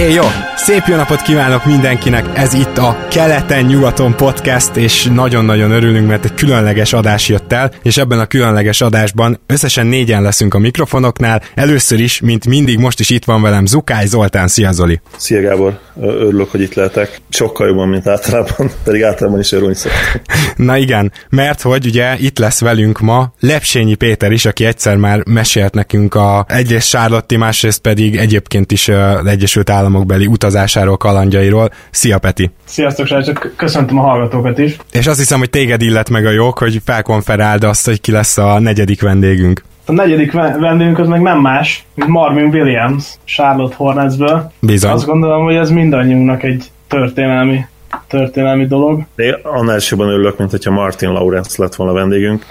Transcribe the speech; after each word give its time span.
É, 0.00 0.12
jó! 0.12 0.24
Szép 0.56 0.82
jó 0.86 0.96
napot 0.96 1.22
kívánok 1.22 1.64
mindenkinek! 1.64 2.24
Ez 2.34 2.54
itt 2.54 2.78
a 2.78 3.06
Keleten-nyugaton 3.10 4.16
podcast, 4.16 4.76
és 4.76 5.04
nagyon-nagyon 5.04 5.70
örülünk, 5.70 6.08
mert 6.08 6.24
egy 6.24 6.34
különleges 6.34 6.92
adás 6.92 7.28
jött 7.28 7.52
el, 7.52 7.72
és 7.82 7.96
ebben 7.96 8.18
a 8.18 8.26
különleges 8.26 8.80
adásban 8.80 9.40
összesen 9.46 9.86
négyen 9.86 10.22
leszünk 10.22 10.54
a 10.54 10.58
mikrofonoknál. 10.58 11.42
Először 11.54 12.00
is, 12.00 12.20
mint 12.20 12.46
mindig, 12.46 12.78
most 12.78 13.00
is 13.00 13.10
itt 13.10 13.24
van 13.24 13.42
velem 13.42 13.66
Zukály 13.66 14.06
Zoltán. 14.06 14.48
Szia 14.48 14.72
Zoli! 14.72 15.00
Szia 15.16 15.40
Gábor! 15.40 15.78
Örülök, 16.00 16.50
hogy 16.50 16.60
itt 16.60 16.74
lehetek. 16.74 17.20
Sokkal 17.28 17.68
jobban, 17.68 17.88
mint 17.88 18.06
általában, 18.06 18.70
pedig 18.84 19.02
általában 19.02 19.40
is 19.40 19.52
örülni 19.52 19.74
szoktam. 19.74 20.22
Na 20.66 20.76
igen, 20.76 21.12
mert 21.30 21.62
hogy 21.62 21.86
ugye 21.86 22.16
itt 22.18 22.38
lesz 22.38 22.60
velünk 22.60 23.00
ma 23.00 23.32
Lepsényi 23.40 23.94
Péter 23.94 24.32
is, 24.32 24.44
aki 24.44 24.64
egyszer 24.64 24.96
már 24.96 25.26
mesélt 25.26 25.74
nekünk 25.74 26.14
a 26.14 26.44
egyrészt 26.48 26.88
Sárlotti, 26.88 27.36
másrészt 27.36 27.80
pedig 27.80 28.16
egyébként 28.16 28.72
is 28.72 28.90
Egyesült 29.24 29.70
Államokbeli 29.90 30.26
utazásáról, 30.26 30.96
kalandjairól. 30.96 31.70
Szia 31.90 32.18
Peti! 32.18 32.50
Sziasztok 32.64 33.06
srácok, 33.06 33.52
köszöntöm 33.56 33.98
a 33.98 34.02
hallgatókat 34.02 34.58
is. 34.58 34.76
És 34.92 35.06
azt 35.06 35.18
hiszem, 35.18 35.38
hogy 35.38 35.50
téged 35.50 35.82
illet 35.82 36.10
meg 36.10 36.26
a 36.26 36.30
jog, 36.30 36.58
hogy 36.58 36.80
felkonferáld 36.84 37.64
azt, 37.64 37.86
hogy 37.86 38.00
ki 38.00 38.12
lesz 38.12 38.38
a 38.38 38.58
negyedik 38.58 39.02
vendégünk. 39.02 39.62
A 39.86 39.92
negyedik 39.92 40.32
vendégünk 40.32 40.98
az 40.98 41.08
meg 41.08 41.20
nem 41.20 41.40
más, 41.40 41.84
mint 41.94 42.10
Marvin 42.10 42.44
Williams, 42.44 43.04
Charlotte 43.24 43.74
Hornetsből. 43.76 44.52
Bizony. 44.60 44.90
Azt 44.90 45.06
gondolom, 45.06 45.44
hogy 45.44 45.54
ez 45.54 45.70
mindannyiunknak 45.70 46.42
egy 46.42 46.70
történelmi 46.88 47.66
történelmi 48.08 48.66
dolog. 48.66 49.04
Én 49.16 49.36
annál 49.42 49.78
jobban 49.88 50.08
örülök, 50.08 50.38
mint 50.38 50.50
hogyha 50.50 50.70
Martin 50.70 51.08
Lawrence 51.08 51.62
lett 51.62 51.74
volna 51.74 51.92
vendégünk. 51.92 52.46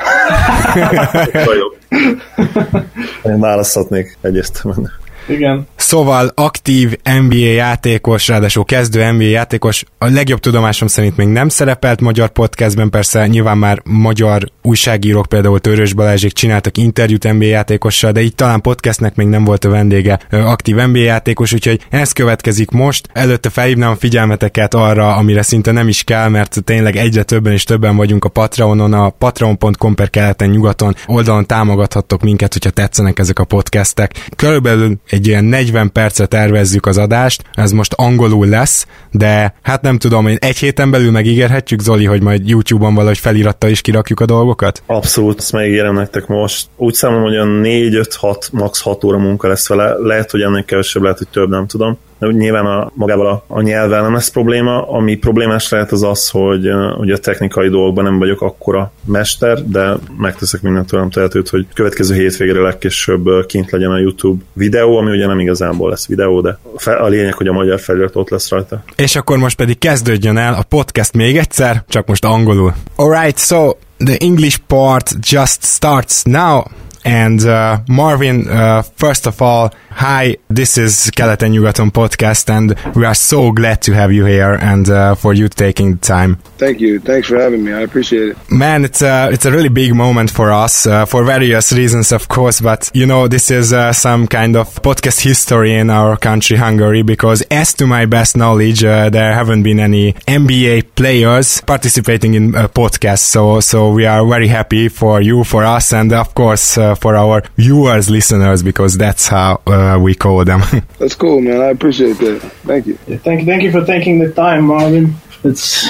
Én 3.23 3.39
választhatnék 3.39 4.17
egyértelműen. 4.21 4.91
Igen. 5.29 5.67
Szóval 5.75 6.31
aktív 6.35 6.95
NBA 7.03 7.35
játékos, 7.35 8.27
ráadásul 8.27 8.65
kezdő 8.65 9.11
NBA 9.11 9.23
játékos, 9.23 9.83
a 9.97 10.07
legjobb 10.07 10.39
tudomásom 10.39 10.87
szerint 10.87 11.17
még 11.17 11.27
nem 11.27 11.49
szerepelt 11.49 12.01
magyar 12.01 12.29
podcastben, 12.29 12.89
persze 12.89 13.27
nyilván 13.27 13.57
már 13.57 13.81
magyar 13.83 14.51
újságírók, 14.61 15.25
például 15.25 15.59
Törös 15.59 15.93
Balázsék 15.93 16.31
csináltak 16.31 16.77
interjút 16.77 17.33
NBA 17.33 17.45
játékossal, 17.45 18.11
de 18.11 18.21
itt 18.21 18.35
talán 18.35 18.61
podcastnek 18.61 19.15
még 19.15 19.27
nem 19.27 19.43
volt 19.43 19.65
a 19.65 19.69
vendége 19.69 20.19
aktív 20.31 20.75
NBA 20.75 20.99
játékos, 20.99 21.53
úgyhogy 21.53 21.85
ez 21.89 22.11
következik 22.11 22.71
most. 22.71 23.09
Előtte 23.13 23.49
felhívnám 23.49 23.91
a 23.91 23.95
figyelmeteket 23.95 24.73
arra, 24.73 25.15
amire 25.15 25.41
szinte 25.41 25.71
nem 25.71 25.87
is 25.87 26.03
kell, 26.03 26.29
mert 26.29 26.63
tényleg 26.63 26.95
egyre 26.95 27.23
többen 27.23 27.53
és 27.53 27.63
többen 27.63 27.95
vagyunk 27.95 28.25
a 28.25 28.29
Patreonon, 28.29 28.93
a 28.93 29.09
patreon.com 29.09 29.95
per 29.95 30.09
keleten 30.09 30.49
nyugaton 30.49 30.95
oldalon 31.05 31.45
támogathattok 31.45 32.21
minket, 32.21 32.53
hogyha 32.53 32.69
tetszenek 32.69 33.19
ezek 33.19 33.39
a 33.39 33.43
podcastek. 33.43 34.27
Körülbelül 34.35 34.97
egy 35.09 35.18
ilyen 35.27 35.43
40 35.43 35.91
percet 35.91 36.29
tervezzük 36.29 36.85
az 36.85 36.97
adást, 36.97 37.43
ez 37.53 37.71
most 37.71 37.93
angolul 37.93 38.47
lesz, 38.47 38.87
de 39.11 39.53
hát 39.61 39.81
nem 39.81 39.97
tudom, 39.97 40.23
hogy 40.23 40.37
egy 40.39 40.57
héten 40.57 40.91
belül 40.91 41.11
megígérhetjük, 41.11 41.79
Zoli, 41.79 42.05
hogy 42.05 42.21
majd 42.21 42.47
YouTube-on 42.47 42.95
valahogy 42.95 43.17
felirattal 43.17 43.69
is 43.69 43.81
kirakjuk 43.81 44.19
a 44.19 44.25
dolgokat? 44.25 44.83
Abszolút, 44.85 45.39
ezt 45.39 45.51
megígérem 45.51 45.93
nektek 45.93 46.27
most. 46.27 46.67
Úgy 46.75 46.93
számom, 46.93 47.21
hogy 47.21 47.33
olyan 47.33 47.61
4-5-6, 47.63 48.51
max 48.51 48.81
6 48.81 49.03
óra 49.03 49.17
munka 49.17 49.47
lesz 49.47 49.67
vele. 49.67 49.93
Lehet, 49.97 50.31
hogy 50.31 50.41
ennek 50.41 50.65
kevesebb, 50.65 51.01
lehet, 51.01 51.17
hogy 51.17 51.27
több, 51.27 51.49
nem 51.49 51.67
tudom 51.67 51.97
nyilván 52.19 52.65
a, 52.65 52.91
magával 52.93 53.27
a, 53.27 53.43
a 53.47 53.61
nyelvvel 53.61 54.01
nem 54.01 54.13
lesz 54.13 54.29
probléma. 54.29 54.87
Ami 54.87 55.15
problémás 55.15 55.69
lehet 55.69 55.91
az 55.91 56.03
az, 56.03 56.29
hogy, 56.29 56.69
hogy 56.97 57.11
a 57.11 57.17
technikai 57.17 57.69
dolgokban 57.69 58.03
nem 58.03 58.19
vagyok 58.19 58.41
akkora 58.41 58.91
mester, 59.05 59.63
de 59.65 59.93
megteszek 60.17 60.61
mindent 60.61 60.87
tőlem 60.87 61.09
tehetőt, 61.09 61.49
hogy 61.49 61.67
következő 61.73 62.15
hétvégére 62.15 62.61
legkésőbb 62.61 63.45
kint 63.45 63.71
legyen 63.71 63.91
a 63.91 63.99
YouTube 63.99 64.43
videó, 64.53 64.97
ami 64.97 65.11
ugye 65.11 65.27
nem 65.27 65.39
igazából 65.39 65.89
lesz 65.89 66.07
videó, 66.07 66.41
de 66.41 66.59
a 66.85 67.07
lényeg, 67.07 67.33
hogy 67.33 67.47
a 67.47 67.53
magyar 67.53 67.79
felirat 67.79 68.15
ott 68.15 68.29
lesz 68.29 68.49
rajta. 68.49 68.83
És 68.95 69.15
akkor 69.15 69.37
most 69.37 69.55
pedig 69.55 69.77
kezdődjön 69.77 70.37
el 70.37 70.53
a 70.53 70.63
podcast 70.69 71.13
még 71.13 71.37
egyszer, 71.37 71.83
csak 71.87 72.07
most 72.07 72.25
angolul. 72.25 72.73
Alright, 72.95 73.37
so 73.37 73.71
the 73.97 74.17
English 74.19 74.57
part 74.67 75.11
just 75.19 75.63
starts 75.63 76.23
now. 76.23 76.63
And 77.05 77.43
uh, 77.45 77.81
Marvin, 77.87 78.47
uh, 78.47 78.81
first 78.81 79.27
of 79.27 79.41
all, 79.41 79.73
hi, 79.89 80.37
this 80.49 80.77
is 80.77 81.11
Keleten 81.15 81.51
Nyugaton 81.53 81.91
podcast, 81.91 82.49
and 82.49 82.75
we 82.95 83.05
are 83.05 83.15
so 83.15 83.51
glad 83.51 83.81
to 83.83 83.93
have 83.93 84.11
you 84.11 84.25
here 84.25 84.53
and 84.53 84.89
uh, 84.89 85.15
for 85.15 85.33
you 85.33 85.49
taking 85.49 85.95
the 85.95 85.99
time. 85.99 86.35
Thank 86.57 86.79
you. 86.79 86.99
Thanks 86.99 87.27
for 87.27 87.37
having 87.39 87.63
me. 87.63 87.73
I 87.73 87.81
appreciate 87.81 88.29
it. 88.29 88.37
Man, 88.51 88.85
it's 88.85 89.01
a, 89.01 89.29
it's 89.31 89.45
a 89.45 89.51
really 89.51 89.69
big 89.69 89.93
moment 89.95 90.31
for 90.31 90.51
us 90.51 90.85
uh, 90.85 91.05
for 91.05 91.23
various 91.23 91.71
reasons, 91.73 92.11
of 92.11 92.27
course, 92.27 92.61
but 92.61 92.89
you 92.93 93.05
know, 93.05 93.27
this 93.27 93.51
is 93.51 93.73
uh, 93.73 93.93
some 93.93 94.27
kind 94.27 94.55
of 94.55 94.67
podcast 94.81 95.21
history 95.21 95.73
in 95.73 95.89
our 95.89 96.17
country, 96.17 96.57
Hungary, 96.57 97.01
because 97.01 97.41
as 97.51 97.73
to 97.75 97.87
my 97.87 98.05
best 98.05 98.37
knowledge, 98.37 98.83
uh, 98.83 99.09
there 99.09 99.33
haven't 99.33 99.63
been 99.63 99.79
any 99.79 100.13
NBA 100.13 100.95
players 100.95 101.61
participating 101.61 102.33
in 102.33 102.55
a 102.55 102.67
podcast. 102.69 103.19
So, 103.19 103.59
so 103.59 103.91
we 103.91 104.05
are 104.05 104.25
very 104.25 104.47
happy 104.47 104.89
for 104.89 105.21
you, 105.21 105.43
for 105.43 105.63
us, 105.65 105.93
and 105.93 106.11
of 106.13 106.33
course, 106.35 106.77
for 106.95 107.15
our 107.15 107.41
viewers, 107.55 108.09
listeners, 108.09 108.63
because 108.63 108.97
that's 108.97 109.27
how 109.27 109.61
uh, 109.67 109.99
we 110.01 110.15
call 110.15 110.43
them. 110.45 110.61
that's 110.99 111.15
cool, 111.15 111.41
man. 111.41 111.61
I 111.61 111.67
appreciate 111.67 112.17
that. 112.19 112.41
Thank 112.63 112.87
you. 112.87 112.97
Yeah, 113.07 113.17
thank 113.17 113.41
you. 113.41 113.45
Thank 113.45 113.63
you 113.63 113.71
for 113.71 113.85
taking 113.85 114.19
the 114.19 114.31
time, 114.33 114.65
Marvin. 114.65 115.15
It's 115.43 115.87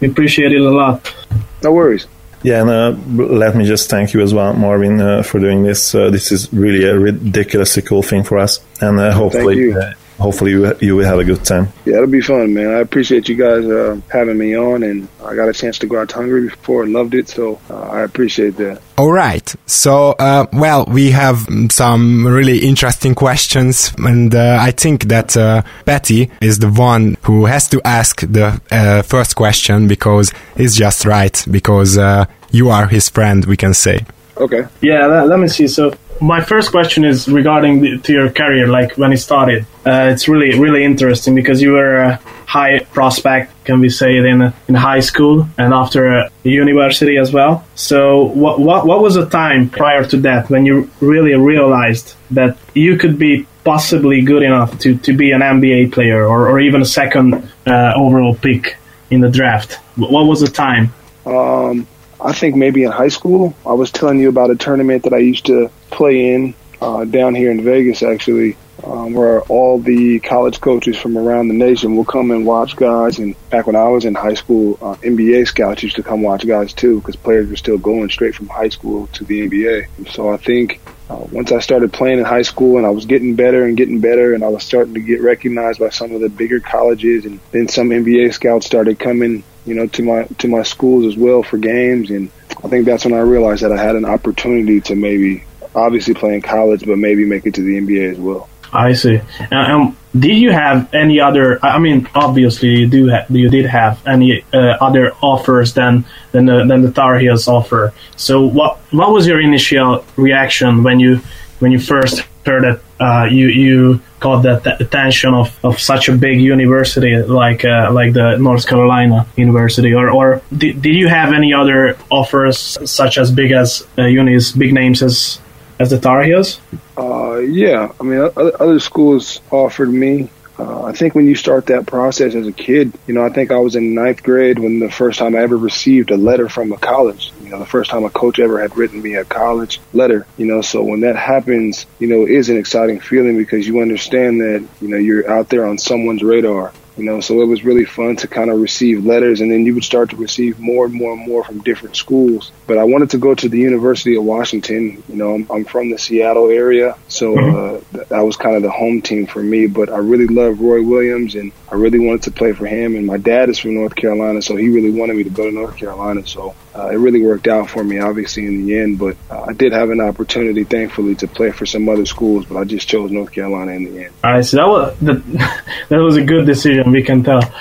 we 0.00 0.08
appreciate 0.08 0.52
it 0.52 0.60
a 0.60 0.70
lot. 0.70 1.14
No 1.62 1.72
worries. 1.72 2.06
Yeah, 2.42 2.62
and 2.62 2.70
uh, 2.70 3.22
let 3.22 3.54
me 3.54 3.66
just 3.66 3.90
thank 3.90 4.14
you 4.14 4.22
as 4.22 4.32
well, 4.32 4.54
Marvin, 4.54 5.00
uh, 5.00 5.22
for 5.22 5.38
doing 5.38 5.62
this. 5.62 5.94
Uh, 5.94 6.08
this 6.08 6.32
is 6.32 6.50
really 6.52 6.84
a 6.84 6.98
ridiculously 6.98 7.82
cool 7.82 8.02
thing 8.02 8.24
for 8.24 8.38
us, 8.38 8.60
and 8.80 8.98
uh, 8.98 9.12
hopefully, 9.12 9.74
hopefully 10.20 10.52
you, 10.52 10.74
you 10.80 10.96
will 10.96 11.04
have 11.04 11.18
a 11.18 11.24
good 11.24 11.44
time. 11.44 11.68
Yeah, 11.84 11.96
it'll 11.96 12.06
be 12.06 12.20
fun, 12.20 12.54
man. 12.54 12.68
I 12.68 12.80
appreciate 12.80 13.28
you 13.28 13.36
guys 13.36 13.64
uh, 13.64 14.00
having 14.12 14.38
me 14.38 14.56
on, 14.56 14.82
and 14.82 15.08
I 15.24 15.34
got 15.34 15.48
a 15.48 15.52
chance 15.52 15.78
to 15.78 15.86
go 15.86 16.00
out 16.00 16.10
to 16.10 16.16
Hungary 16.16 16.48
before, 16.48 16.84
and 16.84 16.92
loved 16.92 17.14
it, 17.14 17.28
so 17.28 17.60
uh, 17.70 17.80
I 17.80 18.02
appreciate 18.02 18.56
that. 18.58 18.80
All 18.98 19.12
right. 19.12 19.54
So, 19.66 20.10
uh, 20.12 20.46
well, 20.52 20.84
we 20.86 21.10
have 21.12 21.48
some 21.70 22.26
really 22.26 22.58
interesting 22.58 23.14
questions, 23.14 23.92
and 23.98 24.34
uh, 24.34 24.58
I 24.60 24.70
think 24.72 25.04
that 25.04 25.36
uh, 25.36 25.62
Peti 25.86 26.30
is 26.40 26.58
the 26.58 26.70
one 26.70 27.16
who 27.22 27.46
has 27.46 27.68
to 27.68 27.80
ask 27.84 28.20
the 28.20 28.60
uh, 28.70 29.02
first 29.02 29.36
question 29.36 29.88
because 29.88 30.32
it's 30.56 30.76
just 30.76 31.04
right, 31.04 31.44
because 31.50 31.96
uh, 31.96 32.26
you 32.50 32.68
are 32.68 32.86
his 32.86 33.08
friend, 33.08 33.46
we 33.46 33.56
can 33.56 33.74
say. 33.74 34.04
Okay. 34.36 34.64
Yeah, 34.80 35.06
let, 35.06 35.28
let 35.28 35.38
me 35.38 35.48
see. 35.48 35.66
So, 35.66 35.92
my 36.20 36.40
first 36.40 36.70
question 36.70 37.04
is 37.04 37.28
regarding 37.28 37.80
the, 37.80 37.98
to 37.98 38.12
your 38.12 38.30
career, 38.30 38.66
like 38.66 38.96
when 38.98 39.12
it 39.12 39.18
started. 39.18 39.64
Uh, 39.86 40.10
it's 40.12 40.28
really, 40.28 40.58
really 40.58 40.84
interesting 40.84 41.34
because 41.34 41.62
you 41.62 41.72
were 41.72 41.96
a 41.96 42.16
high 42.46 42.80
prospect, 42.92 43.52
can 43.64 43.80
we 43.80 43.88
say 43.88 44.16
it, 44.18 44.24
in 44.24 44.52
in 44.68 44.74
high 44.74 45.00
school 45.00 45.48
and 45.56 45.72
after 45.72 46.08
a 46.08 46.30
university 46.42 47.16
as 47.16 47.32
well. 47.32 47.64
So, 47.74 48.24
what 48.24 48.60
what 48.60 48.86
what 48.86 49.00
was 49.00 49.14
the 49.14 49.28
time 49.28 49.70
prior 49.70 50.04
to 50.04 50.16
that 50.18 50.50
when 50.50 50.66
you 50.66 50.90
really 51.00 51.34
realized 51.34 52.14
that 52.32 52.58
you 52.74 52.96
could 52.98 53.18
be 53.18 53.46
possibly 53.64 54.22
good 54.22 54.42
enough 54.42 54.78
to, 54.80 54.96
to 54.98 55.12
be 55.12 55.32
an 55.32 55.40
NBA 55.40 55.92
player 55.92 56.26
or, 56.26 56.48
or 56.48 56.60
even 56.60 56.80
a 56.80 56.86
second 56.86 57.34
uh, 57.66 57.92
overall 57.94 58.34
pick 58.34 58.76
in 59.10 59.20
the 59.20 59.30
draft? 59.30 59.74
What 59.96 60.26
was 60.26 60.40
the 60.40 60.48
time? 60.48 60.92
Um, 61.26 61.86
I 62.22 62.32
think 62.32 62.56
maybe 62.56 62.84
in 62.84 62.90
high 62.90 63.08
school. 63.08 63.54
I 63.66 63.72
was 63.72 63.90
telling 63.90 64.18
you 64.18 64.28
about 64.28 64.50
a 64.50 64.56
tournament 64.56 65.04
that 65.04 65.12
I 65.12 65.18
used 65.18 65.46
to 65.46 65.70
play 65.90 66.34
in 66.34 66.54
uh, 66.80 67.04
down 67.04 67.34
here 67.34 67.50
in 67.50 67.62
Vegas, 67.62 68.02
actually, 68.02 68.56
um, 68.84 69.12
where 69.12 69.42
all 69.42 69.78
the 69.78 70.20
college 70.20 70.60
coaches 70.60 70.96
from 70.96 71.16
around 71.16 71.48
the 71.48 71.54
nation 71.54 71.96
will 71.96 72.04
come 72.04 72.30
and 72.30 72.46
watch 72.46 72.76
guys. 72.76 73.18
And 73.18 73.36
back 73.50 73.66
when 73.66 73.76
I 73.76 73.88
was 73.88 74.04
in 74.04 74.14
high 74.14 74.34
school, 74.34 74.78
uh, 74.80 74.94
NBA 74.96 75.46
scouts 75.46 75.82
used 75.82 75.96
to 75.96 76.02
come 76.02 76.22
watch 76.22 76.46
guys 76.46 76.72
too, 76.72 77.00
because 77.00 77.16
players 77.16 77.48
were 77.48 77.56
still 77.56 77.78
going 77.78 78.08
straight 78.10 78.34
from 78.34 78.48
high 78.48 78.70
school 78.70 79.06
to 79.08 79.24
the 79.24 79.48
NBA. 79.48 79.86
And 79.98 80.08
so 80.08 80.30
I 80.32 80.36
think 80.36 80.80
uh, 81.10 81.26
once 81.32 81.52
I 81.52 81.58
started 81.58 81.92
playing 81.92 82.18
in 82.18 82.24
high 82.24 82.42
school 82.42 82.78
and 82.78 82.86
I 82.86 82.90
was 82.90 83.04
getting 83.04 83.34
better 83.34 83.64
and 83.64 83.76
getting 83.76 84.00
better 84.00 84.32
and 84.32 84.44
I 84.44 84.48
was 84.48 84.62
starting 84.62 84.94
to 84.94 85.00
get 85.00 85.20
recognized 85.20 85.80
by 85.80 85.90
some 85.90 86.12
of 86.12 86.20
the 86.20 86.28
bigger 86.28 86.60
colleges 86.60 87.24
and 87.26 87.40
then 87.50 87.68
some 87.68 87.90
NBA 87.90 88.32
scouts 88.32 88.66
started 88.66 88.98
coming 88.98 89.42
you 89.70 89.76
know, 89.76 89.86
to 89.86 90.02
my 90.02 90.24
to 90.38 90.48
my 90.48 90.64
schools 90.64 91.06
as 91.06 91.16
well 91.16 91.44
for 91.44 91.56
games, 91.56 92.10
and 92.10 92.28
I 92.64 92.68
think 92.68 92.86
that's 92.86 93.04
when 93.04 93.14
I 93.14 93.20
realized 93.20 93.62
that 93.62 93.70
I 93.70 93.80
had 93.80 93.94
an 93.94 94.04
opportunity 94.04 94.80
to 94.80 94.96
maybe, 94.96 95.44
obviously, 95.76 96.12
play 96.12 96.34
in 96.34 96.42
college, 96.42 96.84
but 96.84 96.98
maybe 96.98 97.24
make 97.24 97.46
it 97.46 97.54
to 97.54 97.62
the 97.62 97.78
NBA 97.80 98.10
as 98.10 98.18
well. 98.18 98.48
I 98.72 98.92
see. 98.94 99.20
Um, 99.52 99.96
did 100.18 100.36
you 100.38 100.50
have 100.50 100.92
any 100.92 101.20
other? 101.20 101.64
I 101.64 101.78
mean, 101.78 102.08
obviously 102.16 102.70
you 102.80 102.88
do. 102.88 103.10
Ha- 103.10 103.26
you 103.30 103.48
did 103.48 103.66
have 103.66 104.04
any 104.08 104.44
uh, 104.52 104.58
other 104.80 105.12
offers 105.22 105.74
than 105.74 106.04
than 106.32 106.46
the, 106.46 106.64
than 106.64 106.82
the 106.82 106.90
Tar 106.90 107.16
Heels 107.18 107.46
offer. 107.46 107.92
So 108.16 108.44
what 108.44 108.78
what 108.90 109.12
was 109.12 109.28
your 109.28 109.40
initial 109.40 110.04
reaction 110.16 110.82
when 110.82 110.98
you 110.98 111.20
when 111.60 111.70
you 111.70 111.78
first 111.78 112.24
that 112.44 112.80
uh, 113.00 113.24
you 113.30 113.48
you 113.48 114.00
that, 114.20 114.60
that 114.64 114.80
attention 114.80 115.34
of, 115.34 115.58
of 115.64 115.80
such 115.80 116.08
a 116.08 116.12
big 116.12 116.40
university 116.40 117.16
like 117.22 117.64
uh, 117.64 117.90
like 117.92 118.12
the 118.12 118.36
North 118.36 118.66
Carolina 118.66 119.26
University, 119.36 119.94
or 119.94 120.10
or 120.10 120.42
did, 120.56 120.82
did 120.82 120.94
you 120.94 121.08
have 121.08 121.32
any 121.32 121.54
other 121.54 121.96
offers 122.10 122.78
such 122.90 123.18
as 123.18 123.30
big 123.30 123.52
as 123.52 123.86
uh, 123.98 124.04
unis, 124.04 124.52
big 124.52 124.72
names 124.72 125.02
as 125.02 125.40
as 125.78 125.90
the 125.90 125.98
Tar 125.98 126.22
Heels? 126.22 126.60
Uh, 126.98 127.38
yeah, 127.38 127.90
I 127.98 128.04
mean, 128.04 128.20
other 128.36 128.80
schools 128.80 129.40
offered 129.50 129.90
me. 129.90 130.28
Uh, 130.60 130.82
I 130.82 130.92
think 130.92 131.14
when 131.14 131.26
you 131.26 131.34
start 131.34 131.66
that 131.66 131.86
process 131.86 132.34
as 132.34 132.46
a 132.46 132.52
kid, 132.52 132.92
you 133.06 133.14
know, 133.14 133.24
I 133.24 133.30
think 133.30 133.50
I 133.50 133.56
was 133.56 133.76
in 133.76 133.94
ninth 133.94 134.22
grade 134.22 134.58
when 134.58 134.78
the 134.78 134.90
first 134.90 135.18
time 135.18 135.34
I 135.34 135.38
ever 135.38 135.56
received 135.56 136.10
a 136.10 136.18
letter 136.18 136.50
from 136.50 136.70
a 136.72 136.76
college. 136.76 137.32
You 137.42 137.48
know, 137.48 137.58
the 137.58 137.66
first 137.66 137.90
time 137.90 138.04
a 138.04 138.10
coach 138.10 138.38
ever 138.38 138.60
had 138.60 138.76
written 138.76 139.00
me 139.00 139.14
a 139.14 139.24
college 139.24 139.80
letter. 139.94 140.26
You 140.36 140.44
know, 140.44 140.60
so 140.60 140.82
when 140.82 141.00
that 141.00 141.16
happens, 141.16 141.86
you 141.98 142.08
know, 142.08 142.24
it 142.24 142.32
is 142.32 142.50
an 142.50 142.58
exciting 142.58 143.00
feeling 143.00 143.38
because 143.38 143.66
you 143.66 143.80
understand 143.80 144.42
that 144.42 144.66
you 144.82 144.88
know 144.88 144.98
you're 144.98 145.30
out 145.30 145.48
there 145.48 145.66
on 145.66 145.78
someone's 145.78 146.22
radar 146.22 146.74
you 147.00 147.06
know 147.06 147.20
so 147.20 147.40
it 147.40 147.46
was 147.46 147.64
really 147.64 147.86
fun 147.86 148.14
to 148.14 148.28
kind 148.28 148.50
of 148.50 148.60
receive 148.60 149.06
letters 149.06 149.40
and 149.40 149.50
then 149.50 149.64
you 149.64 149.72
would 149.72 149.84
start 149.84 150.10
to 150.10 150.16
receive 150.16 150.60
more 150.60 150.84
and 150.84 150.94
more 150.94 151.14
and 151.14 151.26
more 151.26 151.42
from 151.42 151.58
different 151.62 151.96
schools 151.96 152.52
but 152.66 152.76
i 152.76 152.84
wanted 152.84 153.08
to 153.08 153.16
go 153.16 153.34
to 153.34 153.48
the 153.48 153.58
university 153.58 154.16
of 154.16 154.22
washington 154.22 155.02
you 155.08 155.16
know 155.16 155.34
i'm, 155.34 155.46
I'm 155.50 155.64
from 155.64 155.88
the 155.90 155.98
seattle 155.98 156.50
area 156.50 156.96
so 157.08 157.34
mm-hmm. 157.34 157.96
uh, 157.98 158.04
that 158.10 158.20
was 158.20 158.36
kind 158.36 158.54
of 158.54 158.62
the 158.62 158.70
home 158.70 159.00
team 159.00 159.26
for 159.26 159.42
me 159.42 159.66
but 159.66 159.88
i 159.88 159.96
really 159.96 160.26
love 160.26 160.60
roy 160.60 160.82
williams 160.82 161.36
and 161.36 161.52
i 161.72 161.74
really 161.74 161.98
wanted 161.98 162.24
to 162.24 162.32
play 162.32 162.52
for 162.52 162.66
him 162.66 162.94
and 162.94 163.06
my 163.06 163.16
dad 163.16 163.48
is 163.48 163.58
from 163.58 163.74
north 163.74 163.94
carolina 163.96 164.42
so 164.42 164.54
he 164.56 164.68
really 164.68 164.90
wanted 164.90 165.16
me 165.16 165.24
to 165.24 165.30
go 165.30 165.44
to 165.44 165.52
north 165.52 165.76
carolina 165.76 166.26
so 166.26 166.54
uh, 166.74 166.88
it 166.88 166.96
really 166.96 167.22
worked 167.22 167.48
out 167.48 167.68
for 167.68 167.82
me, 167.82 167.98
obviously, 167.98 168.46
in 168.46 168.66
the 168.66 168.78
end. 168.78 168.98
But 168.98 169.16
uh, 169.30 169.42
I 169.48 169.52
did 169.52 169.72
have 169.72 169.90
an 169.90 170.00
opportunity, 170.00 170.64
thankfully, 170.64 171.14
to 171.16 171.26
play 171.26 171.50
for 171.50 171.66
some 171.66 171.88
other 171.88 172.06
schools, 172.06 172.46
but 172.46 172.56
I 172.56 172.64
just 172.64 172.88
chose 172.88 173.10
North 173.10 173.32
Carolina 173.32 173.72
in 173.72 173.84
the 173.84 174.04
end. 174.04 174.14
All 174.22 174.32
right, 174.32 174.44
so 174.44 174.56
that 174.58 174.68
was 174.68 174.98
the, 174.98 175.14
that 175.88 175.98
was 175.98 176.16
a 176.16 176.24
good 176.24 176.46
decision. 176.46 176.90
We 176.90 177.02
can 177.02 177.22
tell. 177.22 177.42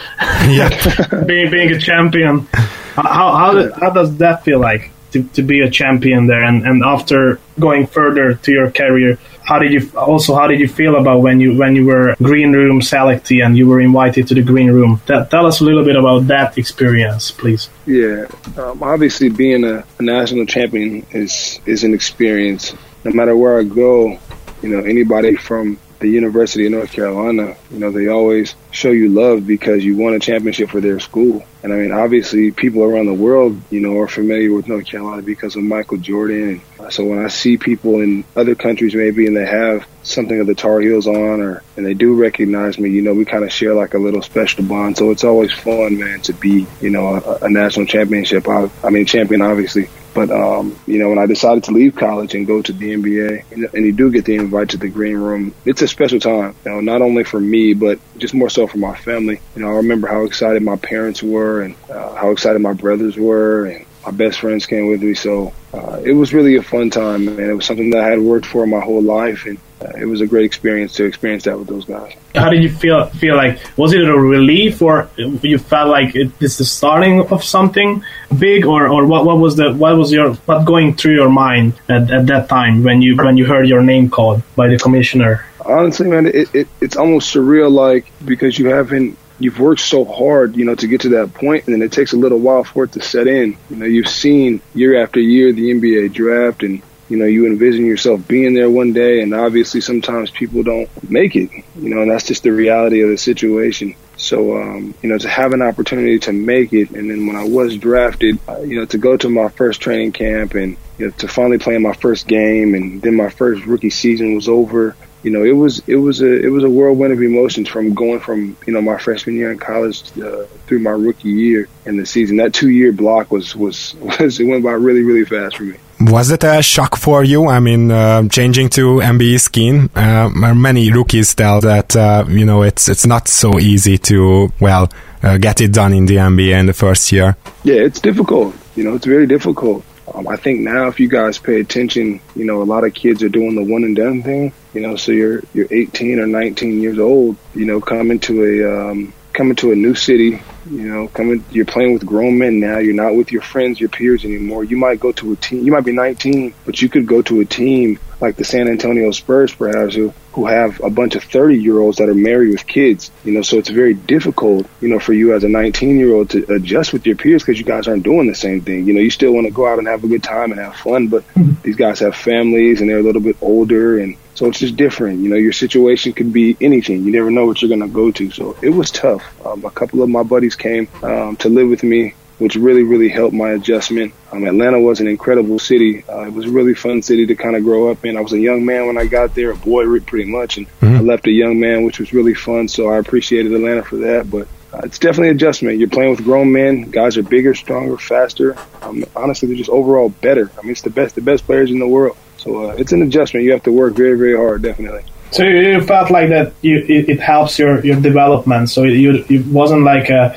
Yeah, 0.50 0.69
being 1.27 1.51
being 1.51 1.71
a 1.71 1.79
champion, 1.79 2.47
how 2.95 3.03
how 3.03 3.71
how 3.73 3.89
does 3.89 4.17
that 4.17 4.44
feel 4.44 4.59
like 4.59 4.91
to, 5.12 5.23
to 5.33 5.44
be 5.44 5.62
a 5.62 5.69
champion 5.69 6.27
there? 6.27 6.44
And 6.44 6.65
and 6.65 6.83
after 6.83 7.39
going 7.59 7.88
further 7.88 8.35
to 8.35 8.51
your 8.51 8.71
career, 8.71 9.19
how 9.50 9.57
did 9.57 9.72
you 9.74 9.81
also 9.98 10.36
how 10.36 10.46
did 10.46 10.60
you 10.60 10.68
feel 10.68 10.96
about 10.96 11.22
when 11.22 11.40
you 11.40 11.57
when 11.57 11.75
you 11.75 11.84
were 11.84 12.16
green 12.22 12.51
room 12.54 12.80
selectee 12.81 13.44
and 13.44 13.57
you 13.57 13.66
were 13.66 13.81
invited 13.81 14.28
to 14.28 14.36
the 14.36 14.44
green 14.44 14.69
room? 14.72 15.01
tell 15.07 15.46
us 15.48 15.60
a 15.60 15.63
little 15.63 15.84
bit 15.84 15.96
about 15.96 16.28
that 16.28 16.56
experience, 16.60 17.31
please. 17.31 17.68
Yeah, 17.88 18.28
um, 18.57 18.84
obviously 18.84 19.30
being 19.30 19.63
a, 19.63 19.84
a 19.98 20.04
national 20.04 20.46
champion 20.46 21.04
is 21.10 21.60
is 21.66 21.84
an 21.84 21.96
experience. 21.96 22.75
No 23.04 23.12
matter 23.12 23.36
where 23.36 23.57
I 23.60 23.63
go, 23.63 24.19
you 24.62 24.69
know 24.69 24.81
anybody 24.86 25.36
from 25.36 25.80
the 26.00 26.07
University 26.07 26.66
of 26.66 26.72
North 26.72 26.92
Carolina, 26.92 27.56
you 27.72 27.80
know, 27.80 27.92
they 27.92 28.07
always 28.07 28.56
show 28.72 28.92
you 28.92 29.10
love 29.10 29.46
because 29.46 29.84
you 29.84 29.98
won 29.98 30.13
a 30.13 30.19
championship 30.19 30.69
for 30.69 30.81
their 30.81 31.00
school. 31.00 31.46
And 31.62 31.74
I 31.74 31.75
mean, 31.78 31.92
obviously, 31.92 32.51
people 32.51 32.84
around 32.84 33.07
the 33.07 33.13
world, 33.13 33.62
you 33.69 33.81
know, 33.81 34.00
are 34.00 34.07
familiar 34.07 34.54
with 34.54 34.68
North 34.68 34.86
Carolina 34.86 35.22
because 35.22 35.56
of 35.56 35.63
Michael 35.63 35.98
Jordan. 35.98 36.62
So 36.90 37.06
when 37.06 37.24
I 37.24 37.28
see 37.28 37.57
people 37.57 38.00
in 38.01 38.24
other 38.36 38.56
countries 38.56 38.96
maybe 38.96 39.28
and 39.28 39.36
they 39.36 39.46
have 39.46 39.86
something 40.09 40.39
of 40.39 40.47
the 40.47 40.56
Tar 40.56 40.79
Heels 40.79 41.07
on 41.07 41.41
or 41.41 41.63
and 41.77 41.85
they 41.85 41.94
do 41.94 42.13
recognize 42.13 42.77
me, 42.77 42.89
you 42.89 43.01
know, 43.01 43.13
we 43.13 43.25
kind 43.25 43.44
of 43.44 43.51
share 43.51 43.73
like 43.73 43.94
a 43.94 43.97
little 44.00 44.21
special 44.21 44.63
bond. 44.63 44.97
So 44.97 45.11
it's 45.11 45.23
always 45.23 45.53
fun, 45.53 45.97
man, 45.97 46.21
to 46.21 46.33
be, 46.33 46.67
you 46.81 46.89
know, 46.89 47.15
a, 47.15 47.45
a 47.45 47.50
national 47.50 47.85
championship. 47.85 48.47
I, 48.47 48.69
I 48.83 48.89
mean, 48.89 49.06
champion, 49.06 49.41
obviously. 49.41 49.89
But 50.13 50.31
um, 50.31 50.77
you 50.88 51.00
know, 51.00 51.09
when 51.09 51.19
I 51.19 51.27
decided 51.27 51.63
to 51.65 51.71
leave 51.71 51.95
college 51.95 52.33
and 52.33 52.45
go 52.47 52.61
to 52.61 52.73
the 52.73 52.94
NBA, 52.94 53.73
and, 53.73 53.85
you 53.85 53.91
do 53.91 54.11
get 54.11 54.25
the 54.25 54.35
invite 54.35 54.69
to 54.69 54.77
the 54.77 54.89
green 54.89 55.17
room, 55.17 55.53
it's 55.65 55.81
a 55.81 55.88
special 55.88 56.19
time. 56.19 56.55
You 56.65 56.71
know, 56.71 56.79
not 56.81 57.01
only 57.01 57.23
for 57.23 57.39
me, 57.39 57.73
but 57.73 58.00
just 58.17 58.33
more 58.33 58.50
so 58.50 58.67
for 58.67 58.77
my 58.79 58.95
family. 58.95 59.39
You 59.55 59.62
know, 59.62 59.69
I 59.69 59.75
remember 59.75 60.07
how 60.07 60.25
excited 60.25 60.62
my 60.63 60.77
parents 60.77 61.21
were, 61.21 61.62
and 61.62 61.75
uh, 61.89 62.15
how 62.15 62.31
excited 62.31 62.59
my 62.59 62.73
brothers 62.73 63.17
were, 63.17 63.65
and 63.67 63.85
my 64.09 64.17
best 64.17 64.39
friends 64.39 64.65
came 64.65 64.88
with 64.88 65.03
me. 65.03 65.13
So 65.13 65.53
uh, 65.71 66.01
it 66.03 66.13
was 66.13 66.33
really 66.33 66.56
a 66.56 66.63
fun 66.63 66.89
time, 66.89 67.27
and 67.27 67.39
it 67.39 67.53
was 67.53 67.65
something 67.65 67.91
that 67.91 68.03
I 68.03 68.09
had 68.09 68.19
worked 68.19 68.47
for 68.47 68.65
my 68.65 68.79
whole 68.79 69.03
life, 69.03 69.45
and 69.45 69.59
uh, 69.81 69.91
it 69.97 70.06
was 70.06 70.21
a 70.21 70.27
great 70.27 70.45
experience 70.45 70.94
to 70.94 71.06
experience 71.06 71.44
that 71.44 71.57
with 71.59 71.67
those 71.67 71.85
guys. 71.85 72.13
How 72.33 72.50
did 72.50 72.63
you 72.63 72.71
feel? 72.71 73.06
Feel 73.23 73.35
like 73.35 73.59
was 73.77 73.94
it 73.94 74.03
a 74.03 74.17
relief, 74.17 74.81
or 74.81 75.09
you 75.17 75.59
felt 75.59 75.89
like 75.89 76.15
it, 76.15 76.31
it's 76.39 76.57
the 76.57 76.65
starting 76.65 77.21
of 77.31 77.44
something 77.44 78.03
big, 78.38 78.65
or, 78.65 78.88
or 78.88 79.06
what? 79.06 79.25
What 79.25 79.38
was 79.38 79.56
the 79.57 79.73
what 79.73 79.95
was 79.95 80.12
your 80.12 80.33
what 80.47 80.65
going 80.65 80.95
through 80.95 81.15
your 81.15 81.29
mind 81.29 81.73
at, 81.88 82.09
at 82.09 82.25
that 82.27 82.50
time 82.50 82.83
when 82.83 83.03
you 83.03 83.15
when 83.15 83.38
you 83.38 83.45
heard 83.45 83.67
your 83.67 83.83
name 83.83 84.09
called 84.09 84.41
by 84.55 84.67
the 84.67 84.79
commissioner? 84.79 85.45
Honestly, 85.63 86.07
man, 86.07 86.25
it, 86.25 86.55
it, 86.55 86.67
it's 86.81 86.97
almost 86.97 87.33
surreal, 87.33 87.69
like 87.71 88.12
because 88.25 88.57
you 88.57 88.69
haven't 88.69 89.17
you've 89.39 89.59
worked 89.59 89.81
so 89.81 90.06
hard, 90.06 90.56
you 90.56 90.65
know, 90.65 90.75
to 90.75 90.88
get 90.88 91.01
to 91.01 91.09
that 91.09 91.33
point, 91.33 91.65
and 91.65 91.74
then 91.74 91.81
it 91.81 91.91
takes 91.91 92.13
a 92.13 92.18
little 92.18 92.39
while 92.39 92.63
for 92.63 92.83
it 92.83 92.91
to 92.94 93.01
set 93.01 93.27
in. 93.27 93.57
You 93.69 93.75
know, 93.77 93.86
you've 93.86 94.09
seen 94.09 94.62
year 94.74 95.01
after 95.01 95.19
year 95.19 95.51
the 95.53 95.71
NBA 95.71 96.13
draft, 96.13 96.63
and 96.63 96.81
you 97.07 97.18
know, 97.18 97.25
you 97.25 97.47
envision 97.47 97.86
yourself 97.86 98.27
being 98.27 98.53
there 98.53 98.69
one 98.69 98.94
day, 98.94 99.21
and 99.21 99.33
obviously 99.33 99.81
sometimes 99.81 100.30
people 100.30 100.62
don't 100.62 100.89
make 101.09 101.36
it. 101.36 101.50
You 101.75 101.95
know, 101.95 102.01
and 102.01 102.12
that's 102.12 102.27
just 102.27 102.44
the 102.44 102.51
reality 102.51 103.01
of 103.01 103.09
the 103.09 103.18
situation. 103.18 103.95
So, 104.18 104.62
um, 104.62 104.94
you 105.01 105.09
know, 105.09 105.18
to 105.18 105.30
have 105.30 105.53
an 105.53 105.62
opportunity 105.62 106.19
to 106.19 106.33
make 106.33 106.74
it, 106.74 106.91
and 106.91 107.09
then 107.09 107.25
when 107.25 107.36
I 107.36 107.45
was 107.45 107.77
drafted, 107.77 108.38
uh, 108.47 108.59
you 108.59 108.80
know, 108.80 108.86
to 108.86 108.97
go 108.97 109.18
to 109.18 109.30
my 109.30 109.47
first 109.47 109.81
training 109.81 110.12
camp 110.12 110.53
and 110.53 110.77
you 110.97 111.07
know, 111.07 111.12
to 111.13 111.27
finally 111.27 111.57
play 111.57 111.75
in 111.75 111.81
my 111.81 111.94
first 111.94 112.27
game, 112.27 112.75
and 112.75 113.01
then 113.01 113.15
my 113.15 113.30
first 113.30 113.65
rookie 113.65 113.89
season 113.89 114.36
was 114.36 114.50
over 114.50 114.95
you 115.24 115.31
know, 115.31 115.44
it 115.44 115.51
was 115.51 115.81
it 115.88 115.98
was 115.98 116.21
a 116.21 116.45
it 116.45 116.48
was 116.48 116.63
a 116.63 116.69
whirlwind 116.69 117.12
of 117.12 117.21
emotions 117.21 117.68
from 117.68 117.94
going 117.94 118.19
from 118.19 118.56
you 118.66 118.74
know 118.74 118.81
my 118.81 118.98
freshman 118.98 119.36
year 119.36 119.51
in 119.51 119.60
college 119.60 120.18
uh, 120.18 120.45
through 120.66 120.80
my 120.80 120.92
rookie 120.92 121.30
year 121.30 121.68
and 121.86 122.00
the 122.00 122.06
season. 122.06 122.38
That 122.38 122.54
two 122.54 122.69
year 122.69 122.92
block 122.92 123.31
was, 123.31 123.56
was 123.56 123.95
was 124.19 124.39
it 124.39 124.45
went 124.45 124.63
by 124.63 124.71
really 124.71 125.04
really 125.04 125.25
fast 125.25 125.57
for 125.57 125.63
me. 125.63 125.77
Was 126.01 126.31
it 126.31 126.45
a 126.45 126.62
shock 126.62 126.95
for 126.95 127.25
you? 127.25 127.48
I 127.48 127.60
mean, 127.60 127.92
uh, 127.92 128.27
changing 128.30 128.69
to 128.69 129.00
NBA 129.00 129.42
skin. 129.42 129.89
Uh, 129.94 130.30
many 130.30 130.89
rookies 130.91 131.36
tell 131.36 131.60
that 131.62 131.96
uh, 131.96 132.24
you 132.29 132.46
know 132.46 132.62
it's 132.62 132.88
it's 132.88 133.05
not 133.05 133.27
so 133.27 133.60
easy 133.60 133.98
to 133.98 134.53
well 134.62 134.89
uh, 135.22 135.38
get 135.38 135.60
it 135.60 135.74
done 135.74 135.93
in 135.93 136.05
the 136.05 136.15
NBA 136.15 136.58
in 136.58 136.65
the 136.67 136.74
first 136.74 137.12
year. 137.12 137.36
Yeah, 137.63 137.75
it's 137.75 138.00
difficult. 138.00 138.55
You 138.77 138.86
know, 138.86 138.96
it's 138.96 139.05
very 139.05 139.27
difficult. 139.27 139.84
Um, 140.13 140.28
I 140.28 140.36
think 140.36 140.62
now, 140.62 140.88
if 140.88 141.00
you 141.00 141.08
guys 141.08 141.38
pay 141.38 141.60
attention, 141.60 142.22
you 142.36 142.46
know, 142.46 142.62
a 142.62 142.63
lot 142.63 142.84
of 142.84 142.94
kids 142.94 143.24
are 143.24 143.30
doing 143.30 143.56
the 143.56 143.63
one 143.63 143.84
and 143.84 143.96
done 143.96 144.24
thing. 144.24 144.54
You 144.74 144.82
know, 144.82 144.96
so 144.96 145.12
you're 145.12 145.44
you're 145.54 145.68
18 145.72 146.20
or 146.20 146.28
19 146.28 146.82
years 146.82 147.00
old. 147.00 147.38
You 147.56 147.66
know, 147.66 147.82
come 147.82 148.12
into 148.12 148.44
a 148.44 148.92
um, 148.92 149.13
coming 149.33 149.55
to 149.57 149.71
a 149.71 149.75
new 149.75 149.95
city. 149.95 150.41
You 150.69 150.83
know, 150.83 151.07
coming 151.07 151.43
you're 151.51 151.65
playing 151.65 151.93
with 151.93 152.05
grown 152.05 152.38
men 152.38 152.59
now. 152.59 152.77
You're 152.77 152.93
not 152.93 153.15
with 153.15 153.31
your 153.31 153.41
friends, 153.41 153.79
your 153.79 153.89
peers 153.89 154.24
anymore. 154.24 154.63
You 154.63 154.77
might 154.77 155.00
go 155.00 155.12
to 155.13 155.33
a 155.33 155.36
team. 155.36 155.65
You 155.65 155.71
might 155.71 155.86
be 155.86 155.91
19, 155.91 156.53
but 156.65 156.81
you 156.81 156.89
could 156.89 157.07
go 157.07 157.21
to 157.24 157.39
a 157.39 157.45
team 157.45 158.00
like 158.21 158.36
the 158.36 158.43
San 158.43 158.67
Antonio 158.67 159.12
Spurs, 159.12 159.53
perhaps, 159.53 159.95
who, 159.95 160.13
who 160.33 160.45
have 160.45 160.81
a 160.81 160.89
bunch 160.89 161.15
of 161.15 161.24
30 161.24 161.57
year 161.57 161.79
olds 161.79 161.98
that 161.98 162.09
are 162.09 162.13
married 162.13 162.51
with 162.51 162.67
kids. 162.67 163.12
You 163.24 163.31
know, 163.31 163.41
so 163.41 163.57
it's 163.57 163.69
very 163.69 163.93
difficult, 163.93 164.67
you 164.81 164.89
know, 164.89 165.00
for 165.00 165.13
you 165.13 165.33
as 165.33 165.43
a 165.43 165.50
19 165.50 165.98
year 165.98 166.13
old 166.13 166.31
to 166.31 166.53
adjust 166.53 166.93
with 166.93 167.05
your 167.05 167.15
peers 167.15 167.41
because 167.41 167.57
you 167.57 167.65
guys 167.65 167.88
aren't 167.88 168.03
doing 168.03 168.27
the 168.27 168.36
same 168.36 168.62
thing. 168.62 168.86
You 168.86 168.93
know, 168.93 169.01
you 169.01 169.09
still 169.09 169.31
want 169.31 169.48
to 169.48 169.53
go 169.53 169.67
out 169.67 169.79
and 169.79 169.88
have 169.88 170.03
a 170.03 170.07
good 170.07 170.24
time 170.24 170.51
and 170.51 170.59
have 170.59 170.75
fun, 170.75 171.07
but 171.07 171.25
mm-hmm. 171.29 171.62
these 171.63 171.77
guys 171.77 172.00
have 172.00 172.15
families 172.15 172.81
and 172.81 172.89
they're 172.89 173.00
a 173.00 173.03
little 173.03 173.21
bit 173.21 173.38
older 173.41 174.00
and 174.00 174.17
so 174.39 174.46
it's 174.46 174.60
just 174.60 174.77
different. 174.77 175.19
You 175.19 175.27
know, 175.27 175.36
your 175.36 175.51
situation 175.51 176.13
could 176.13 176.31
be 176.31 176.55
anything. 176.62 177.03
You 177.03 177.12
never 177.12 177.29
know 177.29 177.46
what 177.46 177.62
you're 177.62 177.67
going 177.67 177.81
to 177.81 177.93
go 177.93 178.10
to. 178.10 178.31
So 178.31 178.55
it 178.62 178.69
was 178.69 178.89
tough. 178.89 179.22
Um, 179.46 179.65
a 179.65 179.69
couple 179.69 180.01
of 180.01 180.08
my 180.08 180.24
buddies 180.24 180.55
came 180.55 180.88
um, 181.03 181.36
to 181.38 181.50
live 181.50 181.67
with 181.67 181.84
me 181.84 182.13
which 182.38 182.55
really, 182.55 182.84
really 182.84 183.10
helped 183.10 183.34
my 183.34 183.50
adjustment. 183.50 184.13
Um, 184.31 184.46
Atlanta 184.46 184.79
was 184.79 185.01
an 185.01 185.08
incredible 185.08 185.60
city. 185.60 186.05
Uh, 186.08 186.22
it 186.22 186.31
was 186.31 186.46
a 186.46 186.50
really 186.50 186.74
fun 186.74 187.01
city 187.01 187.25
to 187.25 187.36
kind 187.36 187.58
of 187.58 187.63
grow 187.63 187.91
up 187.91 188.05
in. 188.05 188.15
I 188.15 188.22
was 188.22 188.31
a 188.31 188.39
young 188.39 188.65
man 188.65 188.88
when 188.88 188.98
I 188.98 189.08
got 189.08 189.36
there, 189.36 189.51
a 189.51 189.58
boy 189.58 190.00
pretty 190.00 190.31
much, 190.31 190.55
and 190.55 190.65
mm-hmm. 190.79 190.96
I 190.96 191.00
left 191.01 191.27
a 191.27 191.31
young 191.31 191.60
man, 191.60 191.84
which 191.84 192.00
was 192.00 192.13
really 192.13 192.34
fun. 192.34 192.69
So 192.69 192.88
I 192.88 192.98
appreciated 192.98 193.51
Atlanta 193.51 193.84
for 193.84 193.98
that. 193.98 194.31
But 194.31 194.48
uh, 194.74 194.84
it's 194.86 195.00
definitely 195.00 195.31
adjustment. 195.31 195.79
You're 195.79 195.89
playing 195.89 196.12
with 196.12 196.24
grown 196.24 196.50
men. 196.53 196.84
Guys 196.84 197.17
are 197.17 197.24
bigger, 197.24 197.53
stronger, 197.55 197.98
faster. 197.98 198.55
Um, 198.84 199.03
honestly, 199.17 199.50
they're 199.50 199.58
just 199.58 199.69
overall 199.69 200.08
better. 200.08 200.50
I 200.58 200.62
mean, 200.62 200.72
it's 200.72 200.81
the 200.81 200.91
best, 200.91 201.15
the 201.15 201.22
best 201.22 201.46
players 201.46 201.72
in 201.72 201.79
the 201.79 201.88
world. 201.89 202.15
So 202.39 202.69
uh, 202.69 202.75
it's 202.77 202.91
an 202.91 203.01
adjustment. 203.01 203.46
You 203.46 203.51
have 203.51 203.63
to 203.63 203.72
work 203.72 203.96
very, 203.96 204.17
very 204.17 204.36
hard, 204.36 204.62
definitely. 204.62 205.03
So 205.31 205.43
you 205.43 205.81
felt 205.81 206.10
like 206.10 206.29
that 206.29 206.53
you, 206.62 206.77
it, 206.77 207.10
it 207.10 207.19
helps 207.19 207.60
your, 207.60 207.86
your 207.86 208.00
development. 208.00 208.69
So 208.69 208.84
you, 208.84 209.25
it 209.29 209.46
wasn't 209.48 209.84
like 209.84 210.10
a 210.10 210.36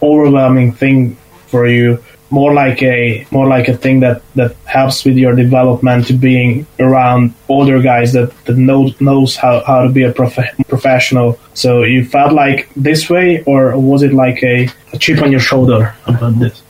overwhelming 0.00 0.72
thing 0.72 1.16
for 1.48 1.66
you 1.66 2.02
more 2.30 2.54
like 2.54 2.82
a 2.82 3.26
more 3.30 3.46
like 3.46 3.68
a 3.68 3.76
thing 3.76 4.00
that 4.00 4.22
that 4.34 4.54
helps 4.64 5.04
with 5.04 5.16
your 5.16 5.34
development 5.34 6.06
to 6.06 6.12
being 6.12 6.66
around 6.78 7.34
older 7.48 7.82
guys 7.82 8.12
that 8.12 8.32
that 8.44 8.56
knows 8.56 8.98
knows 9.00 9.36
how, 9.36 9.62
how 9.64 9.82
to 9.82 9.90
be 9.90 10.04
a 10.04 10.12
prof- 10.12 10.56
professional 10.68 11.38
so 11.54 11.82
you 11.82 12.04
felt 12.04 12.32
like 12.32 12.68
this 12.74 13.10
way 13.10 13.42
or 13.44 13.76
was 13.76 14.02
it 14.02 14.12
like 14.12 14.42
a, 14.42 14.68
a 14.92 14.98
chip 14.98 15.20
on 15.20 15.30
your 15.30 15.40
shoulder 15.40 15.94
about 16.06 16.38
this 16.38 16.62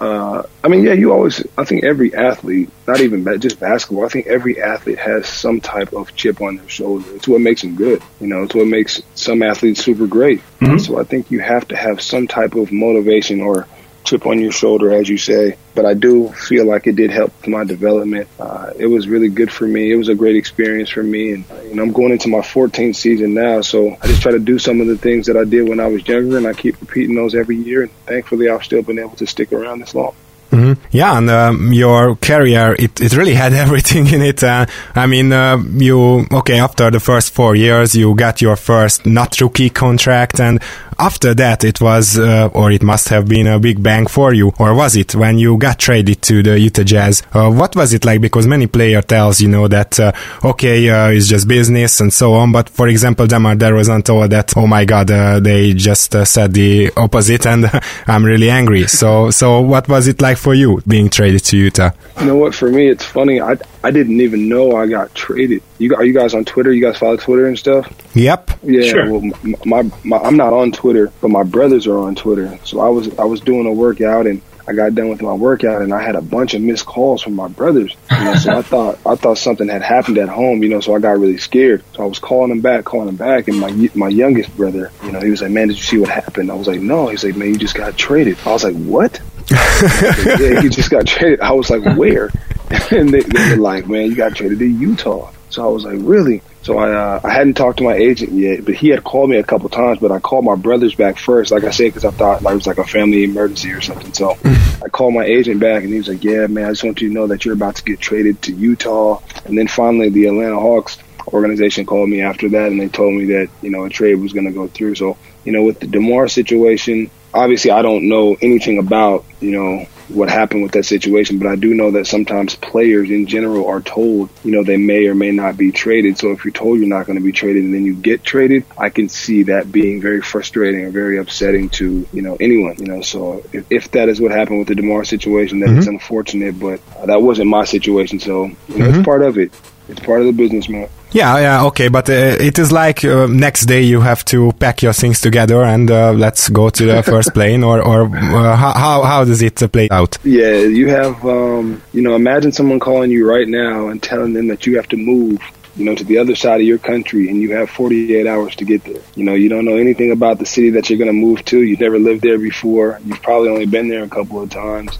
uh, 0.00 0.42
I 0.62 0.68
mean, 0.68 0.84
yeah, 0.84 0.92
you 0.92 1.12
always. 1.12 1.44
I 1.56 1.64
think 1.64 1.84
every 1.84 2.14
athlete, 2.14 2.70
not 2.86 3.00
even 3.00 3.24
just 3.40 3.58
basketball. 3.58 4.04
I 4.04 4.08
think 4.08 4.26
every 4.26 4.62
athlete 4.62 4.98
has 4.98 5.26
some 5.26 5.60
type 5.60 5.92
of 5.92 6.14
chip 6.14 6.40
on 6.40 6.56
their 6.56 6.68
shoulder. 6.68 7.04
It's 7.16 7.26
what 7.26 7.40
makes 7.40 7.62
them 7.62 7.74
good. 7.74 8.02
You 8.20 8.28
know, 8.28 8.44
it's 8.44 8.54
what 8.54 8.66
makes 8.66 9.02
some 9.14 9.42
athletes 9.42 9.82
super 9.82 10.06
great. 10.06 10.40
Mm-hmm. 10.60 10.78
So 10.78 11.00
I 11.00 11.04
think 11.04 11.30
you 11.30 11.40
have 11.40 11.66
to 11.68 11.76
have 11.76 12.00
some 12.00 12.28
type 12.28 12.54
of 12.54 12.70
motivation 12.70 13.40
or 13.40 13.66
chip 14.08 14.26
on 14.26 14.40
your 14.40 14.52
shoulder, 14.52 14.92
as 14.92 15.08
you 15.08 15.18
say. 15.18 15.56
But 15.74 15.86
I 15.86 15.94
do 15.94 16.28
feel 16.30 16.66
like 16.66 16.86
it 16.86 16.96
did 16.96 17.10
help 17.10 17.32
my 17.46 17.64
development. 17.64 18.28
Uh, 18.38 18.72
it 18.78 18.86
was 18.86 19.06
really 19.06 19.28
good 19.28 19.52
for 19.52 19.66
me. 19.66 19.92
It 19.92 19.96
was 19.96 20.08
a 20.08 20.14
great 20.14 20.36
experience 20.36 20.90
for 20.90 21.02
me, 21.02 21.32
and 21.32 21.80
I'm 21.80 21.92
going 21.92 22.12
into 22.12 22.28
my 22.28 22.40
14th 22.40 22.96
season 22.96 23.34
now. 23.34 23.60
So 23.60 23.96
I 24.00 24.06
just 24.06 24.22
try 24.22 24.32
to 24.32 24.38
do 24.38 24.58
some 24.58 24.80
of 24.80 24.86
the 24.86 24.98
things 24.98 25.26
that 25.26 25.36
I 25.36 25.44
did 25.44 25.68
when 25.68 25.80
I 25.80 25.86
was 25.86 26.06
younger, 26.06 26.36
and 26.36 26.46
I 26.46 26.52
keep 26.52 26.80
repeating 26.80 27.14
those 27.14 27.34
every 27.34 27.56
year. 27.56 27.82
And 27.82 27.92
thankfully, 28.06 28.48
I've 28.48 28.64
still 28.64 28.82
been 28.82 28.98
able 28.98 29.16
to 29.16 29.26
stick 29.26 29.52
around 29.52 29.80
this 29.80 29.94
long. 29.94 30.14
Mm-hmm. 30.50 30.80
Yeah, 30.90 31.18
and 31.18 31.30
um, 31.30 31.72
your 31.72 32.16
career, 32.16 32.74
it, 32.78 33.00
it 33.00 33.16
really 33.16 33.34
had 33.44 33.52
everything 33.52 34.06
in 34.06 34.22
it. 34.22 34.42
Uh, 34.42 34.66
I 34.94 35.06
mean, 35.06 35.32
uh, 35.32 35.58
you, 35.58 36.26
okay, 36.32 36.58
after 36.58 36.90
the 36.90 37.00
first 37.00 37.34
four 37.34 37.54
years, 37.54 37.94
you 37.94 38.14
got 38.14 38.40
your 38.40 38.56
first 38.56 39.04
not 39.04 39.40
rookie 39.40 39.70
contract, 39.70 40.40
and 40.40 40.62
after 40.98 41.34
that, 41.34 41.64
it 41.64 41.80
was, 41.80 42.18
uh, 42.18 42.48
or 42.52 42.70
it 42.70 42.82
must 42.82 43.08
have 43.08 43.28
been 43.28 43.46
a 43.46 43.58
big 43.58 43.82
bang 43.82 44.06
for 44.06 44.34
you, 44.34 44.52
or 44.58 44.74
was 44.74 44.96
it 44.96 45.14
when 45.14 45.38
you 45.38 45.56
got 45.56 45.78
traded 45.78 46.20
to 46.22 46.42
the 46.42 46.58
Utah 46.58 46.82
Jazz? 46.82 47.22
Uh, 47.32 47.50
what 47.50 47.76
was 47.76 47.94
it 47.94 48.04
like? 48.04 48.20
Because 48.20 48.46
many 48.46 48.66
player 48.66 49.00
tells 49.02 49.40
you 49.40 49.48
know 49.48 49.68
that 49.68 49.98
uh, 50.00 50.12
okay, 50.44 50.88
uh, 50.88 51.08
it's 51.08 51.28
just 51.28 51.46
business 51.46 52.00
and 52.00 52.12
so 52.12 52.34
on. 52.34 52.52
But 52.52 52.68
for 52.68 52.88
example, 52.88 53.26
DeMar 53.26 53.54
DeRozan 53.54 54.04
told 54.04 54.30
that 54.30 54.56
oh 54.56 54.66
my 54.66 54.84
god, 54.84 55.10
uh, 55.10 55.40
they 55.40 55.72
just 55.72 56.14
uh, 56.14 56.24
said 56.24 56.52
the 56.52 56.90
opposite, 56.96 57.46
and 57.46 57.70
I'm 58.06 58.24
really 58.24 58.50
angry. 58.50 58.86
So 58.88 59.30
so 59.30 59.60
what 59.60 59.88
was 59.88 60.08
it 60.08 60.20
like 60.20 60.38
for 60.38 60.54
you 60.54 60.82
being 60.86 61.10
traded 61.10 61.44
to 61.44 61.56
Utah? 61.56 61.90
You 62.20 62.26
know 62.26 62.36
what? 62.36 62.54
For 62.54 62.70
me, 62.70 62.88
it's 62.88 63.04
funny. 63.04 63.40
I 63.40 63.56
I 63.84 63.90
didn't 63.90 64.20
even 64.20 64.48
know 64.48 64.76
I 64.76 64.86
got 64.86 65.14
traded. 65.14 65.62
You 65.78 65.94
are 65.94 66.04
you 66.04 66.12
guys 66.12 66.34
on 66.34 66.44
Twitter? 66.44 66.72
You 66.72 66.82
guys 66.82 66.98
follow 66.98 67.16
Twitter 67.16 67.46
and 67.46 67.58
stuff? 67.58 67.90
Yep. 68.14 68.50
Yeah. 68.62 68.82
Sure. 68.82 69.12
Well, 69.12 69.30
my, 69.64 69.88
my 70.04 70.18
I'm 70.18 70.36
not 70.36 70.52
on 70.52 70.72
Twitter, 70.72 71.12
but 71.20 71.28
my 71.28 71.44
brothers 71.44 71.86
are 71.86 71.98
on 71.98 72.14
Twitter. 72.14 72.58
So 72.64 72.80
I 72.80 72.88
was 72.88 73.16
I 73.18 73.24
was 73.24 73.40
doing 73.40 73.66
a 73.66 73.72
workout 73.72 74.26
and 74.26 74.42
I 74.66 74.74
got 74.74 74.94
done 74.94 75.08
with 75.08 75.22
my 75.22 75.32
workout 75.32 75.80
and 75.80 75.94
I 75.94 76.02
had 76.02 76.14
a 76.14 76.20
bunch 76.20 76.52
of 76.52 76.60
missed 76.60 76.84
calls 76.84 77.22
from 77.22 77.34
my 77.34 77.48
brothers. 77.48 77.96
You 78.10 78.24
know, 78.24 78.34
so 78.34 78.52
I 78.52 78.62
thought 78.70 78.98
I 79.06 79.14
thought 79.14 79.38
something 79.38 79.68
had 79.68 79.82
happened 79.82 80.18
at 80.18 80.28
home. 80.28 80.62
You 80.62 80.68
know, 80.68 80.80
so 80.80 80.94
I 80.94 80.98
got 80.98 81.18
really 81.18 81.38
scared. 81.38 81.82
So 81.94 82.02
I 82.02 82.06
was 82.06 82.18
calling 82.18 82.50
them 82.50 82.60
back, 82.60 82.84
calling 82.84 83.06
them 83.06 83.16
back, 83.16 83.48
and 83.48 83.58
my 83.58 83.90
my 83.94 84.08
youngest 84.08 84.54
brother, 84.56 84.90
you 85.04 85.12
know, 85.12 85.20
he 85.20 85.30
was 85.30 85.42
like, 85.42 85.52
"Man, 85.52 85.68
did 85.68 85.78
you 85.78 85.82
see 85.82 85.98
what 85.98 86.10
happened?" 86.10 86.50
I 86.50 86.54
was 86.54 86.66
like, 86.66 86.80
"No." 86.80 87.06
He's 87.06 87.24
like, 87.24 87.36
"Man, 87.36 87.48
you 87.48 87.58
just 87.58 87.76
got 87.76 87.96
traded." 87.96 88.36
I 88.44 88.52
was 88.52 88.64
like, 88.64 88.76
"What?" 88.76 89.20
like, 89.50 89.50
yeah, 90.40 90.60
he 90.60 90.68
just 90.68 90.90
got 90.90 91.06
traded. 91.06 91.40
I 91.40 91.52
was 91.52 91.70
like, 91.70 91.96
"Where?" 91.96 92.30
and 92.90 93.08
they, 93.08 93.20
they 93.20 93.50
were 93.50 93.62
like, 93.62 93.86
"Man, 93.88 94.06
you 94.06 94.16
got 94.16 94.34
traded 94.34 94.58
to 94.58 94.66
Utah." 94.66 95.30
So 95.50 95.64
I 95.64 95.70
was 95.70 95.84
like, 95.84 95.98
"Really?" 96.00 96.42
So 96.62 96.78
I 96.78 96.92
uh, 96.92 97.20
I 97.24 97.30
hadn't 97.30 97.54
talked 97.54 97.78
to 97.78 97.84
my 97.84 97.94
agent 97.94 98.32
yet, 98.32 98.64
but 98.64 98.74
he 98.74 98.88
had 98.88 99.02
called 99.02 99.30
me 99.30 99.36
a 99.36 99.42
couple 99.42 99.68
times. 99.68 99.98
But 100.00 100.12
I 100.12 100.18
called 100.18 100.44
my 100.44 100.54
brothers 100.54 100.94
back 100.94 101.18
first, 101.18 101.50
like 101.50 101.64
I 101.64 101.70
said, 101.70 101.86
because 101.86 102.04
I 102.04 102.10
thought 102.10 102.42
like 102.42 102.52
it 102.52 102.56
was 102.56 102.66
like 102.66 102.78
a 102.78 102.84
family 102.84 103.24
emergency 103.24 103.72
or 103.72 103.80
something. 103.80 104.12
So 104.12 104.36
I 104.84 104.88
called 104.88 105.14
my 105.14 105.24
agent 105.24 105.60
back, 105.60 105.82
and 105.82 105.92
he 105.92 105.98
was 105.98 106.08
like, 106.08 106.22
"Yeah, 106.22 106.46
man, 106.46 106.66
I 106.66 106.70
just 106.70 106.84
want 106.84 107.00
you 107.00 107.08
to 107.08 107.14
know 107.14 107.26
that 107.28 107.44
you're 107.44 107.54
about 107.54 107.76
to 107.76 107.84
get 107.84 108.00
traded 108.00 108.42
to 108.42 108.52
Utah." 108.52 109.20
And 109.44 109.56
then 109.56 109.68
finally, 109.68 110.10
the 110.10 110.26
Atlanta 110.26 110.58
Hawks 110.58 110.98
organization 111.28 111.86
called 111.86 112.08
me 112.08 112.22
after 112.22 112.48
that, 112.48 112.68
and 112.70 112.80
they 112.80 112.88
told 112.88 113.14
me 113.14 113.26
that 113.26 113.48
you 113.62 113.70
know 113.70 113.84
a 113.84 113.90
trade 113.90 114.16
was 114.16 114.32
going 114.32 114.46
to 114.46 114.52
go 114.52 114.68
through. 114.68 114.96
So 114.96 115.16
you 115.44 115.52
know, 115.52 115.62
with 115.62 115.80
the 115.80 115.86
Demar 115.86 116.28
situation, 116.28 117.10
obviously 117.32 117.70
I 117.70 117.82
don't 117.82 118.08
know 118.08 118.36
anything 118.40 118.78
about 118.78 119.24
you 119.40 119.52
know 119.52 119.86
what 120.08 120.28
happened 120.30 120.62
with 120.62 120.72
that 120.72 120.84
situation, 120.84 121.38
but 121.38 121.46
I 121.46 121.56
do 121.56 121.74
know 121.74 121.90
that 121.92 122.06
sometimes 122.06 122.54
players 122.54 123.10
in 123.10 123.26
general 123.26 123.66
are 123.66 123.80
told, 123.80 124.30
you 124.44 124.52
know, 124.52 124.64
they 124.64 124.76
may 124.76 125.06
or 125.06 125.14
may 125.14 125.30
not 125.30 125.56
be 125.56 125.72
traded. 125.72 126.18
So 126.18 126.32
if 126.32 126.44
you're 126.44 126.52
told 126.52 126.78
you're 126.78 126.88
not 126.88 127.06
going 127.06 127.18
to 127.18 127.24
be 127.24 127.32
traded 127.32 127.64
and 127.64 127.74
then 127.74 127.84
you 127.84 127.94
get 127.94 128.24
traded, 128.24 128.64
I 128.76 128.90
can 128.90 129.08
see 129.08 129.44
that 129.44 129.70
being 129.70 130.00
very 130.00 130.20
frustrating 130.20 130.84
and 130.84 130.92
very 130.92 131.18
upsetting 131.18 131.68
to, 131.70 132.06
you 132.12 132.22
know, 132.22 132.36
anyone, 132.40 132.76
you 132.78 132.86
know. 132.86 133.02
So 133.02 133.44
if, 133.52 133.70
if 133.70 133.90
that 133.92 134.08
is 134.08 134.20
what 134.20 134.30
happened 134.30 134.60
with 134.60 134.68
the 134.68 134.74
DeMar 134.74 135.04
situation, 135.04 135.60
then 135.60 135.70
mm-hmm. 135.70 135.78
it's 135.78 135.88
unfortunate, 135.88 136.58
but 136.58 136.80
that 137.06 137.22
wasn't 137.22 137.48
my 137.48 137.64
situation. 137.64 138.20
So, 138.20 138.46
you 138.46 138.50
know, 138.50 138.86
mm-hmm. 138.86 138.98
it's 138.98 139.04
part 139.04 139.22
of 139.22 139.38
it. 139.38 139.52
It's 139.88 140.00
part 140.00 140.20
of 140.20 140.26
the 140.26 140.32
business, 140.32 140.68
man. 140.68 140.88
Yeah, 141.10 141.38
yeah, 141.38 141.64
okay, 141.66 141.88
but 141.88 142.10
uh, 142.10 142.36
it 142.38 142.58
is 142.58 142.70
like 142.70 143.02
uh, 143.04 143.26
next 143.26 143.64
day 143.64 143.82
you 143.82 144.02
have 144.02 144.24
to 144.26 144.52
pack 144.52 144.82
your 144.82 144.92
things 144.92 145.20
together 145.20 145.62
and 145.62 145.90
uh, 145.90 146.12
let's 146.12 146.50
go 146.50 146.68
to 146.68 146.84
the 146.84 147.02
first 147.12 147.32
plane, 147.32 147.64
or 147.64 147.80
or 147.80 148.14
uh, 148.14 148.56
how 148.56 149.02
how 149.02 149.24
does 149.24 149.40
it 149.40 149.62
uh, 149.62 149.68
play 149.68 149.88
out? 149.90 150.18
Yeah, 150.22 150.58
you 150.58 150.88
have 150.90 151.24
um, 151.24 151.82
you 151.92 152.02
know, 152.02 152.14
imagine 152.14 152.52
someone 152.52 152.78
calling 152.78 153.10
you 153.10 153.28
right 153.28 153.48
now 153.48 153.88
and 153.88 154.02
telling 154.02 154.34
them 154.34 154.48
that 154.48 154.66
you 154.66 154.76
have 154.76 154.88
to 154.88 154.96
move 154.96 155.40
you 155.78 155.84
know, 155.84 155.94
to 155.94 156.04
the 156.04 156.18
other 156.18 156.34
side 156.34 156.60
of 156.60 156.66
your 156.66 156.78
country 156.78 157.28
and 157.28 157.40
you 157.40 157.54
have 157.54 157.70
48 157.70 158.26
hours 158.26 158.56
to 158.56 158.64
get 158.64 158.82
there. 158.82 159.00
You 159.14 159.22
know, 159.22 159.34
you 159.34 159.48
don't 159.48 159.64
know 159.64 159.76
anything 159.76 160.10
about 160.10 160.40
the 160.40 160.44
city 160.44 160.70
that 160.70 160.90
you're 160.90 160.98
going 160.98 161.06
to 161.06 161.12
move 161.12 161.44
to. 161.46 161.62
You've 161.62 161.78
never 161.78 162.00
lived 162.00 162.22
there 162.22 162.38
before. 162.38 163.00
You've 163.04 163.22
probably 163.22 163.48
only 163.48 163.66
been 163.66 163.88
there 163.88 164.02
a 164.02 164.08
couple 164.08 164.42
of 164.42 164.50
times. 164.50 164.98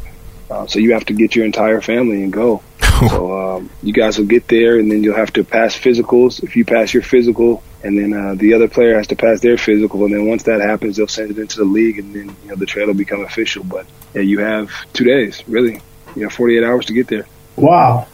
Uh, 0.49 0.67
so 0.69 0.79
you 0.79 0.93
have 0.93 1.05
to 1.07 1.13
get 1.13 1.35
your 1.35 1.45
entire 1.45 1.81
family 1.81 2.23
and 2.23 2.33
go. 2.33 2.63
So 2.99 3.57
um, 3.57 3.71
you 3.83 3.93
guys 3.93 4.19
will 4.19 4.27
get 4.27 4.49
there, 4.49 4.79
and 4.79 4.91
then 4.91 5.03
you'll 5.03 5.17
have 5.17 5.33
to 5.35 5.45
pass 5.45 5.77
physicals. 5.79 6.43
If 6.43 6.57
you 6.57 6.65
pass 6.65 6.93
your 6.93 7.03
physical, 7.03 7.63
and 7.83 7.99
then 7.99 8.13
uh, 8.13 8.35
the 8.35 8.55
other 8.55 8.69
player 8.69 8.97
has 8.97 9.07
to 9.09 9.17
pass 9.17 9.41
their 9.41 9.57
physical, 9.57 10.05
and 10.05 10.15
then 10.15 10.27
once 10.27 10.45
that 10.45 10.61
happens, 10.61 10.97
they'll 10.97 11.09
send 11.09 11.31
it 11.31 11.39
into 11.39 11.59
the 11.59 11.65
league, 11.65 11.99
and 11.99 12.15
then 12.15 12.37
you 12.43 12.49
know 12.49 12.57
the 12.57 12.67
trade 12.67 12.87
will 12.87 12.95
become 12.95 13.25
official. 13.25 13.65
But 13.65 13.87
yeah, 14.15 14.23
you 14.23 14.41
have 14.41 14.71
two 14.93 15.05
days, 15.05 15.43
really. 15.47 15.81
You 16.17 16.25
have 16.25 16.33
48 16.33 16.65
hours 16.65 16.87
to 16.87 16.93
get 16.93 17.09
there. 17.09 17.27
Wow. 17.57 18.09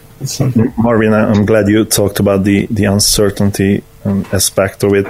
Marvin, 0.79 1.13
I'm 1.13 1.45
glad 1.45 1.69
you 1.69 1.85
talked 1.85 2.21
about 2.21 2.45
the 2.45 2.67
the 2.67 2.85
uncertainty 2.85 3.83
um, 4.05 4.25
aspect 4.33 4.85
of 4.85 4.95
it, 4.95 5.07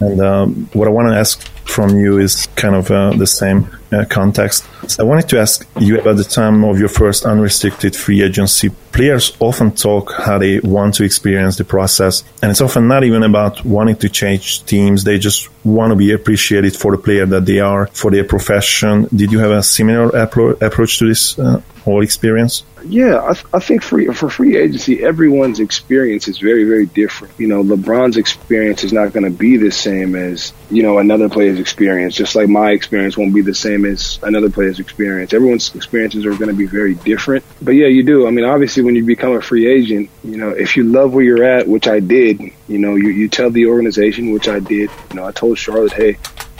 and 0.00 0.20
um, 0.20 0.68
what 0.72 0.88
I 0.88 0.90
want 0.90 1.08
to 1.08 1.16
ask 1.16 1.46
from 1.64 1.98
you 1.98 2.18
is 2.18 2.46
kind 2.56 2.74
of 2.74 2.90
uh, 2.90 3.10
the 3.12 3.26
same 3.26 3.68
uh, 3.92 4.04
context. 4.08 4.66
I 4.98 5.02
wanted 5.04 5.28
to 5.28 5.38
ask 5.38 5.66
you 5.78 6.00
about 6.00 6.16
the 6.16 6.24
time 6.24 6.64
of 6.64 6.78
your 6.78 6.88
first 6.88 7.24
unrestricted 7.24 7.94
free 7.94 8.22
agency. 8.22 8.70
Players 8.92 9.36
often 9.40 9.70
talk 9.72 10.12
how 10.12 10.38
they 10.38 10.58
want 10.60 10.94
to 10.94 11.04
experience 11.04 11.56
the 11.56 11.64
process, 11.64 12.24
and 12.42 12.50
it's 12.50 12.60
often 12.60 12.88
not 12.88 13.04
even 13.04 13.22
about 13.22 13.64
wanting 13.64 13.96
to 13.96 14.08
change 14.08 14.64
teams. 14.64 15.04
They 15.04 15.18
just 15.18 15.48
want 15.64 15.90
to 15.90 15.96
be 15.96 16.12
appreciated 16.12 16.76
for 16.76 16.96
the 16.96 17.02
player 17.02 17.26
that 17.26 17.46
they 17.46 17.60
are, 17.60 17.86
for 17.88 18.10
their 18.10 18.24
profession. 18.24 19.06
Did 19.14 19.30
you 19.30 19.38
have 19.38 19.52
a 19.52 19.62
similar 19.62 20.10
appro- 20.10 20.60
approach 20.60 20.98
to 20.98 21.08
this 21.08 21.38
uh, 21.38 21.60
whole 21.84 22.02
experience? 22.02 22.64
Yeah, 22.84 23.22
I, 23.22 23.34
th- 23.34 23.46
I 23.52 23.58
think 23.58 23.82
free, 23.82 24.06
for 24.08 24.30
free 24.30 24.56
agency, 24.56 25.02
everyone's 25.02 25.60
experience 25.60 26.28
is 26.28 26.38
very, 26.38 26.64
very 26.64 26.86
different. 26.86 27.38
You 27.38 27.46
know, 27.48 27.62
LeBron's 27.62 28.16
experience 28.16 28.84
is 28.84 28.92
not 28.92 29.12
going 29.12 29.24
to 29.24 29.30
be 29.30 29.56
the 29.56 29.70
same 29.70 30.14
as, 30.14 30.52
you 30.70 30.82
know, 30.82 30.98
another 30.98 31.28
player's 31.28 31.58
experience, 31.58 32.14
just 32.14 32.34
like 32.34 32.48
my 32.48 32.70
experience 32.70 33.16
won't 33.16 33.34
be 33.34 33.42
the 33.42 33.54
same 33.54 33.84
as 33.84 34.18
another 34.22 34.50
player's 34.50 34.80
experience. 34.80 35.32
Everyone's 35.32 35.74
experiences 35.74 36.26
are 36.26 36.34
going 36.34 36.48
to 36.48 36.56
be 36.56 36.66
very 36.66 36.94
different. 36.94 37.44
But 37.60 37.72
yeah, 37.72 37.88
you 37.88 38.02
do. 38.02 38.26
I 38.26 38.30
mean, 38.30 38.44
obviously, 38.44 38.82
when 38.82 38.94
you 38.94 39.04
become 39.04 39.32
a 39.32 39.42
free 39.42 39.66
agent, 39.66 40.10
you 40.24 40.36
know, 40.36 40.50
if 40.50 40.76
you 40.76 40.84
love 40.84 41.12
where 41.12 41.24
you're 41.24 41.44
at, 41.44 41.68
which 41.68 41.88
I 41.88 42.00
did, 42.00 42.40
you 42.68 42.78
know, 42.78 42.94
you, 42.94 43.08
you 43.08 43.28
tell 43.28 43.50
the 43.50 43.66
organization, 43.66 44.32
which 44.32 44.48
I 44.48 44.60
did, 44.60 44.90
you 45.10 45.16
know, 45.16 45.24
I 45.24 45.32
told 45.32 45.58
Charlotte, 45.58 45.92
hey, 45.92 46.18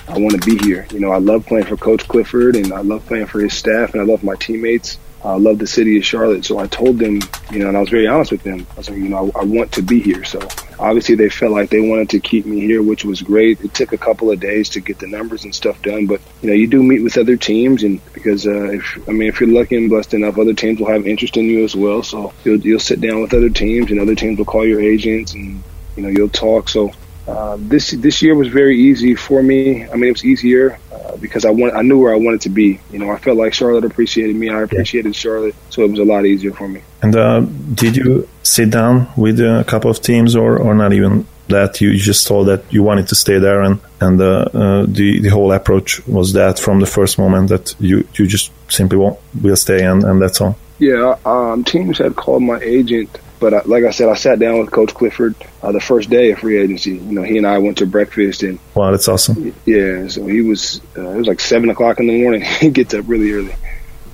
I 0.08 0.18
want 0.18 0.42
to 0.42 0.44
be 0.44 0.58
here. 0.64 0.86
You 0.92 0.98
know, 0.98 1.12
I 1.12 1.18
love 1.18 1.46
playing 1.46 1.66
for 1.66 1.76
Coach 1.76 2.08
Clifford 2.08 2.56
and 2.56 2.72
I 2.72 2.80
love 2.80 3.06
playing 3.06 3.26
for 3.26 3.40
his 3.40 3.54
staff 3.54 3.92
and 3.92 4.02
I 4.02 4.04
love 4.04 4.24
my 4.24 4.34
teammates. 4.34 4.98
I 5.22 5.36
love 5.36 5.58
the 5.58 5.66
city 5.66 5.98
of 5.98 6.04
Charlotte. 6.04 6.44
So 6.44 6.58
I 6.58 6.66
told 6.66 6.98
them, 6.98 7.20
you 7.50 7.58
know, 7.58 7.68
and 7.68 7.76
I 7.76 7.80
was 7.80 7.90
very 7.90 8.06
honest 8.06 8.32
with 8.32 8.42
them. 8.42 8.66
I 8.72 8.76
was 8.76 8.88
like, 8.88 8.98
you 8.98 9.08
know, 9.08 9.30
I, 9.34 9.40
I, 9.40 9.44
want 9.44 9.72
to 9.72 9.82
be 9.82 10.00
here. 10.00 10.24
So 10.24 10.40
obviously 10.78 11.14
they 11.14 11.28
felt 11.28 11.52
like 11.52 11.68
they 11.68 11.80
wanted 11.80 12.10
to 12.10 12.20
keep 12.20 12.46
me 12.46 12.60
here, 12.60 12.82
which 12.82 13.04
was 13.04 13.20
great. 13.20 13.60
It 13.60 13.74
took 13.74 13.92
a 13.92 13.98
couple 13.98 14.30
of 14.30 14.40
days 14.40 14.70
to 14.70 14.80
get 14.80 14.98
the 14.98 15.06
numbers 15.06 15.44
and 15.44 15.54
stuff 15.54 15.80
done, 15.82 16.06
but 16.06 16.22
you 16.40 16.48
know, 16.48 16.54
you 16.54 16.66
do 16.66 16.82
meet 16.82 17.02
with 17.02 17.18
other 17.18 17.36
teams, 17.36 17.82
and 17.82 18.00
because 18.14 18.46
uh, 18.46 18.70
if 18.70 19.08
I 19.08 19.12
mean, 19.12 19.28
if 19.28 19.40
you're 19.40 19.50
lucky 19.50 19.76
and 19.76 19.90
blessed 19.90 20.14
enough, 20.14 20.38
other 20.38 20.54
teams 20.54 20.80
will 20.80 20.88
have 20.88 21.06
interest 21.06 21.36
in 21.36 21.44
you 21.44 21.64
as 21.64 21.76
well. 21.76 22.02
So 22.02 22.32
you'll 22.44 22.60
you'll 22.60 22.80
sit 22.80 23.00
down 23.00 23.20
with 23.20 23.34
other 23.34 23.50
teams, 23.50 23.90
and 23.90 24.00
other 24.00 24.14
teams 24.14 24.38
will 24.38 24.46
call 24.46 24.66
your 24.66 24.80
agents, 24.80 25.34
and 25.34 25.62
you 25.96 26.02
know, 26.02 26.08
you'll 26.08 26.30
talk. 26.30 26.68
So 26.70 26.92
Uh, 27.28 27.56
this 27.58 27.90
this 27.92 28.22
year 28.22 28.34
was 28.34 28.48
very 28.48 28.78
easy 28.78 29.14
for 29.14 29.42
me. 29.42 29.88
I 29.88 29.94
mean, 29.94 30.04
it 30.04 30.12
was 30.12 30.24
easier 30.24 30.78
uh, 30.92 31.16
because 31.16 31.44
I 31.44 31.50
want 31.50 31.74
I 31.74 31.82
knew 31.82 31.98
where 31.98 32.12
I 32.12 32.16
wanted 32.16 32.40
to 32.42 32.48
be. 32.48 32.80
You 32.90 32.98
know, 32.98 33.10
I 33.10 33.18
felt 33.18 33.36
like 33.36 33.54
Charlotte 33.54 33.84
appreciated 33.84 34.36
me. 34.36 34.48
I 34.48 34.62
appreciated 34.62 35.14
Charlotte, 35.14 35.54
so 35.68 35.82
it 35.84 35.90
was 35.90 36.00
a 36.00 36.04
lot 36.04 36.24
easier 36.26 36.52
for 36.52 36.68
me. 36.68 36.82
And 37.02 37.14
uh, 37.14 37.40
did 37.40 37.96
you 37.96 38.28
sit 38.42 38.70
down 38.70 39.08
with 39.16 39.40
a 39.40 39.64
couple 39.66 39.90
of 39.90 40.00
teams, 40.00 40.34
or, 40.34 40.58
or 40.58 40.74
not 40.74 40.92
even 40.92 41.26
that? 41.48 41.80
You 41.80 41.96
just 41.96 42.26
told 42.26 42.48
that 42.48 42.64
you 42.72 42.82
wanted 42.82 43.08
to 43.08 43.14
stay 43.14 43.38
there, 43.38 43.62
and 43.62 43.80
and 44.00 44.20
uh, 44.20 44.24
uh, 44.52 44.86
the 44.88 45.20
the 45.20 45.28
whole 45.28 45.52
approach 45.52 46.04
was 46.06 46.32
that 46.32 46.58
from 46.58 46.80
the 46.80 46.86
first 46.86 47.18
moment 47.18 47.48
that 47.50 47.74
you 47.78 48.06
you 48.14 48.26
just 48.26 48.50
simply 48.68 48.98
will 48.98 49.20
will 49.40 49.56
stay, 49.56 49.84
and, 49.84 50.02
and 50.04 50.20
that's 50.20 50.40
all. 50.40 50.56
Yeah, 50.78 51.16
um, 51.26 51.62
teams 51.64 51.98
had 51.98 52.16
called 52.16 52.42
my 52.42 52.58
agent 52.60 53.18
but 53.40 53.54
I, 53.54 53.62
like 53.64 53.85
I 53.85 53.90
said, 53.90 54.09
I 54.09 54.14
sat 54.14 54.38
down 54.38 54.59
with 54.59 54.70
Coach 54.70 54.94
Clifford 54.94 55.35
uh, 55.62 55.73
the 55.73 55.80
first 55.80 56.11
day 56.11 56.30
of 56.30 56.38
free 56.38 56.59
agency. 56.59 56.92
You 56.92 57.12
know, 57.12 57.23
he 57.23 57.38
and 57.38 57.47
I 57.47 57.59
went 57.59 57.78
to 57.78 57.87
breakfast, 57.87 58.42
and 58.42 58.59
wow, 58.75 58.90
that's 58.90 59.09
awesome. 59.09 59.54
Yeah, 59.64 60.06
so 60.09 60.26
he 60.26 60.42
was. 60.42 60.80
Uh, 60.97 61.11
it 61.11 61.16
was 61.16 61.26
like 61.26 61.40
seven 61.40 61.70
o'clock 61.70 61.99
in 61.99 62.06
the 62.06 62.23
morning. 62.23 62.42
he 62.61 62.70
gets 62.70 62.94
up 62.94 63.04
really 63.09 63.32
early. 63.32 63.54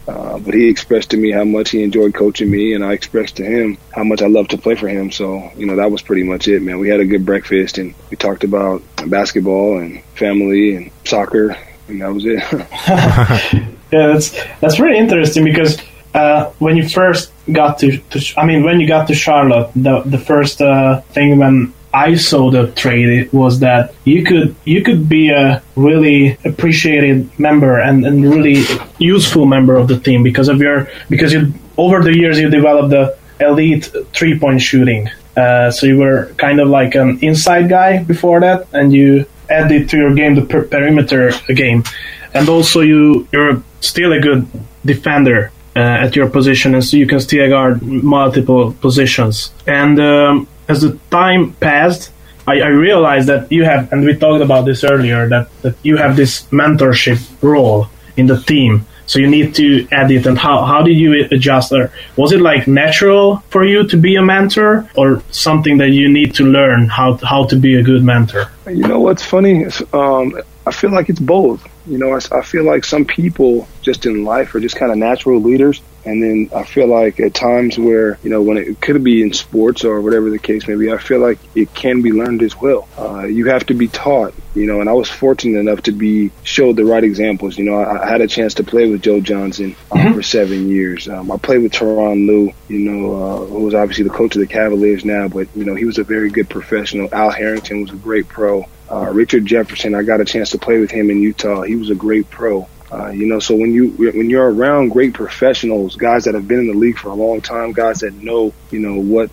Uh, 0.09 0.39
but 0.39 0.55
he 0.55 0.69
expressed 0.69 1.11
to 1.11 1.17
me 1.17 1.33
how 1.33 1.43
much 1.43 1.71
he 1.71 1.83
enjoyed 1.83 2.15
coaching 2.15 2.49
me, 2.49 2.75
and 2.75 2.85
I 2.85 2.93
expressed 2.93 3.37
to 3.37 3.45
him 3.45 3.77
how 3.93 4.05
much 4.05 4.23
I 4.23 4.29
loved 4.29 4.51
to 4.51 4.59
play 4.59 4.77
for 4.77 4.87
him. 4.87 5.11
So, 5.11 5.51
you 5.57 5.67
know, 5.67 5.77
that 5.77 5.91
was 5.91 6.01
pretty 6.01 6.23
much 6.23 6.47
it, 6.47 6.63
man. 6.63 6.79
We 6.79 6.89
had 6.89 7.01
a 7.01 7.05
good 7.05 7.27
breakfast, 7.27 7.79
and 7.79 7.93
we 8.09 8.17
talked 8.17 8.45
about 8.45 8.83
basketball 9.09 9.79
and 9.79 10.05
family 10.15 10.77
and 10.77 10.93
soccer, 11.05 11.57
and 11.89 12.01
that 12.01 12.15
was 12.15 12.25
it. 12.25 12.39
yeah, 13.93 14.07
that's 14.07 14.31
that's 14.61 14.79
really 14.79 14.99
interesting 14.99 15.43
because 15.43 15.77
uh, 16.17 16.51
when 16.59 16.77
you 16.79 16.89
first 16.89 17.31
got 17.53 17.79
to, 17.81 17.99
to, 17.99 18.41
I 18.41 18.47
mean, 18.47 18.63
when 18.63 18.81
you 18.81 18.89
got 18.89 19.07
to 19.09 19.15
Charlotte, 19.15 19.71
the 19.77 20.01
the 20.01 20.19
first 20.19 20.63
uh, 20.63 21.03
thing 21.13 21.39
when 21.39 21.75
I 21.93 22.15
saw 22.17 22.51
the 22.51 22.69
trade 22.73 23.31
was 23.33 23.61
that 23.61 23.95
you 24.05 24.25
could 24.25 24.57
you 24.65 24.83
could 24.83 25.09
be 25.09 25.29
a 25.29 25.63
really 25.77 26.39
appreciated 26.45 27.39
member 27.39 27.79
and, 27.81 28.07
and 28.07 28.25
really 28.25 28.65
useful 28.99 29.45
member 29.45 29.77
of 29.77 29.89
the 29.89 30.01
team 30.01 30.23
because 30.23 30.49
of 30.49 30.59
your 30.59 30.89
because 31.11 31.33
you 31.35 31.53
over 31.77 32.03
the 32.03 32.17
years 32.17 32.39
you 32.39 32.49
developed 32.49 32.91
the 32.91 33.17
elite 33.41 33.85
three 34.15 34.39
point 34.39 34.61
shooting. 34.63 35.11
Uh, 35.37 35.71
so 35.71 35.85
you 35.85 35.99
were 35.99 36.33
kind 36.39 36.61
of 36.61 36.69
like 36.69 36.95
an 36.95 37.19
inside 37.21 37.69
guy 37.69 38.03
before 38.03 38.41
that, 38.41 38.67
and 38.73 38.91
you 38.91 39.27
added 39.51 39.87
to 39.91 39.99
your 39.99 40.15
game 40.15 40.35
the 40.35 40.47
per- 40.47 40.65
perimeter 40.65 41.31
game, 41.55 41.85
and 42.33 42.49
also 42.49 42.81
you 42.81 43.29
you're 43.33 43.63
still 43.81 44.13
a 44.13 44.21
good 44.21 44.49
defender 44.87 45.53
uh, 45.77 46.05
at 46.05 46.17
your 46.17 46.29
position, 46.29 46.75
and 46.75 46.83
so 46.83 46.97
you 46.97 47.07
can 47.07 47.21
still 47.21 47.49
guard 47.49 47.83
multiple 47.83 48.73
positions. 48.81 49.53
And 49.67 50.01
um, 50.01 50.49
as 50.69 50.81
the 50.81 50.99
time 51.11 51.53
passed, 51.55 52.11
I, 52.47 52.61
I, 52.61 52.69
realized 52.69 53.29
that 53.29 53.53
you 53.53 53.65
have, 53.65 53.93
and 53.93 54.05
we 54.05 54.17
talked 54.17 54.43
about 54.43 54.65
this 54.65 54.85
earlier, 54.85 55.29
that, 55.29 55.51
that 55.63 55.75
you 55.83 55.97
have 55.97 56.17
this 56.17 56.45
mentorship 56.45 57.21
role 57.43 57.89
in 58.17 58.27
the 58.27 58.41
team. 58.41 58.87
So 59.07 59.19
you 59.19 59.29
need 59.29 59.55
to 59.57 59.87
add 59.93 60.11
it. 60.11 60.27
And 60.27 60.39
how, 60.39 60.65
how 60.65 60.83
did 60.83 60.97
you 60.97 61.29
adjust? 61.31 61.73
Or 61.73 61.93
was 62.17 62.33
it 62.33 62.41
like 62.41 62.67
natural 62.67 63.39
for 63.51 63.65
you 63.65 63.87
to 63.89 63.97
be 63.97 64.17
a 64.17 64.23
mentor, 64.23 64.89
or 64.97 65.23
something 65.31 65.79
that 65.79 65.91
you 65.91 66.09
need 66.09 66.35
to 66.37 66.45
learn 66.45 66.89
how 66.89 67.19
how 67.19 67.45
to 67.47 67.57
be 67.57 67.75
a 67.75 67.83
good 67.83 68.03
mentor? 68.03 68.51
You 68.67 68.89
know 68.89 68.99
what's 68.99 69.25
funny? 69.25 69.67
Um, 69.93 70.41
I 70.67 70.73
feel 70.73 70.91
like 70.91 71.09
it's 71.09 71.21
both. 71.21 71.67
You 71.87 71.99
know, 71.99 72.13
I, 72.13 72.21
I 72.33 72.43
feel 72.43 72.65
like 72.65 72.85
some 72.85 73.05
people 73.05 73.69
just 73.83 74.05
in 74.05 74.25
life 74.25 74.53
are 74.57 74.61
just 74.61 74.75
kind 74.75 74.91
of 74.91 74.99
natural 74.99 75.41
leaders. 75.41 75.81
And 76.05 76.23
then 76.23 76.51
I 76.55 76.65
feel 76.65 76.87
like 76.87 77.19
at 77.19 77.35
times 77.35 77.79
where, 77.79 78.19
you 78.23 78.31
know, 78.31 78.41
when 78.41 78.57
it, 78.57 78.81
could 78.81 79.03
be 79.03 79.23
in 79.23 79.33
sports 79.33 79.85
or 79.85 80.01
whatever 80.01 80.31
the 80.31 80.39
case 80.39 80.67
may 80.69 80.77
be, 80.77 80.93
I 80.93 80.99
feel 80.99 81.19
like 81.19 81.39
it 81.57 81.75
can 81.75 82.03
be 82.03 82.13
learned 82.13 82.43
as 82.43 82.57
well. 82.61 82.89
Uh, 82.97 83.25
you 83.25 83.47
have 83.47 83.67
to 83.67 83.75
be 83.75 83.89
taught, 83.89 84.33
you 84.55 84.67
know, 84.67 84.81
and 84.81 84.89
I 84.89 84.93
was 84.93 85.09
fortunate 85.09 85.59
enough 85.59 85.83
to 85.83 85.93
be 85.93 86.31
showed 86.45 86.77
the 86.77 86.85
right 86.85 87.03
examples. 87.03 87.59
You 87.59 87.65
know, 87.65 87.75
I, 87.75 88.05
I 88.05 88.09
had 88.09 88.21
a 88.21 88.29
chance 88.29 88.55
to 88.55 88.65
play 88.65 88.89
with 88.89 89.03
Joe 89.03 89.21
Johnson 89.21 89.75
um, 89.91 89.99
mm-hmm. 89.99 90.15
for 90.15 90.23
seven 90.23 90.69
years. 90.69 91.09
Um, 91.09 91.31
I 91.33 91.39
played 91.39 91.63
with 91.63 91.73
Tyronn 91.73 92.27
Lue, 92.27 92.53
you 92.69 92.79
know, 92.79 93.15
uh, 93.15 93.47
who 93.47 93.65
was 93.65 93.75
obviously 93.75 94.05
the 94.05 94.11
coach 94.11 94.37
of 94.37 94.41
the 94.41 94.47
Cavaliers 94.47 95.05
now, 95.05 95.27
but, 95.27 95.49
you 95.57 95.65
know, 95.65 95.75
he 95.75 95.85
was 95.85 95.99
a 95.99 96.05
very 96.05 96.31
good 96.31 96.49
professional. 96.49 97.09
Al 97.13 97.31
Harrington 97.31 97.83
was 97.83 97.91
a 97.91 97.97
great 97.97 98.29
pro. 98.29 98.65
Uh, 98.91 99.11
Richard 99.13 99.45
Jefferson, 99.47 99.95
I 99.95 100.03
got 100.03 100.21
a 100.21 100.25
chance 100.25 100.51
to 100.51 100.59
play 100.59 100.79
with 100.79 100.91
him 100.91 101.11
in 101.11 101.21
Utah. 101.21 101.63
He 101.63 101.77
was 101.77 101.91
a 101.91 101.95
great 101.95 102.31
pro. 102.31 102.69
Uh, 102.91 103.09
you 103.09 103.27
know, 103.27 103.41
so 103.41 103.57
when 103.57 103.73
you 103.73 103.91
when 103.91 104.31
you're 104.31 104.49
around 104.49 104.91
great 104.91 105.13
professionals, 105.13 105.97
guys 105.97 106.25
that 106.25 106.35
have 106.35 106.47
been 106.47 106.61
in 106.61 106.67
the 106.69 106.75
league 106.75 106.99
for 106.99 107.09
a 107.09 107.15
long 107.15 107.41
time, 107.41 107.73
guys 107.73 108.01
that 108.01 108.15
know, 108.15 108.53
you 108.71 108.79
know, 108.79 109.01
what 109.01 109.31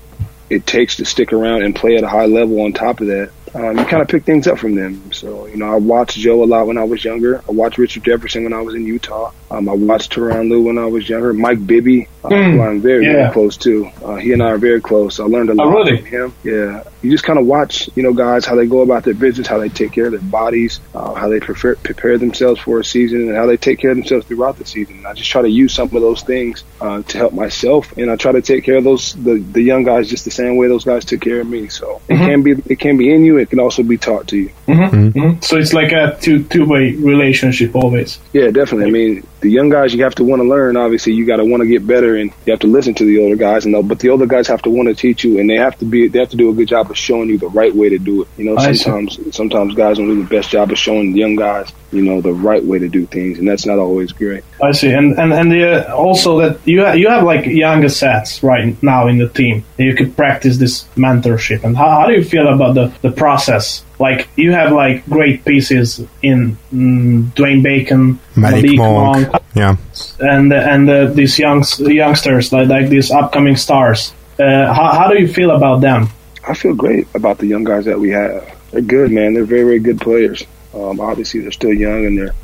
it 0.50 0.66
takes 0.66 0.98
to 0.98 1.06
stick 1.06 1.34
around 1.34 1.64
and 1.64 1.76
play 1.76 1.96
at 1.96 2.04
a 2.04 2.08
high 2.08 2.26
level. 2.26 2.62
On 2.62 2.74
top 2.74 3.00
of 3.00 3.08
that, 3.08 3.32
um, 3.54 3.78
you 3.78 3.86
kind 3.86 4.02
of 4.02 4.08
pick 4.08 4.24
things 4.24 4.48
up 4.48 4.58
from 4.58 4.76
them. 4.76 5.12
So, 5.12 5.46
you 5.46 5.58
know, 5.58 5.72
I 5.72 5.76
watched 5.76 6.18
Joe 6.18 6.44
a 6.44 6.46
lot 6.46 6.66
when 6.66 6.78
I 6.78 6.84
was 6.84 7.04
younger. 7.04 7.44
I 7.48 7.52
watched 7.52 7.78
Richard 7.78 8.04
Jefferson 8.04 8.44
when 8.44 8.54
I 8.54 8.62
was 8.62 8.74
in 8.74 8.86
Utah. 8.86 9.32
Um, 9.52 9.70
I 9.70 9.74
watched 9.74 10.14
Tyronn 10.14 10.50
Lue 10.50 10.64
when 10.64 10.78
I 10.80 10.86
was 10.86 11.08
younger. 11.08 11.34
Mike 11.34 11.66
Bibby, 11.66 12.08
uh, 12.24 12.30
mm, 12.30 12.54
who 12.54 12.62
I'm 12.62 12.82
very, 12.82 13.06
yeah. 13.06 13.14
very 13.14 13.34
close 13.34 13.58
to. 13.58 13.86
Uh, 14.04 14.16
he 14.16 14.34
and 14.34 14.42
I 14.42 14.52
are 14.52 14.58
very 14.58 14.82
close. 14.82 15.20
I 15.20 15.26
learned 15.26 15.52
a 15.52 15.54
lot 15.54 15.68
oh, 15.68 15.72
really? 15.72 15.98
from 15.98 16.06
him. 16.06 16.34
Yeah. 16.44 16.84
You 17.04 17.12
just 17.12 17.24
kind 17.24 17.38
of 17.38 17.46
watch, 17.46 17.90
you 17.96 18.04
know, 18.04 18.14
guys, 18.14 18.46
how 18.46 18.56
they 18.56 18.66
go 18.66 18.82
about 18.82 19.04
their 19.04 19.14
business, 19.14 19.46
how 19.46 19.60
they 19.60 19.70
take 19.70 19.92
care 19.92 20.06
of 20.06 20.12
their 20.14 20.22
bodies, 20.22 20.80
uh, 20.96 21.14
how 21.14 21.28
they 21.30 21.40
prefer, 21.40 21.76
prepare 21.76 22.18
themselves 22.18 22.62
for 22.62 22.80
a 22.80 22.86
season, 22.86 23.28
and 23.28 23.36
how 23.36 23.46
they 23.46 23.58
take 23.58 23.80
care 23.80 23.92
of 23.92 23.98
themselves 23.98 24.26
throughout 24.26 24.58
the 24.58 24.66
season. 24.66 24.98
And 24.98 25.08
I 25.08 25.14
just 25.14 25.30
try 25.30 25.42
to 25.42 25.50
use 25.50 25.74
some 25.74 25.94
of 25.94 26.02
those 26.02 26.22
things 26.24 26.64
uh, 26.80 27.04
to 27.04 27.18
help 27.18 27.34
myself, 27.34 27.96
and 27.98 28.10
I 28.10 28.16
try 28.16 28.32
to 28.32 28.42
take 28.42 28.64
care 28.64 28.78
of 28.78 28.84
those 28.84 29.14
the, 29.14 29.40
the 29.40 29.62
young 29.62 29.84
guys 29.84 30.10
just 30.10 30.26
the 30.26 30.32
same 30.32 30.58
way 30.58 30.68
those 30.68 30.86
guys 30.86 31.06
took 31.06 31.22
care 31.22 31.42
of 31.42 31.48
me. 31.48 31.68
So 31.68 32.02
mm-hmm. 32.08 32.14
it 32.14 32.26
can 32.26 32.44
be 32.44 32.52
it 32.74 32.80
can 32.80 32.98
be 32.98 33.14
in 33.14 33.26
you. 33.26 33.38
It 33.38 33.50
can 33.50 33.60
also 33.60 33.84
be 33.84 33.98
taught 33.98 34.28
to 34.30 34.38
you. 34.38 34.52
Mm-hmm. 34.68 35.20
Mm-hmm. 35.20 35.42
So 35.42 35.58
it's 35.58 35.74
like 35.74 35.92
a 35.92 36.18
two 36.22 36.44
two 36.46 36.66
way 36.66 36.94
relationship 36.94 37.76
always. 37.76 38.20
Yeah, 38.32 38.50
definitely. 38.52 38.88
I 38.88 38.92
mean, 38.92 39.28
the 39.44 39.52
young 39.52 39.70
guys 39.70 39.94
you 39.94 40.04
have 40.04 40.16
to 40.16 40.24
want 40.24 40.42
to 40.42 40.48
learn. 40.48 40.78
Obviously, 40.78 41.14
you 41.14 41.26
got 41.26 41.38
to 41.38 41.46
want 41.46 41.62
to 41.62 41.68
get 41.68 41.86
better, 41.86 42.16
and 42.16 42.32
you 42.46 42.54
have 42.54 42.62
to 42.62 42.68
listen 42.68 42.94
to 42.96 43.06
the 43.06 43.20
older 43.20 43.36
guys. 43.36 43.66
And 43.66 43.88
but 43.88 44.00
the 44.00 44.10
older 44.10 44.26
guys 44.26 44.48
have 44.48 44.62
to 44.64 44.70
want 44.70 44.88
to 44.88 44.96
teach 44.96 45.24
you, 45.24 45.40
and 45.40 45.50
they 45.50 45.58
have 45.58 45.78
to 45.80 45.86
be 45.86 46.08
they 46.08 46.20
have 46.20 46.30
to 46.30 46.38
do 46.38 46.50
a 46.50 46.54
good 46.54 46.70
job 46.70 46.90
of 46.90 46.98
showing 46.98 47.30
you 47.30 47.38
the 47.38 47.50
right 47.50 47.76
way 47.76 47.90
to 47.90 48.00
do 48.00 48.24
it. 48.24 48.30
You 48.38 48.46
know, 48.46 48.58
sometimes 48.58 49.36
sometimes 49.36 49.76
guys 49.76 49.98
don't 49.98 50.08
do 50.08 50.24
the 50.24 50.30
best 50.30 50.50
job 50.50 50.72
of 50.72 50.78
showing 50.78 51.16
young 51.16 51.36
guys 51.36 51.72
you 51.94 52.02
know 52.02 52.22
the 52.22 52.34
right 52.34 52.64
way 52.64 52.80
to 52.80 52.90
do 52.90 53.06
things, 53.06 53.40
and 53.40 53.48
that's 53.48 53.66
not 53.66 53.78
always 53.78 54.12
great. 54.12 54.44
I 54.62 54.72
see, 54.72 54.92
and 54.92 55.18
and 55.20 55.32
and 55.32 55.52
the, 55.52 55.88
uh, 55.88 55.96
also 55.96 56.40
that 56.42 56.68
you 56.68 56.84
ha- 56.84 56.94
you 56.94 57.08
have 57.08 57.24
like 57.24 57.46
younger 57.46 57.90
sets 57.90 58.42
right 58.44 58.82
now 58.82 59.08
in 59.08 59.20
the 59.20 59.30
team. 59.30 59.64
You 59.78 59.96
could 59.96 60.16
practice 60.16 60.58
this 60.58 60.86
mentorship, 60.96 61.64
and 61.64 61.78
how, 61.78 61.90
how 61.90 62.08
do 62.08 62.14
you 62.14 62.24
feel 62.24 62.48
about 62.48 62.74
the 62.74 62.92
the 63.02 63.12
process? 63.12 63.84
Like 64.00 64.28
you 64.36 64.52
have 64.52 64.72
like 64.72 65.06
great 65.06 65.46
pieces 65.46 66.02
in 66.22 66.58
mm, 66.74 67.32
Dwayne 67.34 67.62
Bacon, 67.62 68.20
Malik, 68.36 68.64
Malik 68.64 68.78
Monk, 68.78 69.32
Monk, 69.32 69.44
yeah, 69.54 69.76
and 70.20 70.52
and 70.52 70.90
uh, 70.90 71.06
these 71.08 71.38
young 71.38 71.64
youngsters 71.80 72.52
like 72.52 72.68
like 72.68 72.90
these 72.90 73.12
upcoming 73.12 73.56
stars. 73.56 74.14
Uh, 74.40 74.74
how 74.74 74.92
how 74.94 75.08
do 75.08 75.20
you 75.20 75.28
feel 75.28 75.52
about 75.52 75.82
them? 75.82 76.10
I 76.48 76.54
feel 76.54 76.74
great 76.74 77.08
about 77.14 77.38
the 77.38 77.48
young 77.48 77.64
guys 77.64 77.86
that 77.86 78.00
we 78.00 78.10
have. 78.10 78.50
They're 78.72 78.82
good, 78.82 79.12
man. 79.12 79.34
They're 79.34 79.46
very 79.46 79.64
very 79.64 79.80
good 79.80 80.02
players. 80.02 80.44
Um, 80.74 81.00
obviously, 81.00 81.42
they're 81.42 81.52
still 81.52 81.74
young 81.74 82.06
and 82.06 82.18
they're 82.18 82.36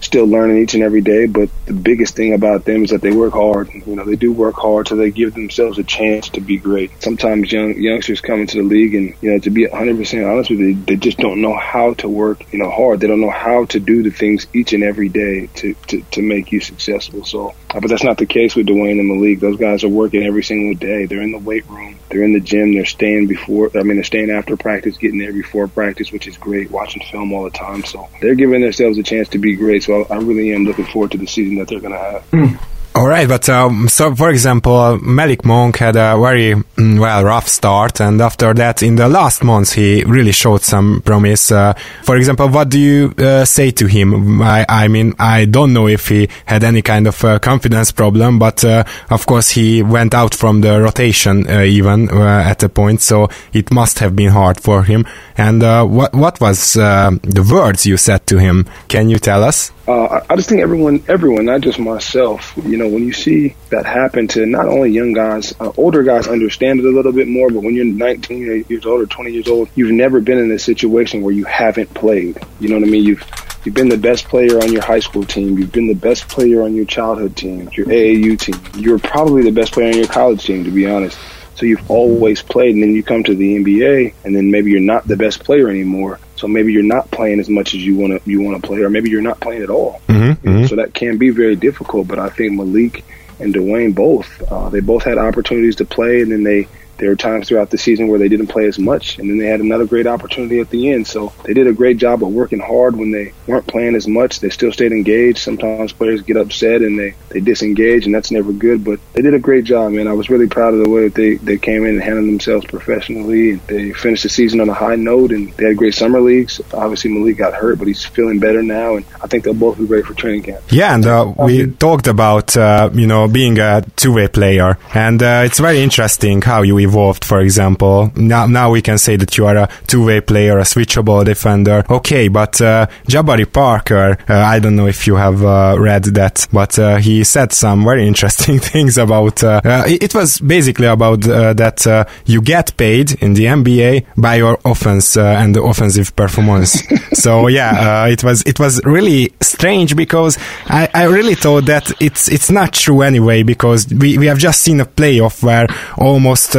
still 0.00 0.26
learning 0.26 0.58
each 0.58 0.74
and 0.74 0.82
every 0.82 1.00
day. 1.00 1.26
But 1.26 1.50
the 1.66 1.72
biggest 1.72 2.14
thing 2.16 2.34
about 2.34 2.64
them 2.64 2.84
is 2.84 2.90
that 2.90 3.02
they 3.02 3.12
work 3.12 3.32
hard. 3.32 3.70
You 3.72 3.96
know, 3.96 4.04
they 4.04 4.16
do 4.16 4.32
work 4.32 4.54
hard, 4.54 4.88
so 4.88 4.96
they 4.96 5.10
give 5.10 5.34
themselves 5.34 5.78
a 5.78 5.84
chance 5.84 6.28
to 6.30 6.40
be 6.40 6.58
great. 6.58 6.90
Sometimes 7.02 7.52
young 7.52 7.74
youngsters 7.74 8.20
come 8.20 8.40
into 8.40 8.58
the 8.58 8.62
league, 8.62 8.94
and 8.94 9.14
you 9.20 9.32
know, 9.32 9.38
to 9.40 9.50
be 9.50 9.66
100% 9.66 10.30
honest 10.30 10.50
with 10.50 10.60
you, 10.60 10.74
they 10.74 10.96
just 10.96 11.18
don't 11.18 11.40
know 11.40 11.56
how 11.56 11.94
to 11.94 12.08
work. 12.08 12.52
You 12.52 12.58
know, 12.58 12.70
hard. 12.70 13.00
They 13.00 13.06
don't 13.06 13.20
know 13.20 13.30
how 13.30 13.64
to 13.66 13.80
do 13.80 14.02
the 14.02 14.10
things 14.10 14.46
each 14.52 14.72
and 14.72 14.82
every 14.82 15.08
day 15.08 15.48
to 15.56 15.74
to, 15.88 16.02
to 16.02 16.22
make 16.22 16.52
you 16.52 16.60
successful. 16.60 17.24
So, 17.24 17.54
uh, 17.70 17.80
but 17.80 17.88
that's 17.88 18.04
not 18.04 18.18
the 18.18 18.26
case 18.26 18.54
with 18.54 18.66
Dwayne 18.66 18.98
and 18.98 19.08
Malik. 19.08 19.40
Those 19.40 19.58
guys 19.58 19.84
are 19.84 19.88
working 19.88 20.22
every 20.22 20.42
single 20.42 20.74
day. 20.74 21.06
They're 21.06 21.22
in 21.22 21.32
the 21.32 21.38
weight 21.38 21.66
room. 21.68 21.98
They're 22.08 22.22
in 22.22 22.32
the 22.32 22.40
gym. 22.40 22.74
They're 22.74 22.84
staying 22.84 23.26
before. 23.26 23.70
I 23.74 23.82
mean, 23.82 23.96
they're 23.96 24.04
staying 24.04 24.30
after 24.30 24.56
practice, 24.56 24.96
getting 24.96 25.18
there 25.18 25.32
before 25.32 25.68
practice, 25.68 26.12
which 26.12 26.26
is 26.26 26.36
great. 26.36 26.70
Watching 26.70 27.02
film 27.02 27.32
all 27.32 27.44
the 27.44 27.50
time, 27.50 27.84
so 27.84 28.08
they're 28.20 28.34
giving 28.34 28.62
themselves 28.62 28.98
a 28.98 29.02
chance 29.02 29.28
to 29.30 29.38
be 29.38 29.56
great. 29.56 29.82
So 29.82 29.87
I, 29.90 30.14
I 30.14 30.18
really 30.18 30.52
am 30.52 30.64
looking 30.64 30.86
forward 30.86 31.12
to 31.12 31.18
the 31.18 31.26
season 31.26 31.56
that 31.56 31.68
they're 31.68 31.80
going 31.80 31.92
to 31.92 31.98
have. 31.98 32.22
Hmm. 32.30 32.77
All 32.98 33.06
right, 33.06 33.28
but 33.28 33.48
um, 33.48 33.86
so 33.86 34.12
for 34.12 34.28
example, 34.28 34.98
Malik 34.98 35.44
Monk 35.44 35.76
had 35.76 35.94
a 35.94 36.18
very 36.20 36.54
mm, 36.54 36.98
well 36.98 37.22
rough 37.22 37.46
start, 37.46 38.00
and 38.00 38.20
after 38.20 38.52
that, 38.54 38.82
in 38.82 38.96
the 38.96 39.08
last 39.08 39.44
months, 39.44 39.74
he 39.74 40.02
really 40.02 40.32
showed 40.32 40.62
some 40.62 41.00
promise. 41.02 41.52
Uh, 41.52 41.74
for 42.02 42.16
example, 42.16 42.48
what 42.48 42.70
do 42.70 42.80
you 42.80 43.14
uh, 43.18 43.44
say 43.44 43.70
to 43.70 43.86
him? 43.86 44.42
I, 44.42 44.66
I, 44.68 44.88
mean, 44.88 45.14
I 45.20 45.44
don't 45.44 45.72
know 45.72 45.86
if 45.86 46.08
he 46.08 46.28
had 46.46 46.64
any 46.64 46.82
kind 46.82 47.06
of 47.06 47.24
uh, 47.24 47.38
confidence 47.38 47.92
problem, 47.92 48.40
but 48.40 48.64
uh, 48.64 48.82
of 49.10 49.26
course, 49.26 49.50
he 49.50 49.80
went 49.80 50.12
out 50.12 50.34
from 50.34 50.60
the 50.62 50.80
rotation 50.80 51.48
uh, 51.48 51.60
even 51.60 52.10
uh, 52.10 52.42
at 52.44 52.64
a 52.64 52.68
point, 52.68 53.00
so 53.00 53.28
it 53.52 53.70
must 53.70 54.00
have 54.00 54.16
been 54.16 54.30
hard 54.30 54.58
for 54.60 54.82
him. 54.82 55.06
And 55.36 55.62
what 55.62 56.12
what 56.14 56.40
was 56.40 56.72
the 56.72 57.48
words 57.48 57.86
you 57.86 57.96
said 57.96 58.26
to 58.26 58.38
him? 58.38 58.66
Can 58.88 59.08
you 59.08 59.20
tell 59.20 59.44
us? 59.44 59.70
I 59.86 60.36
just 60.36 60.50
think 60.50 60.60
everyone, 60.60 61.02
everyone, 61.08 61.46
not 61.46 61.62
just 61.62 61.78
myself, 61.78 62.52
you 62.66 62.76
know 62.76 62.87
know, 62.88 62.94
when 62.94 63.04
you 63.04 63.12
see 63.12 63.54
that 63.70 63.86
happen 63.86 64.28
to 64.28 64.46
not 64.46 64.66
only 64.66 64.90
young 64.90 65.12
guys, 65.12 65.54
uh, 65.60 65.72
older 65.76 66.02
guys 66.02 66.26
understand 66.26 66.80
it 66.80 66.86
a 66.86 66.90
little 66.90 67.12
bit 67.12 67.28
more, 67.28 67.50
but 67.50 67.62
when 67.62 67.74
you're 67.74 67.84
19 67.84 68.64
years 68.68 68.86
old 68.86 69.02
or 69.02 69.06
20 69.06 69.30
years 69.30 69.48
old, 69.48 69.68
you've 69.74 69.92
never 69.92 70.20
been 70.20 70.38
in 70.38 70.50
a 70.50 70.58
situation 70.58 71.22
where 71.22 71.34
you 71.34 71.44
haven't 71.44 71.92
played. 71.94 72.38
You 72.60 72.68
know 72.68 72.76
what 72.76 72.88
I 72.88 72.90
mean? 72.90 73.04
You've 73.04 73.24
You've 73.64 73.74
been 73.74 73.88
the 73.88 73.98
best 73.98 74.26
player 74.28 74.62
on 74.62 74.72
your 74.72 74.82
high 74.82 75.00
school 75.00 75.24
team. 75.24 75.58
You've 75.58 75.72
been 75.72 75.88
the 75.88 75.94
best 75.94 76.28
player 76.28 76.62
on 76.62 76.74
your 76.74 76.86
childhood 76.86 77.36
team, 77.36 77.68
your 77.72 77.86
AAU 77.86 78.38
team. 78.38 78.82
You're 78.82 78.98
probably 78.98 79.42
the 79.42 79.50
best 79.50 79.72
player 79.72 79.88
on 79.88 79.96
your 79.96 80.06
college 80.06 80.44
team, 80.44 80.64
to 80.64 80.70
be 80.70 80.88
honest. 80.88 81.18
So 81.56 81.66
you've 81.66 81.90
always 81.90 82.40
played, 82.40 82.74
and 82.74 82.82
then 82.82 82.94
you 82.94 83.02
come 83.02 83.24
to 83.24 83.34
the 83.34 83.56
NBA, 83.56 84.14
and 84.24 84.34
then 84.34 84.50
maybe 84.50 84.70
you're 84.70 84.80
not 84.80 85.06
the 85.06 85.16
best 85.16 85.44
player 85.44 85.68
anymore. 85.68 86.20
So 86.38 86.46
maybe 86.46 86.72
you're 86.72 86.82
not 86.84 87.10
playing 87.10 87.40
as 87.40 87.48
much 87.48 87.74
as 87.74 87.84
you 87.84 87.96
want 87.96 88.22
to 88.22 88.30
you 88.30 88.40
want 88.40 88.60
to 88.60 88.66
play, 88.66 88.80
or 88.82 88.90
maybe 88.90 89.10
you're 89.10 89.22
not 89.22 89.40
playing 89.40 89.62
at 89.62 89.70
all. 89.70 90.00
Mm-hmm, 90.08 90.48
mm-hmm. 90.48 90.66
So 90.66 90.76
that 90.76 90.94
can 90.94 91.18
be 91.18 91.30
very 91.30 91.56
difficult. 91.56 92.06
But 92.06 92.18
I 92.18 92.28
think 92.28 92.54
Malik 92.54 93.04
and 93.40 93.54
Dwayne 93.54 93.94
both 93.94 94.42
uh, 94.50 94.68
they 94.68 94.80
both 94.80 95.02
had 95.02 95.18
opportunities 95.18 95.76
to 95.76 95.84
play, 95.84 96.22
and 96.22 96.30
then 96.30 96.44
they 96.44 96.68
there 96.98 97.10
were 97.10 97.16
times 97.16 97.48
throughout 97.48 97.70
the 97.70 97.78
season 97.78 98.08
where 98.08 98.18
they 98.18 98.28
didn't 98.28 98.48
play 98.48 98.66
as 98.66 98.78
much, 98.78 99.18
and 99.18 99.30
then 99.30 99.38
they 99.38 99.46
had 99.46 99.60
another 99.60 99.86
great 99.86 100.06
opportunity 100.06 100.60
at 100.60 100.70
the 100.70 100.90
end. 100.90 101.06
So 101.06 101.32
they 101.44 101.54
did 101.54 101.66
a 101.66 101.72
great 101.72 101.96
job 101.96 102.22
of 102.22 102.32
working 102.32 102.58
hard 102.58 102.96
when 102.96 103.10
they 103.10 103.32
weren't 103.46 103.66
playing 103.66 103.94
as 103.94 104.06
much. 104.06 104.40
They 104.40 104.50
still 104.50 104.72
stayed 104.72 104.92
engaged. 104.92 105.38
Sometimes 105.38 105.92
players 105.92 106.22
get 106.22 106.36
upset 106.36 106.82
and 106.82 106.98
they, 106.98 107.14
they 107.30 107.40
disengage, 107.40 108.06
and 108.06 108.14
that's 108.14 108.30
never 108.30 108.52
good. 108.52 108.84
But 108.84 109.00
they 109.12 109.22
did 109.22 109.34
a 109.34 109.38
great 109.38 109.64
job, 109.64 109.92
man. 109.92 110.08
I 110.08 110.12
was 110.12 110.30
really 110.30 110.48
proud 110.48 110.74
of 110.74 110.82
the 110.82 110.90
way 110.90 111.04
that 111.04 111.14
they, 111.14 111.34
they 111.34 111.58
came 111.58 111.84
in 111.84 111.94
and 111.94 112.02
handled 112.02 112.26
themselves 112.26 112.66
professionally. 112.66 113.54
They 113.54 113.92
finished 113.92 114.24
the 114.24 114.28
season 114.28 114.60
on 114.60 114.68
a 114.68 114.74
high 114.74 114.96
note, 114.96 115.32
and 115.32 115.52
they 115.52 115.66
had 115.66 115.76
great 115.76 115.94
summer 115.94 116.20
leagues. 116.20 116.60
Obviously, 116.72 117.12
Malik 117.12 117.38
got 117.38 117.54
hurt, 117.54 117.78
but 117.78 117.88
he's 117.88 118.04
feeling 118.04 118.38
better 118.38 118.62
now, 118.62 118.96
and 118.96 119.06
I 119.22 119.26
think 119.26 119.44
they'll 119.44 119.54
both 119.54 119.78
be 119.78 119.86
great 119.86 120.06
for 120.06 120.14
training 120.14 120.42
camp. 120.42 120.62
Yeah, 120.70 120.94
and 120.94 121.06
uh, 121.06 121.32
we 121.38 121.70
talked 121.70 122.06
about 122.06 122.56
uh, 122.56 122.90
you 122.92 123.06
know 123.06 123.28
being 123.28 123.58
a 123.58 123.82
two-way 123.96 124.28
player, 124.28 124.78
and 124.94 125.22
uh, 125.22 125.42
it's 125.44 125.58
very 125.58 125.80
interesting 125.80 126.42
how 126.42 126.62
you 126.62 126.78
evolved. 126.88 127.24
For 127.24 127.40
example. 127.40 128.10
Now, 128.16 128.46
now 128.46 128.70
we 128.70 128.82
can 128.82 128.98
say 128.98 129.16
that 129.16 129.36
you 129.36 129.46
are 129.46 129.56
a 129.56 129.68
two-way 129.86 130.20
player, 130.20 130.58
a 130.58 130.62
switchable 130.62 131.24
defender. 131.24 131.84
Okay, 131.88 132.28
but 132.28 132.60
uh, 132.60 132.86
Jabari 133.06 133.50
Parker, 133.50 134.16
uh, 134.28 134.34
I 134.34 134.58
don't 134.58 134.76
know 134.76 134.86
if 134.86 135.06
you 135.06 135.16
have 135.16 135.44
uh, 135.44 135.76
read 135.78 136.04
that, 136.04 136.46
but 136.52 136.78
uh, 136.78 136.96
he 136.96 137.24
said 137.24 137.52
some 137.52 137.84
very 137.84 138.06
interesting 138.12 138.58
things 138.58 138.98
about. 138.98 139.42
Uh, 139.42 139.60
uh, 139.64 139.84
it 139.86 140.14
was 140.14 140.40
basically 140.40 140.86
about 140.86 141.20
that 141.22 142.08
you 142.26 142.40
get 142.40 142.76
paid 142.76 143.12
in 143.22 143.34
the 143.34 143.44
NBA 143.44 144.06
by 144.16 144.36
your 144.36 144.58
offense 144.64 145.16
and 145.16 145.54
the 145.54 145.62
offensive 145.62 146.14
performance. 146.16 146.82
so 147.12 147.48
yeah, 147.48 148.06
it 148.06 148.22
was 148.24 148.42
it 148.42 148.58
was 148.58 148.80
really 148.84 149.32
strange 149.40 149.96
because 149.96 150.38
I, 150.66 150.88
I 150.94 151.04
really 151.04 151.34
thought 151.34 151.66
that 151.66 151.90
it's 152.00 152.28
it's 152.28 152.50
not 152.50 152.72
true 152.72 153.02
anyway 153.02 153.42
because 153.42 153.86
we, 153.92 154.18
we 154.18 154.26
have 154.26 154.38
just 154.38 154.60
seen 154.62 154.80
a 154.80 154.86
playoff 154.86 155.42
where 155.42 155.66
almost 155.96 156.56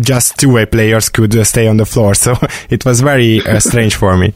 just 0.00 0.36
two 0.38 0.48
two-way 0.48 0.66
players 0.66 1.08
could 1.08 1.36
uh, 1.36 1.44
stay 1.44 1.66
on 1.68 1.76
the 1.76 1.86
floor. 1.86 2.14
So 2.28 2.34
it 2.68 2.84
was 2.84 3.00
very 3.00 3.40
uh, 3.46 3.60
strange 3.60 3.94
for 3.94 4.16
me. 4.16 4.34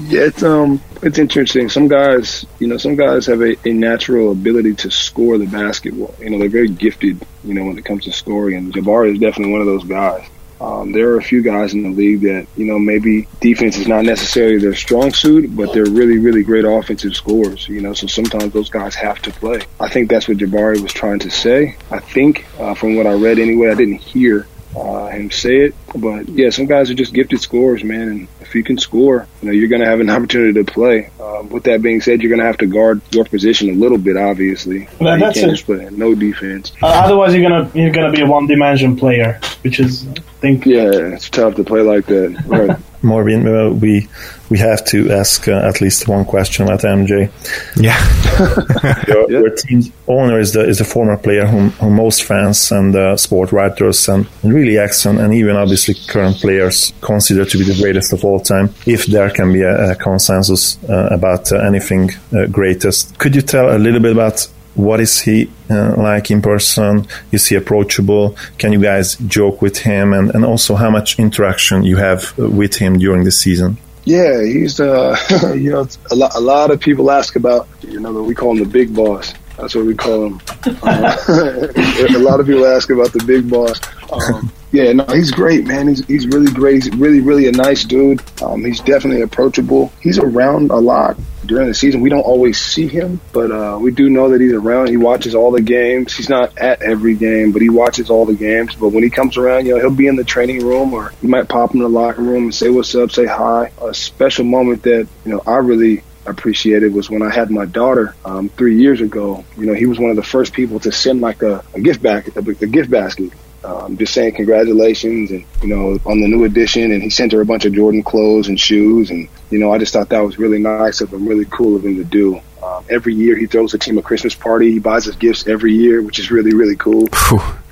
Yeah, 0.00 0.28
it's 0.30 0.42
um, 0.42 0.80
it's 1.02 1.18
interesting. 1.18 1.68
Some 1.68 1.88
guys, 1.88 2.46
you 2.58 2.66
know, 2.68 2.76
some 2.76 2.96
guys 2.96 3.26
have 3.26 3.40
a, 3.40 3.56
a 3.68 3.72
natural 3.72 4.32
ability 4.32 4.74
to 4.82 4.90
score 4.90 5.38
the 5.38 5.46
basketball. 5.46 6.14
You 6.20 6.30
know, 6.30 6.38
they're 6.38 6.48
very 6.48 6.68
gifted. 6.68 7.24
You 7.44 7.54
know, 7.54 7.64
when 7.64 7.78
it 7.78 7.84
comes 7.84 8.04
to 8.04 8.12
scoring, 8.12 8.56
and 8.56 8.72
Jabari 8.72 9.14
is 9.14 9.18
definitely 9.18 9.52
one 9.52 9.62
of 9.62 9.66
those 9.66 9.84
guys. 9.84 10.28
Um, 10.60 10.92
there 10.92 11.10
are 11.10 11.18
a 11.18 11.22
few 11.22 11.42
guys 11.42 11.74
in 11.74 11.82
the 11.82 11.90
league 11.90 12.22
that, 12.22 12.46
you 12.56 12.64
know, 12.64 12.78
maybe 12.78 13.28
defense 13.40 13.76
is 13.76 13.86
not 13.86 14.06
necessarily 14.06 14.58
their 14.58 14.74
strong 14.74 15.12
suit, 15.12 15.54
but 15.54 15.74
they're 15.74 15.84
really, 15.84 16.18
really 16.18 16.42
great 16.42 16.64
offensive 16.64 17.14
scorers, 17.14 17.68
you 17.68 17.82
know, 17.82 17.92
so 17.92 18.06
sometimes 18.06 18.54
those 18.54 18.70
guys 18.70 18.94
have 18.94 19.20
to 19.20 19.30
play. 19.32 19.60
I 19.78 19.90
think 19.90 20.08
that's 20.08 20.28
what 20.28 20.38
Jabari 20.38 20.80
was 20.80 20.94
trying 20.94 21.18
to 21.20 21.30
say. 21.30 21.76
I 21.90 21.98
think, 21.98 22.46
uh, 22.58 22.74
from 22.74 22.96
what 22.96 23.06
I 23.06 23.12
read 23.12 23.38
anyway, 23.38 23.68
I 23.70 23.74
didn't 23.74 24.00
hear 24.00 24.46
uh, 24.76 25.08
him 25.08 25.30
say 25.30 25.56
it. 25.66 25.74
But 25.96 26.28
yeah, 26.28 26.50
some 26.50 26.66
guys 26.66 26.90
are 26.90 26.94
just 26.94 27.12
gifted 27.12 27.40
scorers, 27.40 27.82
man. 27.84 28.08
And 28.08 28.28
if 28.40 28.54
you 28.54 28.62
can 28.62 28.78
score, 28.78 29.26
you 29.42 29.46
know, 29.46 29.52
you're 29.52 29.68
going 29.68 29.82
to 29.82 29.88
have 29.88 30.00
an 30.00 30.10
opportunity 30.16 30.52
to 30.52 30.64
play. 30.64 31.10
Uh, 31.20 31.42
with 31.42 31.64
that 31.64 31.82
being 31.82 32.00
said, 32.00 32.22
you're 32.22 32.30
going 32.30 32.40
to 32.40 32.46
have 32.46 32.58
to 32.58 32.66
guard 32.66 33.00
your 33.10 33.24
position 33.24 33.70
a 33.70 33.74
little 33.74 33.98
bit, 33.98 34.16
obviously. 34.16 34.88
Well, 35.00 35.18
that's 35.18 35.36
you 35.36 35.42
can't 35.42 35.52
just 35.52 35.66
play 35.66 35.88
no 35.90 36.14
defense. 36.14 36.72
Uh, 36.82 36.86
otherwise, 36.86 37.34
you're 37.34 37.48
gonna 37.48 37.70
you're 37.74 37.90
gonna 37.90 38.12
be 38.12 38.20
a 38.20 38.26
one 38.26 38.46
dimension 38.46 38.96
player, 38.96 39.40
which 39.62 39.80
is 39.80 40.06
I 40.06 40.20
think. 40.40 40.66
Yeah, 40.66 41.14
it's 41.14 41.30
tough 41.30 41.54
to 41.56 41.64
play 41.64 41.80
like 41.80 42.06
that. 42.06 42.42
Right. 42.46 42.78
Marvin, 43.02 43.46
uh, 43.46 43.70
we 43.70 44.08
we 44.50 44.58
have 44.58 44.84
to 44.86 45.10
ask 45.12 45.48
uh, 45.48 45.52
at 45.52 45.80
least 45.80 46.08
one 46.08 46.24
question 46.24 46.66
about 46.66 46.80
MJ. 46.80 47.30
Yeah, 47.76 49.04
your, 49.08 49.30
your, 49.30 49.50
team's 49.50 49.90
owner 50.08 50.40
is 50.40 50.52
the 50.52 50.66
is 50.68 50.78
the 50.78 50.84
former 50.84 51.16
player 51.16 51.46
whom, 51.46 51.70
whom 51.70 51.94
most 51.94 52.24
fans 52.24 52.70
and 52.72 52.94
uh, 52.94 53.16
sport 53.16 53.52
writers 53.52 54.08
and, 54.08 54.26
and 54.42 54.52
really 54.52 54.78
excellent 54.78 55.20
and 55.20 55.34
even 55.34 55.56
obviously 55.56 55.85
current 55.94 56.36
players 56.36 56.92
consider 57.00 57.44
to 57.44 57.58
be 57.58 57.64
the 57.64 57.80
greatest 57.80 58.12
of 58.12 58.24
all 58.24 58.40
time. 58.40 58.74
If 58.86 59.06
there 59.06 59.30
can 59.30 59.52
be 59.52 59.62
a, 59.62 59.92
a 59.92 59.94
consensus 59.94 60.82
uh, 60.88 61.08
about 61.10 61.52
uh, 61.52 61.58
anything 61.58 62.10
uh, 62.32 62.46
greatest, 62.46 63.18
could 63.18 63.34
you 63.34 63.42
tell 63.42 63.76
a 63.76 63.78
little 63.78 64.00
bit 64.00 64.12
about 64.12 64.48
what 64.74 65.00
is 65.00 65.20
he 65.20 65.50
uh, 65.70 65.94
like 65.96 66.30
in 66.30 66.42
person? 66.42 67.06
Is 67.32 67.46
he 67.46 67.56
approachable? 67.56 68.36
Can 68.58 68.72
you 68.72 68.80
guys 68.80 69.16
joke 69.26 69.62
with 69.62 69.78
him? 69.78 70.12
And, 70.12 70.30
and 70.34 70.44
also 70.44 70.74
how 70.74 70.90
much 70.90 71.18
interaction 71.18 71.82
you 71.82 71.96
have 71.96 72.36
with 72.36 72.76
him 72.76 72.98
during 72.98 73.24
the 73.24 73.32
season? 73.32 73.78
Yeah, 74.04 74.42
he's, 74.44 74.78
uh, 74.78 75.16
you 75.56 75.70
know, 75.70 75.88
a 76.10 76.14
lot, 76.14 76.36
a 76.36 76.40
lot 76.40 76.70
of 76.70 76.78
people 76.78 77.10
ask 77.10 77.34
about, 77.34 77.68
you 77.82 77.98
know, 77.98 78.22
we 78.22 78.34
call 78.34 78.52
him 78.52 78.58
the 78.58 78.70
big 78.70 78.94
boss. 78.94 79.34
That's 79.56 79.74
what 79.74 79.86
we 79.86 79.94
call 79.94 80.26
him. 80.26 80.40
Uh, 80.82 81.16
a 82.16 82.18
lot 82.18 82.40
of 82.40 82.46
people 82.46 82.66
ask 82.66 82.90
about 82.90 83.12
the 83.12 83.24
big 83.26 83.48
boss. 83.50 83.80
Um, 84.12 84.52
yeah, 84.72 84.92
no, 84.92 85.04
he's 85.06 85.30
great, 85.30 85.64
man. 85.64 85.88
He's 85.88 86.04
he's 86.06 86.26
really 86.26 86.52
great. 86.52 86.84
He's 86.84 86.94
really 86.96 87.20
really 87.20 87.48
a 87.48 87.52
nice 87.52 87.84
dude. 87.84 88.22
Um, 88.42 88.64
he's 88.64 88.80
definitely 88.80 89.22
approachable. 89.22 89.92
He's 90.00 90.18
around 90.18 90.70
a 90.70 90.76
lot 90.76 91.16
during 91.46 91.68
the 91.68 91.74
season. 91.74 92.00
We 92.00 92.10
don't 92.10 92.22
always 92.22 92.60
see 92.60 92.88
him, 92.88 93.20
but 93.32 93.50
uh, 93.50 93.78
we 93.78 93.90
do 93.90 94.10
know 94.10 94.30
that 94.30 94.40
he's 94.40 94.52
around. 94.52 94.88
He 94.88 94.96
watches 94.96 95.34
all 95.34 95.50
the 95.50 95.62
games. 95.62 96.12
He's 96.12 96.28
not 96.28 96.58
at 96.58 96.82
every 96.82 97.14
game, 97.14 97.52
but 97.52 97.62
he 97.62 97.70
watches 97.70 98.10
all 98.10 98.26
the 98.26 98.34
games. 98.34 98.74
But 98.74 98.88
when 98.88 99.02
he 99.02 99.10
comes 99.10 99.36
around, 99.36 99.66
you 99.66 99.74
know, 99.74 99.80
he'll 99.80 99.96
be 99.96 100.08
in 100.08 100.16
the 100.16 100.24
training 100.24 100.66
room 100.66 100.92
or 100.92 101.12
he 101.20 101.26
might 101.26 101.48
pop 101.48 101.72
in 101.74 101.80
the 101.80 101.88
locker 101.88 102.22
room 102.22 102.44
and 102.44 102.54
say 102.54 102.68
what's 102.68 102.94
up, 102.94 103.10
say 103.12 103.26
hi. 103.26 103.70
A 103.80 103.94
special 103.94 104.44
moment 104.44 104.82
that 104.82 105.08
you 105.24 105.32
know 105.32 105.42
I 105.46 105.56
really 105.56 106.02
appreciated 106.26 106.92
was 106.92 107.10
when 107.10 107.22
I 107.22 107.32
had 107.32 107.50
my 107.50 107.64
daughter 107.64 108.14
um, 108.24 108.48
three 108.50 108.80
years 108.80 109.00
ago. 109.00 109.44
You 109.56 109.66
know, 109.66 109.74
he 109.74 109.86
was 109.86 109.98
one 109.98 110.10
of 110.10 110.16
the 110.16 110.22
first 110.22 110.52
people 110.52 110.80
to 110.80 110.92
send 110.92 111.20
like 111.20 111.42
a, 111.42 111.64
a 111.74 111.80
gift 111.80 112.02
bag, 112.02 112.32
a, 112.36 112.40
a 112.40 112.66
gift 112.66 112.90
basket 112.90 113.32
um, 113.66 113.96
just 113.96 114.14
saying 114.14 114.34
congratulations 114.34 115.30
and 115.30 115.44
you 115.60 115.68
know 115.68 115.98
on 116.06 116.20
the 116.20 116.28
new 116.28 116.44
edition 116.44 116.92
and 116.92 117.02
he 117.02 117.10
sent 117.10 117.32
her 117.32 117.40
a 117.40 117.44
bunch 117.44 117.64
of 117.64 117.72
jordan 117.72 118.02
clothes 118.02 118.48
and 118.48 118.58
shoes. 118.58 119.10
And 119.10 119.28
you 119.50 119.58
know 119.58 119.72
i 119.72 119.78
just 119.78 119.92
thought 119.92 120.08
that 120.10 120.20
was 120.20 120.38
really 120.38 120.58
nice 120.58 121.00
of 121.00 121.12
him 121.12 121.26
really 121.26 121.46
cool 121.46 121.76
of 121.76 121.84
him 121.84 121.96
to 121.96 122.04
do. 122.04 122.40
Um, 122.62 122.84
every 122.88 123.14
year 123.14 123.36
he 123.36 123.46
throws 123.46 123.74
a 123.74 123.78
team 123.78 123.98
a 123.98 124.02
christmas 124.02 124.34
party. 124.34 124.72
He 124.72 124.78
buys 124.78 125.08
us 125.08 125.16
gifts 125.16 125.46
every 125.46 125.74
year 125.74 126.02
which 126.02 126.18
is 126.18 126.30
really 126.30 126.54
really 126.54 126.76
cool. 126.76 127.08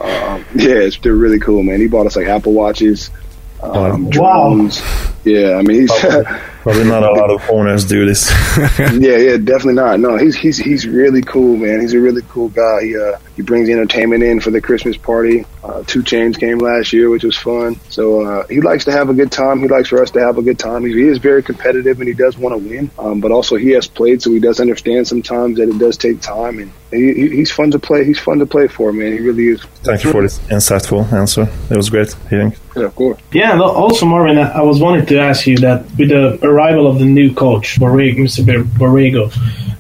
Um, 0.01 0.45
yeah 0.55 0.83
it's, 0.83 0.99
they're 0.99 1.15
really 1.15 1.39
cool 1.39 1.63
man. 1.63 1.81
He 1.81 1.87
bought 1.87 2.07
us 2.07 2.17
like 2.17 2.27
apple 2.27 2.53
watches 2.53 3.11
um, 3.63 4.11
drones. 4.11 4.81
Wow. 4.81 5.13
yeah 5.25 5.57
i 5.57 5.63
mean 5.63 5.83
he's 5.83 6.05
Probably 6.65 6.85
not 6.85 7.03
a 7.03 7.11
lot 7.13 7.31
of 7.31 7.43
owners 7.51 7.85
do 7.85 8.07
this. 8.07 8.31
yeah, 8.99 9.19
yeah, 9.19 9.37
definitely 9.37 9.75
not. 9.75 10.01
No, 10.01 10.17
he's 10.17 10.35
he's 10.35 10.57
he's 10.57 10.87
really 10.89 11.21
cool, 11.21 11.59
man. 11.59 11.83
He's 11.83 11.93
a 11.93 12.01
really 12.01 12.23
cool 12.31 12.49
guy. 12.49 12.85
He 12.85 12.97
uh, 12.97 13.19
he 13.37 13.43
brings 13.43 13.69
entertainment 13.69 14.23
in 14.23 14.41
for 14.41 14.51
the 14.51 14.61
Christmas 14.61 14.97
party. 14.97 15.45
Uh, 15.63 15.83
2 15.87 16.03
Chainz 16.03 16.39
came 16.39 16.59
last 16.59 16.93
year, 16.93 17.11
which 17.11 17.25
was 17.25 17.37
fun. 17.37 17.79
So 17.89 18.25
uh, 18.25 18.47
he 18.47 18.61
likes 18.61 18.85
to 18.85 18.93
have 18.93 19.11
a 19.11 19.15
good 19.15 19.33
time. 19.33 19.61
He 19.61 19.69
likes 19.69 19.89
for 19.89 20.01
us 20.03 20.11
to 20.13 20.21
have 20.21 20.39
a 20.39 20.43
good 20.43 20.59
time. 20.59 20.85
He, 20.85 20.93
he 20.93 21.03
is 21.03 21.19
very 21.19 21.43
competitive 21.43 21.99
and 21.99 22.09
he 22.09 22.15
does 22.15 22.39
want 22.39 22.55
to 22.55 22.69
win. 22.69 22.91
Um, 22.99 23.21
but 23.21 23.33
also 23.33 23.57
he 23.57 23.71
has 23.71 23.89
played, 23.89 24.23
so 24.23 24.31
he 24.31 24.41
does 24.41 24.61
understand 24.61 25.09
sometimes 25.09 25.59
that 25.59 25.69
it 25.69 25.79
does 25.79 25.97
take 25.97 26.21
time. 26.21 26.59
And 26.59 26.73
he, 26.93 27.29
he's 27.29 27.51
fun 27.51 27.71
to 27.73 27.79
play. 27.79 28.05
He's 28.05 28.21
fun 28.21 28.39
to 28.39 28.47
play 28.47 28.69
for, 28.69 28.93
man. 28.93 29.13
He 29.13 29.19
really 29.19 29.49
is. 29.49 29.63
Thank 29.83 30.05
you 30.05 30.13
for 30.13 30.23
this 30.23 30.39
insightful 30.41 31.11
answer. 31.13 31.49
It 31.71 31.77
was 31.77 31.91
great 31.91 32.15
hearing. 32.31 32.55
Yeah, 32.77 32.85
of 32.85 32.95
course. 32.95 33.21
Yeah, 33.33 33.53
and 33.53 33.61
also 33.61 34.07
Marvin, 34.07 34.39
I 34.39 34.63
was 34.63 34.81
wanting 34.81 35.07
to 35.07 35.19
ask 35.19 35.47
you 35.47 35.59
that 35.59 35.85
with 35.99 36.11
the 36.11 36.39
arrival 36.45 36.87
of 36.87 36.99
the 36.99 37.05
new 37.05 37.35
coach, 37.35 37.77
Borrego, 37.81 38.19
Mr. 38.19 38.65
Borrego, 38.65 39.33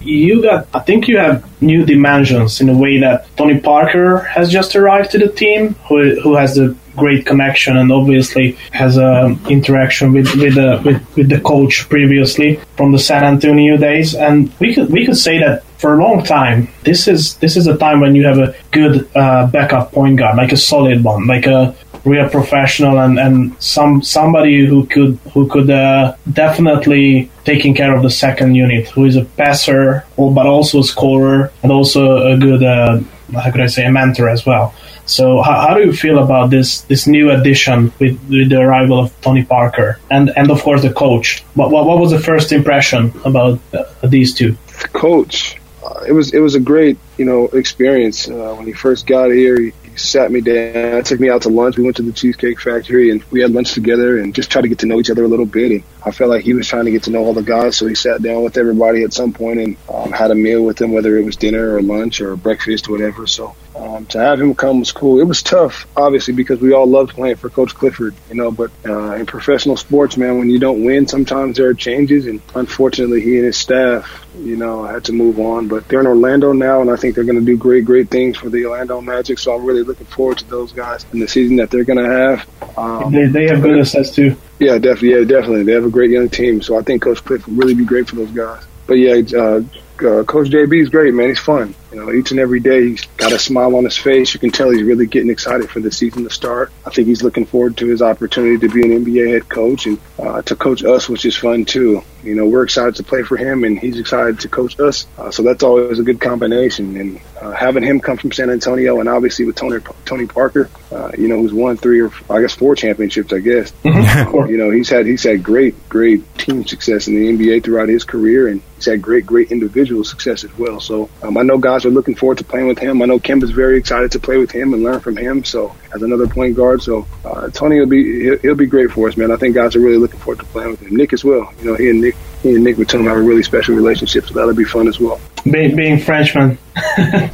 you 0.05 0.43
got, 0.43 0.69
I 0.75 0.81
think 0.81 1.09
you 1.09 1.19
have 1.19 1.45
new 1.62 1.85
dimensions 1.85 2.61
in 2.61 2.69
a 2.69 2.77
way 2.77 2.99
that 3.01 3.35
Tony 3.37 3.61
Parker 3.61 4.19
has 4.19 4.51
just 4.51 4.77
arrived 4.77 5.11
to 5.12 5.19
the 5.19 5.29
team, 5.29 5.75
who, 5.88 6.21
who 6.21 6.37
has 6.37 6.57
the 6.57 6.77
great 6.97 7.27
connection 7.27 7.77
and 7.77 7.90
obviously 7.90 8.53
has 8.71 8.97
a 8.97 9.37
interaction 9.49 10.12
with 10.12 10.33
with 10.37 10.55
the 10.55 10.81
with, 10.85 11.17
with 11.17 11.29
the 11.29 11.40
coach 11.40 11.88
previously 11.88 12.61
from 12.77 12.93
the 12.93 12.99
San 12.99 13.25
Antonio 13.25 13.77
days. 13.77 14.14
And 14.14 14.53
we 14.61 14.75
could 14.75 14.90
we 14.90 15.05
could 15.05 15.17
say 15.17 15.38
that 15.38 15.64
for 15.79 15.99
a 15.99 16.03
long 16.03 16.25
time 16.25 16.69
this 16.85 17.09
is 17.09 17.37
this 17.38 17.57
is 17.57 17.67
a 17.67 17.77
time 17.77 18.01
when 18.01 18.14
you 18.14 18.25
have 18.25 18.38
a 18.38 18.55
good 18.71 19.09
uh, 19.14 19.47
backup 19.49 19.93
point 19.93 20.17
guard 20.19 20.37
like 20.37 20.53
a 20.53 20.57
solid 20.57 21.05
one 21.05 21.27
like 21.27 21.47
a 21.47 21.75
real 22.05 22.29
professional 22.29 22.99
and, 23.01 23.19
and 23.19 23.62
some 23.62 24.03
somebody 24.03 24.67
who 24.67 24.87
could 24.87 25.19
who 25.33 25.49
could 25.49 25.71
uh, 25.71 26.14
definitely 26.33 27.31
taking 27.45 27.75
care 27.75 27.95
of 27.95 28.03
the 28.03 28.11
second 28.11 28.55
unit, 28.55 28.88
who 28.88 29.05
is 29.05 29.17
a 29.17 29.25
passer, 29.25 30.05
but 30.17 30.47
also 30.47 30.81
a 30.81 30.85
scorer 30.85 31.51
and 31.62 31.73
also 31.73 32.33
a 32.33 32.37
good 32.37 32.62
uh, 32.62 33.01
how 33.33 33.51
could 33.51 33.61
I 33.61 33.67
say 33.67 33.85
a 33.85 33.90
mentor 33.90 34.29
as 34.29 34.45
well. 34.47 34.75
So 35.07 35.43
how, 35.43 35.69
how 35.69 35.75
do 35.75 35.81
you 35.81 35.93
feel 35.93 36.19
about 36.19 36.51
this 36.51 36.83
this 36.83 37.07
new 37.07 37.31
addition 37.31 37.93
with, 37.99 38.19
with 38.29 38.49
the 38.49 38.61
arrival 38.61 38.99
of 38.99 39.21
Tony 39.21 39.45
Parker 39.45 39.99
and 40.11 40.31
and 40.37 40.51
of 40.51 40.62
course 40.62 40.83
the 40.83 40.93
coach? 40.93 41.43
What 41.55 41.71
what, 41.71 41.87
what 41.87 41.99
was 41.99 42.11
the 42.11 42.21
first 42.21 42.53
impression 42.53 43.12
about 43.25 43.61
uh, 43.73 43.85
these 44.03 44.35
two? 44.35 44.57
The 44.83 44.88
coach, 44.88 45.57
uh, 45.85 46.05
it 46.09 46.12
was 46.12 46.33
it 46.33 46.40
was 46.40 46.55
a 46.55 46.61
great 46.61 46.97
you 47.19 47.25
know 47.25 47.49
experience 47.49 48.29
uh, 48.29 48.55
when 48.57 48.67
he 48.67 48.73
first 48.73 49.07
got 49.07 49.31
here. 49.31 49.61
He, 49.61 49.73
sat 49.96 50.30
me 50.30 50.40
down, 50.40 51.02
took 51.04 51.20
me 51.20 51.30
out 51.30 51.42
to 51.42 51.48
lunch. 51.48 51.76
We 51.76 51.85
went 51.85 51.96
to 51.96 52.02
the 52.02 52.12
Cheesecake 52.12 52.61
Factory 52.61 53.11
and 53.11 53.22
we 53.24 53.40
had 53.40 53.52
lunch 53.52 53.72
together 53.72 54.18
and 54.18 54.35
just 54.35 54.50
tried 54.50 54.62
to 54.62 54.68
get 54.68 54.80
to 54.80 54.87
know 54.87 54.98
each 54.98 55.11
other 55.11 55.24
a 55.24 55.28
little 55.28 55.46
bit. 55.46 55.72
And 55.72 55.83
I 56.04 56.11
felt 56.11 56.30
like 56.30 56.44
he 56.44 56.54
was 56.54 56.66
trying 56.68 56.87
to 56.87 56.90
get 56.90 57.04
to 57.04 57.11
know 57.11 57.24
all 57.24 57.35
the 57.35 57.42
guys, 57.42 57.76
so 57.76 57.87
he 57.87 57.94
sat 57.94 58.22
down 58.22 58.42
with 58.42 58.57
everybody 58.57 59.02
at 59.02 59.12
some 59.12 59.33
point 59.33 59.61
and 59.61 59.76
um, 59.92 60.12
had 60.12 60.30
a 60.30 60.35
meal 60.35 60.64
with 60.64 60.76
them, 60.76 60.92
whether 60.92 61.16
it 61.16 61.24
was 61.24 61.37
dinner 61.37 61.76
or 61.76 61.83
lunch 61.83 62.20
or 62.20 62.37
breakfast 62.37 62.88
or 62.88 62.92
whatever. 62.92 63.26
So 63.26 63.54
um, 63.77 64.07
to 64.07 64.19
have 64.19 64.41
him 64.41 64.55
come 64.55 64.81
was 64.81 64.93
cool. 64.93 65.21
It 65.21 65.25
was 65.25 65.43
tough, 65.43 65.87
obviously, 65.97 66.33
because 66.33 66.61
we 66.61 66.73
all 66.73 66.87
loved 66.87 67.11
playing 67.11 67.37
for 67.37 67.51
Coach 67.51 67.75
Clifford, 67.75 68.15
you 68.29 68.37
know. 68.37 68.51
But 68.51 68.71
uh, 68.87 69.15
in 69.15 69.27
professional 69.27 69.77
sports, 69.77 70.17
man, 70.17 70.39
when 70.39 70.49
you 70.49 70.61
don't 70.61 70.85
win, 70.85 71.09
sometimes 71.09 71.57
there 71.57 71.69
are 71.69 71.75
changes, 71.75 72.27
and 72.27 72.41
unfortunately, 72.55 73.21
he 73.21 73.37
and 73.37 73.47
his 73.47 73.57
staff, 73.57 74.25
you 74.39 74.57
know, 74.57 74.85
had 74.85 75.05
to 75.05 75.13
move 75.13 75.41
on. 75.41 75.67
But 75.67 75.89
they're 75.89 76.01
in 76.01 76.07
Orlando 76.07 76.53
now, 76.53 76.81
and 76.83 76.91
I 76.91 76.97
think 76.97 77.15
they're 77.15 77.25
going 77.25 77.39
to 77.39 77.45
do 77.45 77.57
great, 77.57 77.85
great 77.85 78.11
things 78.11 78.37
for 78.37 78.49
the 78.49 78.65
Orlando 78.67 79.01
Magic. 79.01 79.39
So 79.39 79.55
I'm 79.55 79.65
really 79.65 79.83
looking 79.83 80.07
forward 80.07 80.39
to 80.39 80.49
those 80.49 80.73
guys 80.73 81.05
and 81.13 81.21
the 81.21 81.29
season 81.29 81.57
that 81.57 81.71
they're 81.71 81.85
going 81.85 82.03
to 82.03 82.09
have. 82.09 82.79
Um, 82.79 83.13
they, 83.13 83.27
they 83.27 83.47
have 83.49 83.61
good 83.63 83.79
assets 83.79 84.15
too. 84.15 84.37
Yeah, 84.61 84.79
definitely. 84.79 85.11
Yeah, 85.11 85.25
definitely. 85.25 85.65
They 85.65 85.73
have 85.73 85.85
a 85.85 85.91
great 85.91 86.11
young 86.11 86.29
team, 86.29 86.63
so 86.63 86.79
I 86.79 86.83
think 86.83 87.03
Coach 87.03 87.25
Clifford 87.25 87.49
will 87.49 87.57
really 87.57 87.75
be 87.75 87.85
great 87.85 88.09
for 88.09 88.17
those 88.17 88.31
guys. 88.31 88.65
But 88.87 88.95
yeah, 88.95 89.23
uh, 89.37 89.63
uh, 89.99 90.25
Coach 90.25 90.49
JB 90.49 90.83
is 90.83 90.91
great, 90.91 91.15
man. 91.15 91.29
He's 91.29 91.39
fun. 91.39 91.75
You 91.94 92.00
know, 92.00 92.12
each 92.12 92.33
and 92.33 92.40
every 92.40 92.59
day 92.59 92.88
he's 92.88 93.04
got 93.18 93.30
a 93.30 93.38
smile 93.38 93.76
on 93.76 93.85
his 93.85 93.96
face. 93.96 94.35
You 94.35 94.40
can 94.40 94.50
tell 94.50 94.68
he's 94.68 94.83
really 94.83 95.07
getting 95.07 95.30
excited 95.30 95.70
for 95.70 95.78
the 95.78 95.92
season 95.92 96.24
to 96.24 96.30
start. 96.30 96.72
I 96.85 96.90
think 96.90 97.07
he's 97.07 97.22
looking 97.22 97.46
forward 97.46 97.76
to 97.76 97.87
his 97.87 98.02
opportunity 98.02 98.59
to 98.66 98.68
be 98.68 98.83
an 98.83 99.04
NBA 99.04 99.33
head 99.33 99.48
coach 99.48 99.87
and 99.87 100.00
uh, 100.18 100.42
to 100.42 100.57
coach 100.57 100.83
us, 100.83 101.09
which 101.09 101.24
is 101.24 101.37
fun 101.37 101.64
too. 101.64 102.02
You 102.24 102.35
know, 102.35 102.46
we're 102.46 102.64
excited 102.64 102.96
to 102.96 103.04
play 103.04 103.22
for 103.22 103.37
him, 103.37 103.62
and 103.62 103.78
he's 103.78 104.00
excited 104.00 104.40
to 104.40 104.48
coach 104.48 104.80
us. 104.80 105.07
Uh, 105.16 105.30
so 105.30 105.42
that's 105.42 105.62
always 105.62 105.98
a 105.98 106.02
good 106.02 106.20
combination. 106.20 106.96
And 106.96 107.20
uh, 107.40 107.52
having 107.52 107.85
him 107.85 108.00
come 108.00 108.16
from 108.16 108.33
San 108.33 108.50
Antonio, 108.50 108.98
and 108.98 109.09
obviously 109.09 109.44
with 109.44 109.54
Tony 109.54 109.78
Tony 110.04 110.26
Parker, 110.26 110.70
uh, 110.90 111.12
you 111.16 111.28
know, 111.28 111.38
who's 111.38 111.52
won 111.52 111.76
three 111.76 112.00
or 112.00 112.11
I 112.28 112.40
guess 112.40 112.54
four 112.54 112.74
championships, 112.74 113.33
I 113.33 113.38
guess. 113.38 113.72
Um, 114.14 114.48
you 114.48 114.57
know, 114.57 114.70
he's 114.70 114.88
had 114.88 115.07
he's 115.07 115.24
had 115.24 115.42
great 115.42 115.88
great 115.88 116.38
team 116.38 116.64
success 116.66 117.09
in 117.09 117.14
the 117.14 117.28
NBA 117.28 117.64
throughout 117.64 117.88
his 117.88 118.04
career, 118.04 118.48
and 118.48 118.62
he's 118.76 118.87
had 118.87 119.02
great 119.02 119.26
great 119.26 119.50
individual 119.50 120.04
success 120.04 120.44
as 120.44 120.57
well. 120.57 120.80
So 120.80 121.11
um, 121.22 121.37
I 121.37 121.42
know 121.42 121.59
guys 121.59 121.84
are 121.85 121.90
looking 121.90 122.14
forward 122.14 122.38
to 122.38 122.44
playing 122.44 122.66
with 122.66 122.79
him. 122.79 123.03
I 123.03 123.07
know 123.07 123.18
Kemba's 123.18 123.51
very 123.51 123.79
excited 123.79 124.12
to 124.12 124.18
play 124.18 124.37
with 124.37 124.51
him 124.51 124.75
and 124.75 124.83
learn 124.83 125.01
from 125.01 125.16
him. 125.16 125.44
So 125.44 125.75
as 125.94 126.03
another 126.03 126.27
point 126.27 126.57
guard, 126.57 126.83
so 126.83 127.07
uh, 127.25 127.49
Tony 127.51 127.79
will 127.79 127.87
be 127.87 128.23
he'll, 128.23 128.38
he'll, 128.38 128.55
be 128.55 128.66
great 128.66 128.90
for 128.90 129.09
us, 129.09 129.16
man. 129.16 129.31
I 129.31 129.37
think 129.37 129.55
guys 129.55 129.77
are 129.77 129.81
really 129.81 129.99
looking 129.99 130.20
forward 130.20 130.40
to 130.40 130.47
playing 130.47 130.70
with 130.73 130.81
him. 130.81 130.97
Nick 130.97 131.12
as 131.12 131.25
well. 131.25 131.53
You 131.61 131.66
know, 131.66 131.75
he 131.75 131.90
and 131.90 132.01
Nick 132.01 132.16
he 132.42 132.55
and 132.55 132.64
Nick 132.64 132.77
Batum 132.77 133.05
have 133.05 133.16
a 133.16 133.23
really 133.23 133.42
special 133.42 133.75
relationship, 133.75 134.27
so 134.27 134.35
that'll 134.35 134.55
be 134.55 134.64
fun 134.64 134.88
as 134.88 135.01
well. 135.01 135.20
Being, 135.51 135.77
being 135.77 135.99
Frenchman. 135.99 136.59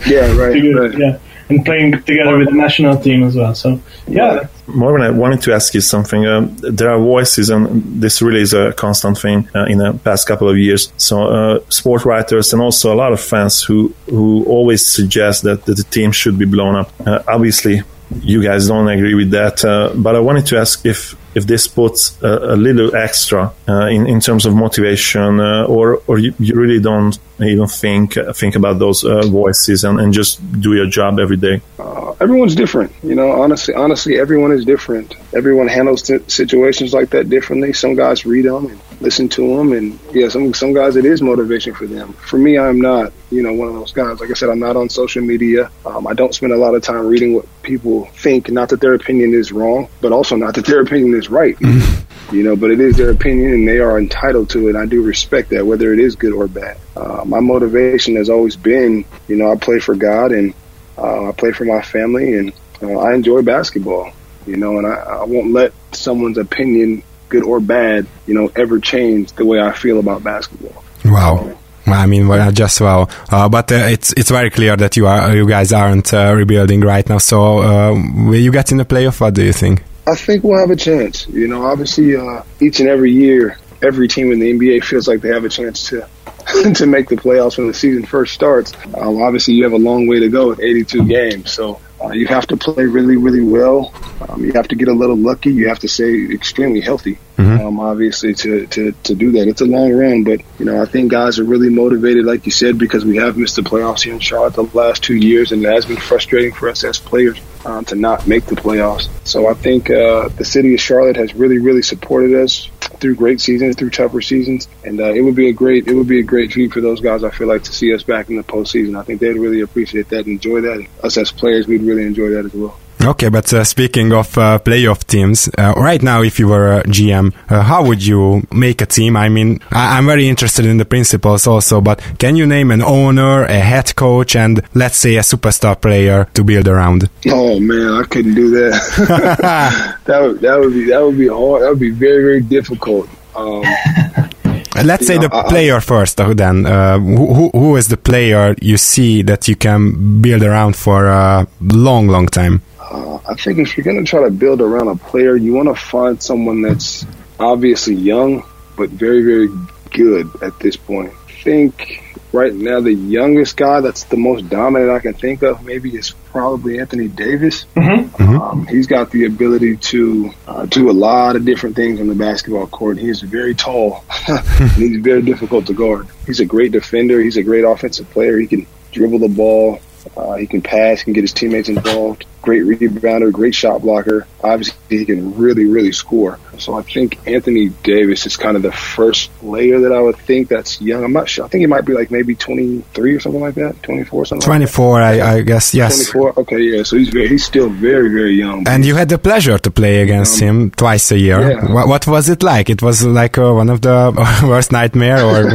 yeah, 0.07 0.33
right, 0.37 0.63
right. 0.75 0.99
Yeah 0.99 1.19
and 1.51 1.65
playing 1.65 1.93
together 2.05 2.39
with 2.39 2.49
the 2.49 2.55
national 2.55 2.97
team 3.01 3.25
as 3.25 3.37
well. 3.37 3.55
So 3.55 3.81
yeah. 4.07 4.47
Marvin, 4.75 5.03
I 5.03 5.11
wanted 5.11 5.43
to 5.43 5.55
ask 5.55 5.75
you 5.75 5.81
something. 5.81 6.27
Um, 6.27 6.57
there 6.57 6.91
are 6.91 6.99
voices, 6.99 7.51
and 7.51 8.01
this 8.01 8.23
really 8.23 8.41
is 8.41 8.55
a 8.55 8.73
constant 8.73 9.19
thing 9.19 9.49
uh, 9.55 9.65
in 9.65 9.79
the 9.79 9.93
past 9.93 10.27
couple 10.27 10.49
of 10.49 10.57
years. 10.57 10.93
So, 10.97 11.23
uh, 11.23 11.61
sport 11.69 12.05
writers 12.05 12.53
and 12.53 12.63
also 12.63 12.93
a 12.93 12.97
lot 12.97 13.13
of 13.13 13.21
fans 13.21 13.63
who 13.63 13.95
who 14.07 14.45
always 14.45 14.87
suggest 14.87 15.43
that, 15.43 15.65
that 15.65 15.77
the 15.77 15.85
team 15.85 16.13
should 16.13 16.39
be 16.39 16.47
blown 16.47 16.77
up. 16.77 16.93
Uh, 17.07 17.23
obviously, 17.29 17.83
you 18.23 18.43
guys 18.43 18.69
don't 18.69 18.89
agree 18.89 19.15
with 19.15 19.31
that, 19.31 19.65
uh, 19.65 19.93
but 19.95 20.17
I 20.17 20.21
wanted 20.21 20.47
to 20.47 20.59
ask 20.59 20.85
if 20.85 21.15
if 21.35 21.47
this 21.47 21.69
puts 21.69 22.21
a, 22.23 22.55
a 22.55 22.57
little 22.57 22.95
extra 22.95 23.53
uh, 23.69 23.87
in 23.87 24.07
in 24.07 24.21
terms 24.21 24.47
of 24.47 24.55
motivation, 24.55 25.41
uh, 25.41 25.65
or 25.65 26.03
or 26.07 26.19
you, 26.19 26.35
you, 26.39 26.55
really 26.55 26.81
don't 26.81 27.19
even 27.41 27.67
think 27.67 28.17
think 28.35 28.57
about 28.57 28.79
those 28.79 29.05
uh, 29.05 29.23
voices 29.29 29.85
and, 29.85 30.01
and 30.01 30.13
just 30.13 30.41
do 30.61 30.75
your 30.75 30.87
job 30.87 31.19
every 31.19 31.37
day. 31.37 31.61
Uh, 31.79 32.13
everyone's 32.21 32.55
different, 32.55 32.93
you 33.03 33.15
know. 33.15 33.31
Honestly, 33.43 33.75
honestly, 33.75 34.19
everyone 34.19 34.53
is 34.53 34.65
different. 34.65 35.15
Everyone 35.35 35.69
handles 35.69 36.03
t- 36.03 36.19
situations 36.27 36.93
like 36.93 37.11
that 37.11 37.29
differently. 37.29 37.73
Some 37.73 37.95
guys 37.95 38.27
read 38.27 38.45
them 38.45 38.67
and 38.67 38.81
listen 39.01 39.29
to 39.31 39.57
them, 39.57 39.73
and 39.73 39.99
yeah, 40.13 40.29
some 40.29 40.53
some 40.55 40.73
guys 40.73 40.97
it 40.97 41.05
is 41.05 41.23
motivation 41.23 41.75
for 41.75 41.87
them. 41.87 42.13
For 42.13 42.39
me, 42.39 42.59
I'm 42.59 42.81
not, 42.81 43.13
you 43.31 43.43
know, 43.43 43.53
one 43.53 43.69
of 43.69 43.75
those 43.75 43.93
guys. 43.93 44.21
Like 44.21 44.31
I 44.31 44.35
said, 44.35 44.51
I'm 44.51 44.59
not 44.59 44.77
on 44.77 44.89
social 44.89 45.23
media. 45.23 45.71
Um, 45.85 46.07
I 46.07 46.15
don't 46.15 46.35
spend 46.35 46.53
a 46.53 46.57
lot 46.57 46.75
of 46.75 46.83
time 46.83 47.07
reading 47.07 47.35
what 47.35 47.47
people 47.63 48.07
think. 48.17 48.51
Not 48.51 48.69
that 48.71 48.81
their 48.81 48.95
opinion 48.95 49.35
is 49.35 49.53
wrong, 49.53 49.89
but 50.01 50.13
also 50.13 50.37
not 50.37 50.55
that 50.55 50.67
their 50.67 50.81
opinion 50.81 51.15
is 51.15 51.29
right. 51.31 51.57
Mm-hmm. 51.71 52.37
You 52.37 52.45
know, 52.45 52.55
but 52.55 52.71
it 52.71 52.79
is 52.79 52.97
their 52.97 53.11
opinion, 53.11 53.53
and 53.55 53.67
they 53.67 53.79
are 53.79 53.99
entitled 53.99 54.51
to 54.51 54.69
it. 54.69 54.77
I 54.77 54.87
do 54.87 55.03
respect 55.03 55.51
that, 55.51 55.67
whether 55.67 55.93
it 55.93 55.99
is 55.99 56.15
good 56.15 56.33
or 56.33 56.47
bad. 56.47 56.79
Uh, 56.95 57.25
my 57.25 57.41
motivation 57.41 58.15
has 58.17 58.31
always 58.31 58.55
been, 58.55 59.05
you 59.27 59.37
know, 59.37 59.51
I 59.51 59.57
play 59.57 59.81
for 59.81 59.97
God 59.97 60.31
and 60.31 60.55
uh, 60.97 61.29
I 61.29 61.33
play 61.33 61.51
for 61.51 61.65
my 61.65 61.83
family, 61.83 62.35
and 62.35 62.53
uh, 62.83 62.99
I 62.99 63.15
enjoy 63.15 63.43
basketball. 63.43 64.13
You 64.47 64.57
know, 64.57 64.79
and 64.79 64.87
I, 64.87 64.95
I 64.95 65.25
won't 65.25 65.53
let 65.53 65.73
someone's 65.93 66.39
opinion 66.39 67.03
good 67.31 67.43
or 67.43 67.61
bad, 67.61 68.07
you 68.27 68.35
know, 68.35 68.51
ever 68.55 68.79
change 68.79 69.33
the 69.33 69.47
way 69.47 69.61
I 69.61 69.73
feel 69.73 69.99
about 69.99 70.23
basketball. 70.23 70.85
Wow. 71.05 71.57
I 71.87 72.07
mean, 72.07 72.29
well, 72.29 72.53
just 72.53 72.81
well, 72.81 73.11
uh, 73.31 73.49
but 73.49 73.73
uh, 73.73 73.77
it's 73.77 74.13
it's 74.13 74.31
very 74.31 74.51
clear 74.51 74.77
that 74.77 74.97
you 74.97 75.07
are 75.07 75.35
you 75.35 75.49
guys 75.49 75.73
aren't 75.73 76.13
uh, 76.13 76.33
rebuilding 76.37 76.83
right 76.83 77.09
now. 77.09 77.19
So, 77.19 77.63
uh, 77.63 77.93
will 78.29 78.39
you 78.39 78.53
get 78.53 78.71
in 78.71 78.79
the 78.79 78.85
playoff? 78.85 79.21
What 79.21 79.35
do 79.35 79.43
you 79.43 79.53
think? 79.53 79.83
I 80.07 80.15
think 80.15 80.45
we'll 80.45 80.59
have 80.59 80.71
a 80.71 80.77
chance. 80.77 81.27
You 81.29 81.49
know, 81.49 81.65
obviously, 81.65 82.17
uh, 82.17 82.43
each 82.61 82.81
and 82.81 82.89
every 82.89 83.13
year, 83.13 83.59
every 83.83 84.09
team 84.09 84.31
in 84.31 84.39
the 84.39 84.53
NBA 84.53 84.85
feels 84.85 85.09
like 85.09 85.21
they 85.21 85.31
have 85.31 85.45
a 85.45 85.49
chance 85.49 85.89
to 85.89 86.07
to 86.75 86.87
make 86.87 87.09
the 87.09 87.17
playoffs 87.17 87.59
when 87.59 87.67
the 87.67 87.75
season 87.75 88.05
first 88.05 88.35
starts. 88.35 88.73
Um, 88.95 89.21
obviously, 89.23 89.55
you 89.55 89.65
have 89.65 89.73
a 89.73 89.79
long 89.79 90.07
way 90.07 90.21
to 90.21 90.29
go 90.29 90.49
with 90.49 90.61
82 90.61 91.07
games, 91.07 91.51
so 91.51 91.81
uh, 92.03 92.11
you 92.13 92.27
have 92.27 92.47
to 92.47 92.57
play 92.57 92.85
really, 92.85 93.17
really 93.17 93.43
well. 93.43 93.93
Um, 94.29 94.45
you 94.45 94.53
have 94.53 94.69
to 94.69 94.75
get 94.75 94.89
a 94.89 94.93
little 94.93 95.17
lucky. 95.17 95.53
You 95.53 95.69
have 95.69 95.79
to 95.81 95.89
stay 95.89 96.33
extremely 96.33 96.81
healthy, 96.81 97.19
mm-hmm. 97.37 97.67
um, 97.67 97.81
obviously, 97.81 98.35
to, 98.35 98.67
to, 98.67 98.93
to 98.93 99.15
do 99.15 99.33
that. 99.33 99.49
It's 99.49 99.61
a 99.61 99.67
long 99.67 99.93
run, 99.93 100.25
but, 100.25 100.41
you 100.59 100.65
know, 100.65 100.81
I 100.81 100.87
think 100.87 101.11
guys 101.11 101.39
are 101.39 101.45
really 101.45 101.71
motivated, 101.71 102.25
like 102.25 102.47
you 102.47 102.53
said, 102.53 102.79
because 102.79 103.05
we 103.05 103.17
have 103.17 103.37
missed 103.37 103.57
the 103.57 103.63
playoffs 103.63 104.03
here 104.03 104.15
in 104.15 104.21
Charlotte 104.21 104.55
the 104.55 104.65
last 104.75 105.03
two 105.03 105.17
years, 105.17 105.53
and 105.53 105.65
it 105.65 105.69
has 105.69 105.87
been 105.87 105.97
frustrating 105.97 106.53
for 106.53 106.69
us 106.69 106.85
as 106.85 106.99
players 106.99 107.41
um, 107.65 107.85
to 107.87 107.95
not 107.95 108.27
make 108.27 108.47
the 108.47 108.57
playoffs. 108.57 109.09
So 109.25 109.49
I 109.49 109.55
think 109.55 109.91
uh, 109.91 110.29
the 110.29 110.45
city 110.45 110.75
of 110.75 110.81
Charlotte 110.81 111.17
has 111.17 111.35
really, 111.35 111.59
really 111.59 111.83
supported 111.83 112.35
us 112.35 112.71
through 112.99 113.15
great 113.15 113.41
seasons, 113.41 113.77
through 113.77 113.91
tougher 113.91 114.21
seasons, 114.21 114.69
and 114.85 115.01
uh, 115.01 115.13
it 115.13 115.21
would 115.21 115.35
be 115.35 115.49
a 115.49 115.53
great 115.53 115.87
it 115.87 115.95
would 115.95 116.09
be 116.09 116.21
a 116.21 116.25
great 116.25 116.51
treat 116.51 116.73
for 116.73 116.81
those 116.81 117.01
guys. 117.01 117.25
I 117.25 117.31
feel 117.31 117.49
like 117.49 117.65
to 117.65 117.73
see 117.73 117.95
us 117.95 118.03
back 118.03 118.29
in 118.29 118.37
the 118.37 118.43
postseason. 118.43 118.99
I 118.99 119.03
think 119.03 119.21
they'd 119.21 119.37
really 119.37 119.61
appreciate 119.61 120.09
that, 120.11 120.27
and 120.27 120.29
enjoy 120.29 120.61
that. 120.63 120.87
Us 121.03 121.17
as 121.17 121.33
players, 121.33 121.67
we'd 121.67 121.83
really 121.83 122.05
enjoy 122.05 122.31
that 122.31 122.45
as 122.45 122.55
well. 122.55 122.79
Okay, 123.03 123.31
but 123.31 123.51
uh, 123.55 123.65
speaking 123.65 124.13
of 124.13 124.37
uh, 124.37 124.59
playoff 124.59 125.07
teams, 125.07 125.49
uh, 125.57 125.73
right 125.77 126.03
now, 126.03 126.21
if 126.23 126.39
you 126.39 126.49
were 126.49 126.81
a 126.81 126.83
GM, 126.83 127.33
uh, 127.49 127.63
how 127.63 127.83
would 127.83 128.05
you 128.07 128.47
make 128.53 128.83
a 128.83 128.87
team? 128.87 129.17
I 129.17 129.31
mean, 129.31 129.59
I- 129.73 129.97
am 129.97 130.05
very 130.05 130.29
interested 130.29 130.67
in 130.67 130.77
the 130.77 130.85
principles 130.85 131.47
also, 131.47 131.81
but 131.81 131.99
can 132.19 132.37
you 132.37 132.47
name 132.47 132.71
an 132.71 132.83
owner, 132.83 133.45
a 133.45 133.59
head 133.59 133.97
coach, 133.97 134.37
and 134.37 134.61
let's 134.75 134.99
say 134.99 135.17
a 135.17 135.21
superstar 135.23 135.81
player 135.81 136.27
to 136.35 136.45
build 136.45 136.69
around? 136.69 137.09
Oh 137.27 137.59
man, 137.59 137.95
I 137.95 138.03
couldn't 138.05 138.35
do 138.35 138.51
that. 138.51 139.97
that 140.05 140.21
would 140.21 140.41
that 140.43 140.61
would 140.61 140.75
be 140.75 140.85
that 140.91 141.03
would 141.03 141.17
be 141.17 141.29
hard. 141.29 141.63
That 141.63 141.71
would 141.71 141.81
be 141.81 141.91
very 141.91 142.23
very 142.23 142.43
difficult. 142.43 143.09
Um, 143.35 143.63
Let's 144.85 145.07
say 145.07 145.17
know, 145.17 145.29
the 145.29 145.35
I, 145.35 145.49
player 145.49 145.81
first, 145.81 146.21
uh, 146.21 146.33
then. 146.35 146.65
Uh, 146.65 146.99
who, 146.99 147.51
who 147.51 147.77
is 147.77 147.89
the 147.89 147.97
player 147.97 148.55
you 148.63 148.77
see 148.77 149.23
that 149.23 149.49
you 149.49 149.57
can 149.57 150.21
build 150.23 150.43
around 150.43 150.77
for 150.77 151.07
a 151.07 151.47
long, 151.61 152.07
long 152.07 152.29
time? 152.29 152.63
Uh, 152.91 153.21
I 153.27 153.35
think 153.35 153.59
if 153.59 153.77
you're 153.77 153.85
going 153.85 154.05
to 154.05 154.09
try 154.09 154.25
to 154.25 154.31
build 154.31 154.61
around 154.61 154.89
a 154.89 154.97
player, 154.97 155.37
you 155.37 155.55
want 155.55 155.69
to 155.69 155.75
find 155.75 156.21
someone 156.21 156.61
that's 156.63 157.07
obviously 157.39 157.95
young, 157.95 158.45
but 158.77 158.91
very, 158.91 159.23
very 159.23 159.49
good 159.91 160.43
at 160.43 160.59
this 160.59 160.77
point. 160.77 161.13
I 161.29 161.43
think 161.43 162.03
right 162.33 162.53
now 162.53 162.81
the 162.81 162.93
youngest 162.93 163.57
guy 163.57 163.81
that's 163.81 164.05
the 164.05 164.17
most 164.17 164.49
dominant 164.49 164.91
I 164.91 164.99
can 164.99 165.15
think 165.15 165.43
of 165.43 165.65
maybe 165.65 165.97
is 165.97 166.11
probably 166.33 166.79
Anthony 166.79 167.09
Davis. 167.09 167.65
Mm-hmm. 167.77 168.23
mm-hmm. 168.23 168.41
Um, 168.41 168.67
he's 168.67 168.87
got 168.87 169.11
the 169.11 169.25
ability 169.25 169.77
to 169.77 170.33
uh, 170.47 170.67
do 170.67 170.91
a 170.91 170.93
lot 170.93 171.37
of 171.37 171.45
different 171.45 171.77
things 171.77 172.01
on 172.01 172.09
the 172.09 172.15
basketball 172.15 172.67
court. 172.67 172.99
He 172.99 173.09
is 173.09 173.23
very 173.23 173.55
tall. 173.55 174.05
he's 174.75 175.01
very 175.01 175.23
difficult 175.23 175.67
to 175.67 175.75
guard. 175.75 176.09
He's 176.27 176.41
a 176.41 176.45
great 176.45 176.73
defender. 176.73 177.21
He's 177.21 177.37
a 177.37 177.43
great 177.43 177.65
offensive 177.65 178.11
player. 178.11 178.39
He 178.39 178.47
can 178.47 178.67
dribble 178.93 179.21
the 179.21 179.29
ball. 179.29 179.81
Uh, 180.17 180.35
he 180.35 180.47
can 180.47 180.63
pass, 180.63 181.03
can 181.03 181.13
get 181.13 181.23
his 181.23 181.33
teammates 181.33 181.69
involved. 181.69 182.25
Great 182.43 182.63
rebounder, 182.63 183.31
great 183.31 183.55
shot 183.55 183.83
blocker. 183.83 184.27
Obviously, 184.43 184.99
he 184.99 185.05
can 185.05 185.37
really, 185.37 185.67
really 185.67 185.93
score. 185.93 186.39
So 186.59 186.75
I 186.75 186.83
think 186.83 187.27
Anthony 187.27 187.69
Davis 187.83 188.27
is 188.27 188.37
kind 188.37 188.57
of 188.57 188.63
the 188.63 188.73
first 188.73 189.31
layer 189.43 189.81
that 189.81 189.93
I 189.93 190.01
would 190.01 190.17
think 190.17 190.49
that's 190.49 190.81
young. 190.81 191.05
I'm 191.05 191.13
not 191.13 191.29
sure. 191.29 191.45
I 191.45 191.49
think 191.49 191.61
he 191.61 191.67
might 191.67 191.85
be 191.85 191.93
like 191.93 192.11
maybe 192.11 192.35
23 192.35 193.15
or 193.15 193.21
something 193.21 193.41
like 193.41 193.55
that, 193.57 193.83
24 193.83 194.27
something. 194.27 194.45
24, 194.45 195.01
like 195.01 195.21
I, 195.21 195.37
I, 195.37 195.41
guess. 195.43 195.75
Yes. 195.75 196.11
24. 196.11 196.41
Okay, 196.41 196.61
yeah. 196.61 196.83
So 196.83 196.97
he's 196.97 197.11
very, 197.11 197.29
he's 197.29 197.45
still 197.45 197.69
very, 197.69 198.09
very 198.11 198.35
young. 198.35 198.67
And 198.69 198.85
you 198.85 198.95
had 198.95 199.09
the 199.09 199.19
pleasure 199.19 199.59
to 199.59 199.71
play 199.71 200.03
against 200.03 200.41
um, 200.43 200.49
him 200.49 200.71
twice 200.71 201.11
a 201.13 201.19
year. 201.19 201.51
Yeah. 201.51 201.73
What, 201.73 201.89
what, 201.89 202.07
was 202.07 202.29
it 202.29 202.43
like? 202.43 202.71
It 202.71 202.83
was 202.83 203.05
like 203.05 203.39
uh, 203.39 203.53
one 203.53 203.69
of 203.71 203.83
the 203.83 204.13
worst 204.49 204.73
nightmare, 204.73 205.23
or? 205.23 205.53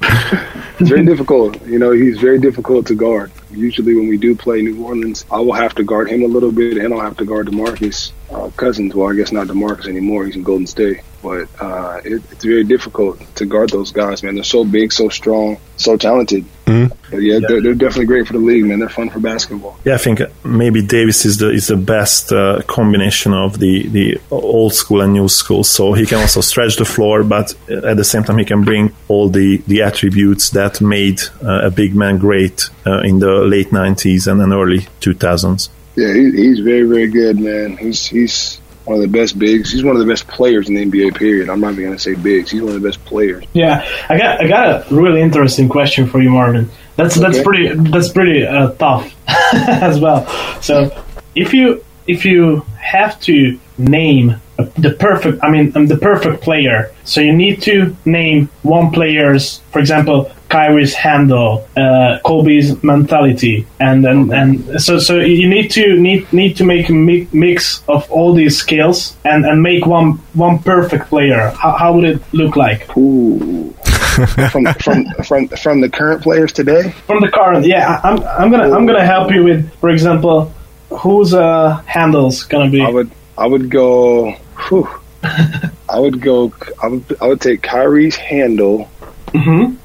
It's 0.00 0.88
very 0.90 1.04
difficult. 1.04 1.60
You 1.66 1.78
know, 1.78 1.90
he's 1.90 2.18
very 2.18 2.38
difficult 2.38 2.86
to 2.86 2.94
guard. 2.94 3.32
Usually, 3.50 3.94
when 3.94 4.08
we 4.08 4.16
do 4.18 4.34
play 4.34 4.62
New 4.62 4.84
Orleans, 4.84 5.24
I 5.30 5.40
will 5.40 5.54
have 5.54 5.74
to 5.76 5.84
guard 5.84 6.08
him 6.08 6.22
a 6.22 6.26
little 6.26 6.52
bit, 6.52 6.76
and 6.76 6.92
I'll 6.92 7.00
have 7.00 7.16
to 7.18 7.24
guard 7.24 7.46
Demarcus 7.46 8.12
uh, 8.30 8.50
Cousins. 8.50 8.94
Well, 8.94 9.10
I 9.10 9.14
guess 9.14 9.32
not 9.32 9.46
Demarcus 9.46 9.86
anymore. 9.86 10.26
He's 10.26 10.36
in 10.36 10.42
Golden 10.42 10.66
State 10.66 11.00
but 11.22 11.48
uh, 11.60 12.00
it, 12.04 12.22
it's 12.30 12.44
very 12.44 12.64
difficult 12.64 13.18
to 13.36 13.46
guard 13.46 13.70
those 13.70 13.92
guys, 13.92 14.22
man. 14.22 14.34
They're 14.34 14.44
so 14.44 14.64
big, 14.64 14.92
so 14.92 15.08
strong, 15.08 15.58
so 15.76 15.96
talented. 15.96 16.44
Mm-hmm. 16.66 17.14
Yeah, 17.14 17.18
yeah. 17.18 17.38
They're, 17.46 17.62
they're, 17.62 17.74
definitely 17.74 18.06
great 18.06 18.26
for 18.26 18.34
the 18.34 18.38
league, 18.38 18.64
man. 18.64 18.78
They're 18.78 18.88
fun 18.88 19.10
for 19.10 19.20
basketball. 19.20 19.78
Yeah, 19.84 19.94
I 19.94 19.98
think 19.98 20.20
maybe 20.44 20.82
Davis 20.82 21.24
is 21.24 21.38
the 21.38 21.50
is 21.50 21.68
the 21.68 21.76
best 21.76 22.32
uh, 22.32 22.62
combination 22.66 23.32
of 23.32 23.58
the 23.58 23.88
the 23.88 24.20
old 24.30 24.74
school 24.74 25.00
and 25.00 25.12
new 25.12 25.28
school. 25.28 25.64
So 25.64 25.94
he 25.94 26.06
can 26.06 26.18
also 26.18 26.40
stretch 26.40 26.76
the 26.76 26.84
floor, 26.84 27.24
but 27.24 27.54
at 27.68 27.96
the 27.96 28.04
same 28.04 28.24
time 28.24 28.38
he 28.38 28.44
can 28.44 28.62
bring 28.64 28.94
all 29.08 29.28
the 29.28 29.58
the 29.66 29.82
attributes 29.82 30.50
that 30.50 30.80
made 30.80 31.20
uh, 31.42 31.62
a 31.64 31.70
big 31.70 31.94
man 31.94 32.18
great 32.18 32.68
uh, 32.86 33.00
in 33.00 33.18
the 33.18 33.32
late 33.44 33.70
'90s 33.70 34.30
and 34.30 34.40
then 34.40 34.52
early 34.52 34.80
2000s. 35.00 35.70
Yeah, 35.96 36.12
he, 36.12 36.30
he's 36.30 36.60
very 36.60 36.82
very 36.82 37.08
good, 37.08 37.40
man. 37.40 37.76
He's 37.76 38.06
he's 38.06 38.60
one 38.88 38.96
of 38.96 39.02
the 39.02 39.18
best 39.18 39.38
bigs. 39.38 39.70
He's 39.70 39.84
one 39.84 39.94
of 39.94 40.00
the 40.00 40.10
best 40.10 40.26
players 40.26 40.68
in 40.68 40.74
the 40.74 40.84
NBA. 40.84 41.16
Period. 41.16 41.48
I'm 41.48 41.60
not 41.60 41.72
even 41.72 41.84
going 41.84 41.96
to 41.96 42.02
say 42.02 42.14
bigs. 42.14 42.50
He's 42.50 42.62
one 42.62 42.74
of 42.74 42.80
the 42.80 42.88
best 42.88 43.04
players. 43.04 43.44
Yeah, 43.52 43.86
I 44.08 44.18
got 44.18 44.42
I 44.42 44.48
got 44.48 44.90
a 44.90 44.94
really 44.94 45.20
interesting 45.20 45.68
question 45.68 46.08
for 46.08 46.20
you, 46.20 46.30
Marvin. 46.30 46.70
That's 46.96 47.16
okay. 47.16 47.26
that's 47.26 47.42
pretty 47.42 47.74
that's 47.90 48.08
pretty 48.08 48.44
uh, 48.44 48.72
tough 48.72 49.14
as 49.28 50.00
well. 50.00 50.26
So 50.60 51.04
if 51.34 51.52
you 51.52 51.84
if 52.06 52.24
you 52.24 52.66
have 52.80 53.20
to 53.20 53.58
name 53.76 54.40
the 54.76 54.90
perfect 54.98 55.38
i 55.44 55.50
mean 55.50 55.70
um, 55.76 55.86
the 55.86 55.96
perfect 55.96 56.42
player 56.42 56.92
so 57.04 57.20
you 57.20 57.32
need 57.32 57.62
to 57.62 57.96
name 58.04 58.48
one 58.62 58.90
player's 58.90 59.58
for 59.70 59.78
example 59.78 60.32
Kyrie's 60.48 60.94
handle, 60.94 61.68
uh, 61.76 62.18
Kobe's 62.24 62.82
mentality, 62.82 63.66
and 63.80 64.04
and, 64.06 64.32
and 64.32 64.80
so 64.80 64.98
so 64.98 65.18
you 65.18 65.48
need 65.48 65.70
to 65.72 66.00
need 66.00 66.32
need 66.32 66.56
to 66.56 66.64
make 66.64 66.88
a 66.88 66.92
mix 66.92 67.82
of 67.88 68.10
all 68.10 68.32
these 68.32 68.56
skills 68.56 69.16
and, 69.24 69.44
and 69.44 69.62
make 69.62 69.84
one 69.86 70.12
one 70.34 70.58
perfect 70.60 71.08
player. 71.08 71.50
How, 71.50 71.72
how 71.72 71.92
would 71.94 72.04
it 72.04 72.22
look 72.32 72.56
like? 72.56 72.96
Ooh. 72.96 73.74
from 74.50 74.66
from 74.74 75.04
from 75.22 75.48
from 75.48 75.80
the 75.80 75.88
current 75.88 76.22
players 76.22 76.52
today. 76.52 76.90
From 77.06 77.20
the 77.20 77.30
current, 77.30 77.66
yeah. 77.66 78.00
I'm 78.02 78.18
I'm 78.24 78.50
gonna 78.50 78.74
I'm 78.74 78.86
gonna 78.86 79.04
help 79.04 79.30
you 79.30 79.44
with, 79.44 79.72
for 79.80 79.90
example, 79.90 80.52
whose 80.90 81.34
uh, 81.34 81.76
handles 81.86 82.42
gonna 82.44 82.70
be. 82.70 82.80
I 82.80 82.88
would 82.88 83.10
I 83.36 83.46
would 83.46 83.70
go. 83.70 84.32
Whew, 84.68 84.88
I 85.22 85.98
would 85.98 86.20
go. 86.20 86.52
I 86.82 86.88
would 86.88 87.04
I 87.20 87.26
would 87.28 87.40
take 87.40 87.62
Kyrie's 87.62 88.16
handle. 88.16 88.90
Mm-hmm. 89.28 89.76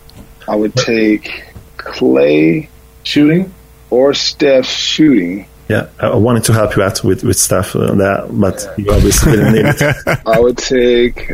I 0.47 0.56
would 0.56 0.75
take 0.75 1.45
Klay 1.77 2.67
shooting 3.03 3.53
or 3.89 4.13
Steph 4.13 4.65
shooting. 4.65 5.47
Yeah, 5.69 5.88
I 5.99 6.15
wanted 6.15 6.43
to 6.45 6.53
help 6.53 6.75
you 6.75 6.84
out 6.84 7.03
with 7.03 7.23
with 7.23 7.38
stuff 7.38 7.75
uh, 7.75 7.93
that, 7.95 8.27
but 8.32 8.67
you 8.77 8.91
obviously 8.91 9.34
didn't 9.34 9.53
need 9.53 9.65
it. 9.65 10.19
I 10.25 10.39
would 10.39 10.58
take 10.58 11.32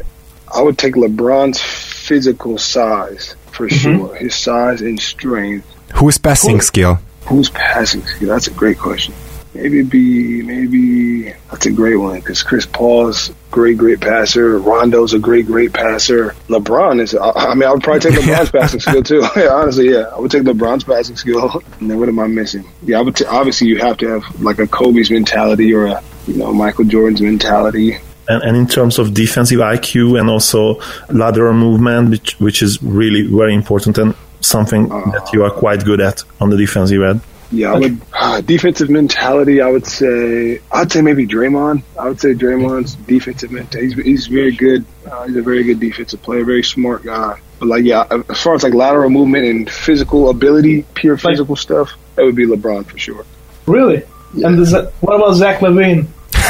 I 0.53 0.61
would 0.61 0.77
take 0.77 0.95
LeBron's 0.95 1.61
physical 1.61 2.57
size 2.57 3.35
for 3.51 3.67
mm-hmm. 3.67 3.97
sure. 4.05 4.15
His 4.15 4.35
size 4.35 4.81
and 4.81 4.99
strength. 4.99 5.67
Who's 5.95 6.17
passing 6.17 6.57
Who, 6.57 6.61
skill? 6.61 6.99
Who's 7.25 7.49
passing 7.49 8.05
skill? 8.05 8.29
That's 8.29 8.47
a 8.47 8.51
great 8.51 8.77
question. 8.77 9.13
Maybe 9.53 9.81
be 9.81 10.43
maybe 10.43 11.33
that's 11.49 11.65
a 11.65 11.71
great 11.71 11.95
one 11.95 12.19
because 12.19 12.43
Chris 12.43 12.67
Paul's 12.67 13.33
great 13.49 13.77
great 13.77 13.99
passer. 13.99 14.59
Rondo's 14.59 15.13
a 15.13 15.19
great 15.19 15.47
great 15.47 15.73
passer. 15.73 16.35
LeBron 16.47 17.01
is. 17.01 17.15
I 17.15 17.55
mean, 17.55 17.67
I 17.67 17.73
would 17.73 17.83
probably 17.83 18.11
take 18.11 18.19
LeBron's 18.19 18.51
passing 18.51 18.79
skill 18.79 19.03
too. 19.03 19.27
yeah, 19.35 19.47
honestly, 19.47 19.91
yeah, 19.91 20.11
I 20.13 20.19
would 20.19 20.29
take 20.29 20.43
LeBron's 20.43 20.83
passing 20.83 21.15
skill. 21.15 21.63
And 21.79 21.89
then 21.89 21.99
what 21.99 22.09
am 22.09 22.19
I 22.19 22.27
missing? 22.27 22.69
Yeah, 22.83 22.99
I 22.99 23.01
would. 23.01 23.15
T- 23.15 23.25
obviously, 23.25 23.67
you 23.67 23.79
have 23.79 23.97
to 23.97 24.07
have 24.07 24.41
like 24.41 24.59
a 24.59 24.67
Kobe's 24.67 25.09
mentality 25.09 25.73
or 25.73 25.85
a 25.85 26.03
you 26.27 26.35
know 26.35 26.53
Michael 26.53 26.85
Jordan's 26.85 27.21
mentality. 27.21 27.97
And, 28.27 28.43
and 28.43 28.57
in 28.57 28.67
terms 28.67 28.99
of 28.99 29.13
defensive 29.13 29.59
IQ 29.59 30.19
and 30.19 30.29
also 30.29 30.79
lateral 31.09 31.53
movement, 31.53 32.11
which, 32.11 32.39
which 32.39 32.61
is 32.61 32.81
really 32.83 33.23
very 33.23 33.55
important 33.55 33.97
and 33.97 34.13
something 34.41 34.91
uh, 34.91 35.11
that 35.11 35.31
you 35.33 35.43
are 35.43 35.51
quite 35.51 35.83
good 35.83 35.99
at 35.99 36.23
on 36.39 36.49
the 36.49 36.57
defensive 36.57 37.01
end. 37.01 37.21
Yeah, 37.51 37.73
I 37.73 37.79
would 37.79 38.01
uh, 38.13 38.41
defensive 38.41 38.89
mentality. 38.89 39.61
I 39.61 39.69
would 39.69 39.87
say 39.87 40.61
I'd 40.71 40.91
say 40.91 41.01
maybe 41.01 41.25
Draymond. 41.25 41.81
I 41.97 42.07
would 42.07 42.19
say 42.19 42.33
Draymond's 42.33 42.95
defensive 42.95 43.51
mentality. 43.51 43.95
He's, 43.95 44.05
he's 44.05 44.27
very 44.27 44.51
good. 44.51 44.85
Uh, 45.09 45.25
he's 45.25 45.35
a 45.35 45.41
very 45.41 45.63
good 45.63 45.79
defensive 45.79 46.21
player, 46.21 46.43
very 46.45 46.63
smart 46.63 47.03
guy. 47.03 47.39
But 47.59 47.67
like, 47.67 47.83
yeah, 47.83 48.05
as 48.29 48.39
far 48.41 48.55
as 48.55 48.63
like 48.63 48.73
lateral 48.73 49.09
movement 49.09 49.45
and 49.45 49.69
physical 49.69 50.29
ability, 50.29 50.85
pure 50.93 51.17
physical 51.17 51.55
like, 51.55 51.61
stuff, 51.61 51.93
that 52.15 52.23
would 52.23 52.35
be 52.35 52.45
LeBron 52.45 52.85
for 52.85 52.97
sure. 52.97 53.25
Really? 53.65 54.03
Yeah. 54.33 54.47
And 54.47 54.65
that, 54.65 54.93
what 55.01 55.15
about 55.15 55.33
Zach 55.33 55.59
LaVine? 55.59 56.07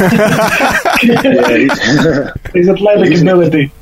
yeah, 1.02 1.56
he's, 1.56 2.52
his 2.54 2.68
athletic 2.68 3.08
he's 3.10 3.22
ability. 3.22 3.72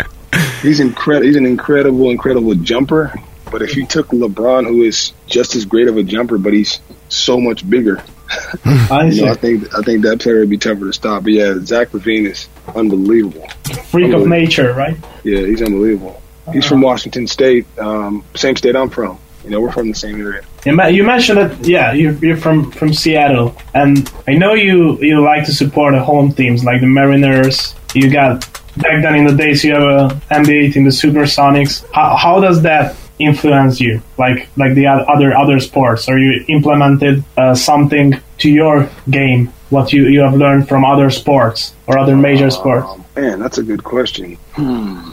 He's 0.63 0.81
incredible. 0.81 1.27
He's 1.27 1.37
an 1.37 1.47
incredible, 1.47 2.11
incredible 2.11 2.55
jumper. 2.55 3.13
But 3.51 3.63
if 3.63 3.77
you 3.77 3.87
took 3.87 4.09
LeBron, 4.09 4.67
who 4.67 4.83
is 4.83 5.13
just 5.27 5.55
as 5.57 5.65
great 5.65 5.89
of 5.89 5.97
a 5.97 6.03
jumper, 6.03 6.39
but 6.39 6.53
he's 6.53 6.81
so 7.09 7.41
much 7.41 7.69
bigger, 7.69 8.03
I, 8.65 9.09
you 9.11 9.23
know, 9.23 9.33
I 9.33 9.35
think 9.35 9.75
I 9.75 9.83
think 9.83 10.03
that 10.03 10.21
player 10.21 10.41
would 10.41 10.51
be 10.51 10.59
tougher 10.59 10.85
to 10.85 10.93
stop. 10.93 11.23
But 11.23 11.33
yeah, 11.33 11.55
Zach 11.61 11.89
LaVine 11.89 12.27
is 12.27 12.49
unbelievable. 12.75 13.49
Freak 13.49 14.07
unbelievable. 14.07 14.23
of 14.23 14.29
nature, 14.29 14.73
right? 14.75 14.97
Yeah, 15.25 15.41
he's 15.41 15.63
unbelievable. 15.63 16.23
He's 16.53 16.67
from 16.67 16.81
Washington 16.81 17.27
State, 17.27 17.67
um, 17.79 18.25
same 18.35 18.57
state 18.57 18.75
I'm 18.75 18.89
from. 18.89 19.19
You 19.45 19.51
know, 19.51 19.61
we're 19.61 19.73
from 19.73 19.89
the 19.89 19.95
same 19.95 20.21
area. 20.21 20.43
You 20.65 21.05
mentioned 21.05 21.39
that, 21.39 21.67
yeah, 21.67 21.93
you're, 21.93 22.13
you're 22.15 22.37
from, 22.37 22.71
from 22.71 22.93
Seattle, 22.93 23.57
and 23.73 24.11
I 24.27 24.33
know 24.33 24.55
you 24.55 24.99
you 25.01 25.23
like 25.23 25.47
to 25.47 25.55
support 25.55 25.95
the 25.95 26.03
home 26.03 26.33
teams 26.33 26.65
like 26.65 26.81
the 26.81 26.87
Mariners. 26.87 27.75
You 27.95 28.11
got 28.11 28.41
back 28.77 29.03
then 29.03 29.15
in 29.15 29.27
the 29.27 29.35
days 29.35 29.65
you 29.65 29.73
have 29.73 29.83
a 29.83 30.21
NBA 30.31 30.75
team, 30.75 30.85
the 30.85 30.91
Supersonics. 30.91 31.85
How, 31.93 32.17
how 32.17 32.41
does 32.41 32.63
that 32.63 32.97
influence 33.19 33.81
you 33.81 34.01
like 34.17 34.49
like 34.57 34.75
the 34.75 34.87
other 34.87 35.37
other 35.37 35.61
sports 35.61 36.09
or 36.09 36.19
you 36.19 36.45
implemented 36.49 37.25
uh, 37.37 37.55
something 37.55 38.15
to 38.39 38.51
your 38.51 38.89
game 39.11 39.53
what 39.71 39.93
you, 39.93 40.07
you 40.07 40.21
have 40.21 40.35
learned 40.35 40.67
from 40.69 40.85
other 40.85 41.11
sports 41.11 41.75
or 41.87 41.99
other 41.99 42.17
major 42.17 42.47
uh, 42.47 42.51
sports? 42.51 42.89
man 43.17 43.39
that's 43.39 43.59
a 43.59 43.63
good 43.63 43.85
question. 43.85 44.39
Hmm. 44.53 45.11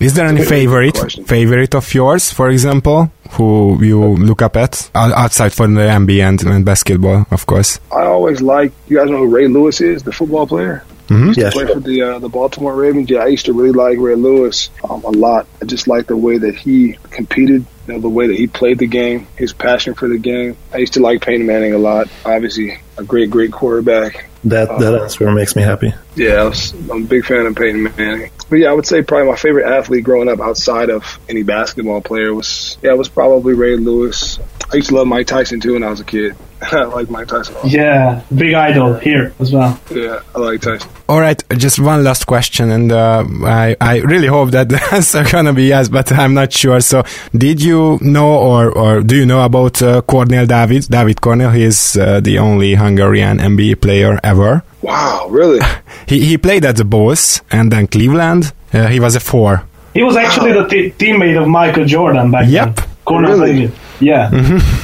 is 0.00 0.14
there 0.14 0.26
any 0.26 0.44
favorite 0.44 0.98
favorite 1.26 1.74
of 1.74 1.92
yours 1.94 2.32
for 2.32 2.48
example 2.50 3.12
who 3.32 3.82
you 3.82 3.98
look 4.16 4.42
up 4.42 4.56
at 4.56 4.90
outside 4.94 5.52
from 5.52 5.74
the 5.74 5.82
NBA 5.82 6.22
and, 6.28 6.42
and 6.42 6.64
basketball 6.64 7.26
of 7.30 7.46
course? 7.46 7.78
I 7.90 8.04
always 8.04 8.40
like 8.40 8.72
you 8.88 8.98
guys 8.98 9.10
know 9.10 9.18
who 9.18 9.28
Ray 9.28 9.48
Lewis 9.48 9.80
is 9.80 10.02
the 10.02 10.12
football 10.12 10.46
player 10.46 10.84
Mm-hmm. 11.12 11.40
Yeah, 11.40 11.50
play 11.50 11.66
for 11.66 11.80
the 11.80 12.02
uh, 12.02 12.18
the 12.18 12.28
Baltimore 12.28 12.74
Ravens. 12.74 13.10
Yeah, 13.10 13.20
I 13.20 13.26
used 13.26 13.46
to 13.46 13.52
really 13.52 13.72
like 13.72 13.98
Ray 13.98 14.14
Lewis 14.14 14.70
um, 14.88 15.04
a 15.04 15.10
lot. 15.10 15.46
I 15.60 15.66
just 15.66 15.86
like 15.86 16.06
the 16.06 16.16
way 16.16 16.38
that 16.38 16.54
he 16.54 16.96
competed, 17.10 17.66
you 17.86 17.94
know, 17.94 18.00
the 18.00 18.08
way 18.08 18.28
that 18.28 18.36
he 18.36 18.46
played 18.46 18.78
the 18.78 18.86
game, 18.86 19.26
his 19.36 19.52
passion 19.52 19.94
for 19.94 20.08
the 20.08 20.18
game. 20.18 20.56
I 20.72 20.78
used 20.78 20.94
to 20.94 21.00
like 21.00 21.20
Peyton 21.20 21.46
Manning 21.46 21.74
a 21.74 21.78
lot. 21.78 22.08
Obviously, 22.24 22.80
a 22.96 23.04
great, 23.04 23.30
great 23.30 23.52
quarterback. 23.52 24.30
That 24.44 24.78
that 24.78 24.94
uh, 24.94 25.02
answer 25.04 25.30
makes 25.30 25.54
me 25.54 25.62
happy. 25.62 25.94
Yeah, 26.16 26.34
I 26.34 26.44
was, 26.44 26.72
I'm 26.72 27.04
a 27.04 27.06
big 27.06 27.24
fan 27.24 27.46
of 27.46 27.54
Peyton 27.54 27.82
Manning. 27.82 28.30
But 28.48 28.56
yeah, 28.56 28.70
I 28.70 28.72
would 28.72 28.86
say 28.86 29.02
probably 29.02 29.28
my 29.28 29.36
favorite 29.36 29.66
athlete 29.66 30.04
growing 30.04 30.28
up 30.28 30.40
outside 30.40 30.90
of 30.90 31.18
any 31.28 31.42
basketball 31.42 32.00
player 32.00 32.34
was 32.34 32.76
yeah, 32.82 32.94
was 32.94 33.08
probably 33.08 33.54
Ray 33.54 33.76
Lewis. 33.76 34.38
I 34.72 34.76
used 34.76 34.88
to 34.88 34.94
love 34.94 35.06
Mike 35.06 35.26
Tyson 35.26 35.60
too 35.60 35.74
when 35.74 35.82
I 35.82 35.90
was 35.90 36.00
a 36.00 36.04
kid. 36.04 36.34
I 36.62 36.84
like 36.84 37.10
Mike 37.10 37.28
Tyson. 37.28 37.54
Yeah, 37.64 38.22
big 38.34 38.54
idol 38.54 38.94
here 38.94 39.34
as 39.38 39.52
well. 39.52 39.78
Yeah, 39.90 40.20
I 40.34 40.38
like 40.38 40.62
Tyson. 40.62 40.90
All 41.10 41.20
right, 41.20 41.42
just 41.58 41.78
one 41.78 42.02
last 42.02 42.26
question, 42.26 42.70
and 42.70 42.90
uh, 42.90 43.22
I 43.44 43.76
I 43.80 43.98
really 43.98 44.28
hope 44.28 44.52
that 44.52 44.68
the 44.74 44.80
answer 44.92 45.24
gonna 45.24 45.52
be 45.52 45.64
yes, 45.64 45.90
but 45.90 46.10
I'm 46.10 46.32
not 46.32 46.54
sure. 46.54 46.80
So, 46.80 47.02
did 47.36 47.62
you 47.62 47.98
know 48.00 48.34
or 48.38 48.72
or 48.72 49.02
do 49.02 49.16
you 49.16 49.26
know 49.26 49.44
about 49.44 49.82
uh, 49.82 50.00
Kornél 50.02 50.46
Dávid? 50.46 50.88
David 50.88 51.16
Kornél, 51.16 51.54
he 51.54 51.64
is 51.64 51.96
uh, 51.96 52.20
the 52.20 52.38
only 52.38 52.74
Hungarian 52.74 53.38
NBA 53.38 53.82
player 53.82 54.18
ever. 54.24 54.62
Wow, 54.80 55.26
really? 55.28 55.60
he 56.08 56.24
he 56.24 56.38
played 56.38 56.64
at 56.64 56.76
the 56.76 56.84
Bulls 56.84 57.42
and 57.50 57.70
then 57.70 57.88
Cleveland. 57.88 58.52
Uh, 58.72 58.86
he 58.86 59.00
was 59.00 59.16
a 59.16 59.20
four. 59.20 59.64
He 59.92 60.02
was 60.02 60.16
actually 60.16 60.52
wow. 60.54 60.62
the 60.62 60.68
t- 60.68 60.90
teammate 60.92 61.38
of 61.38 61.46
Michael 61.46 61.84
Jordan 61.84 62.30
back 62.30 62.46
yep. 62.48 62.76
then. 62.76 62.86
Kornél 63.04 63.28
really? 63.28 63.52
David. 63.52 63.72
Yeah. 64.02 64.30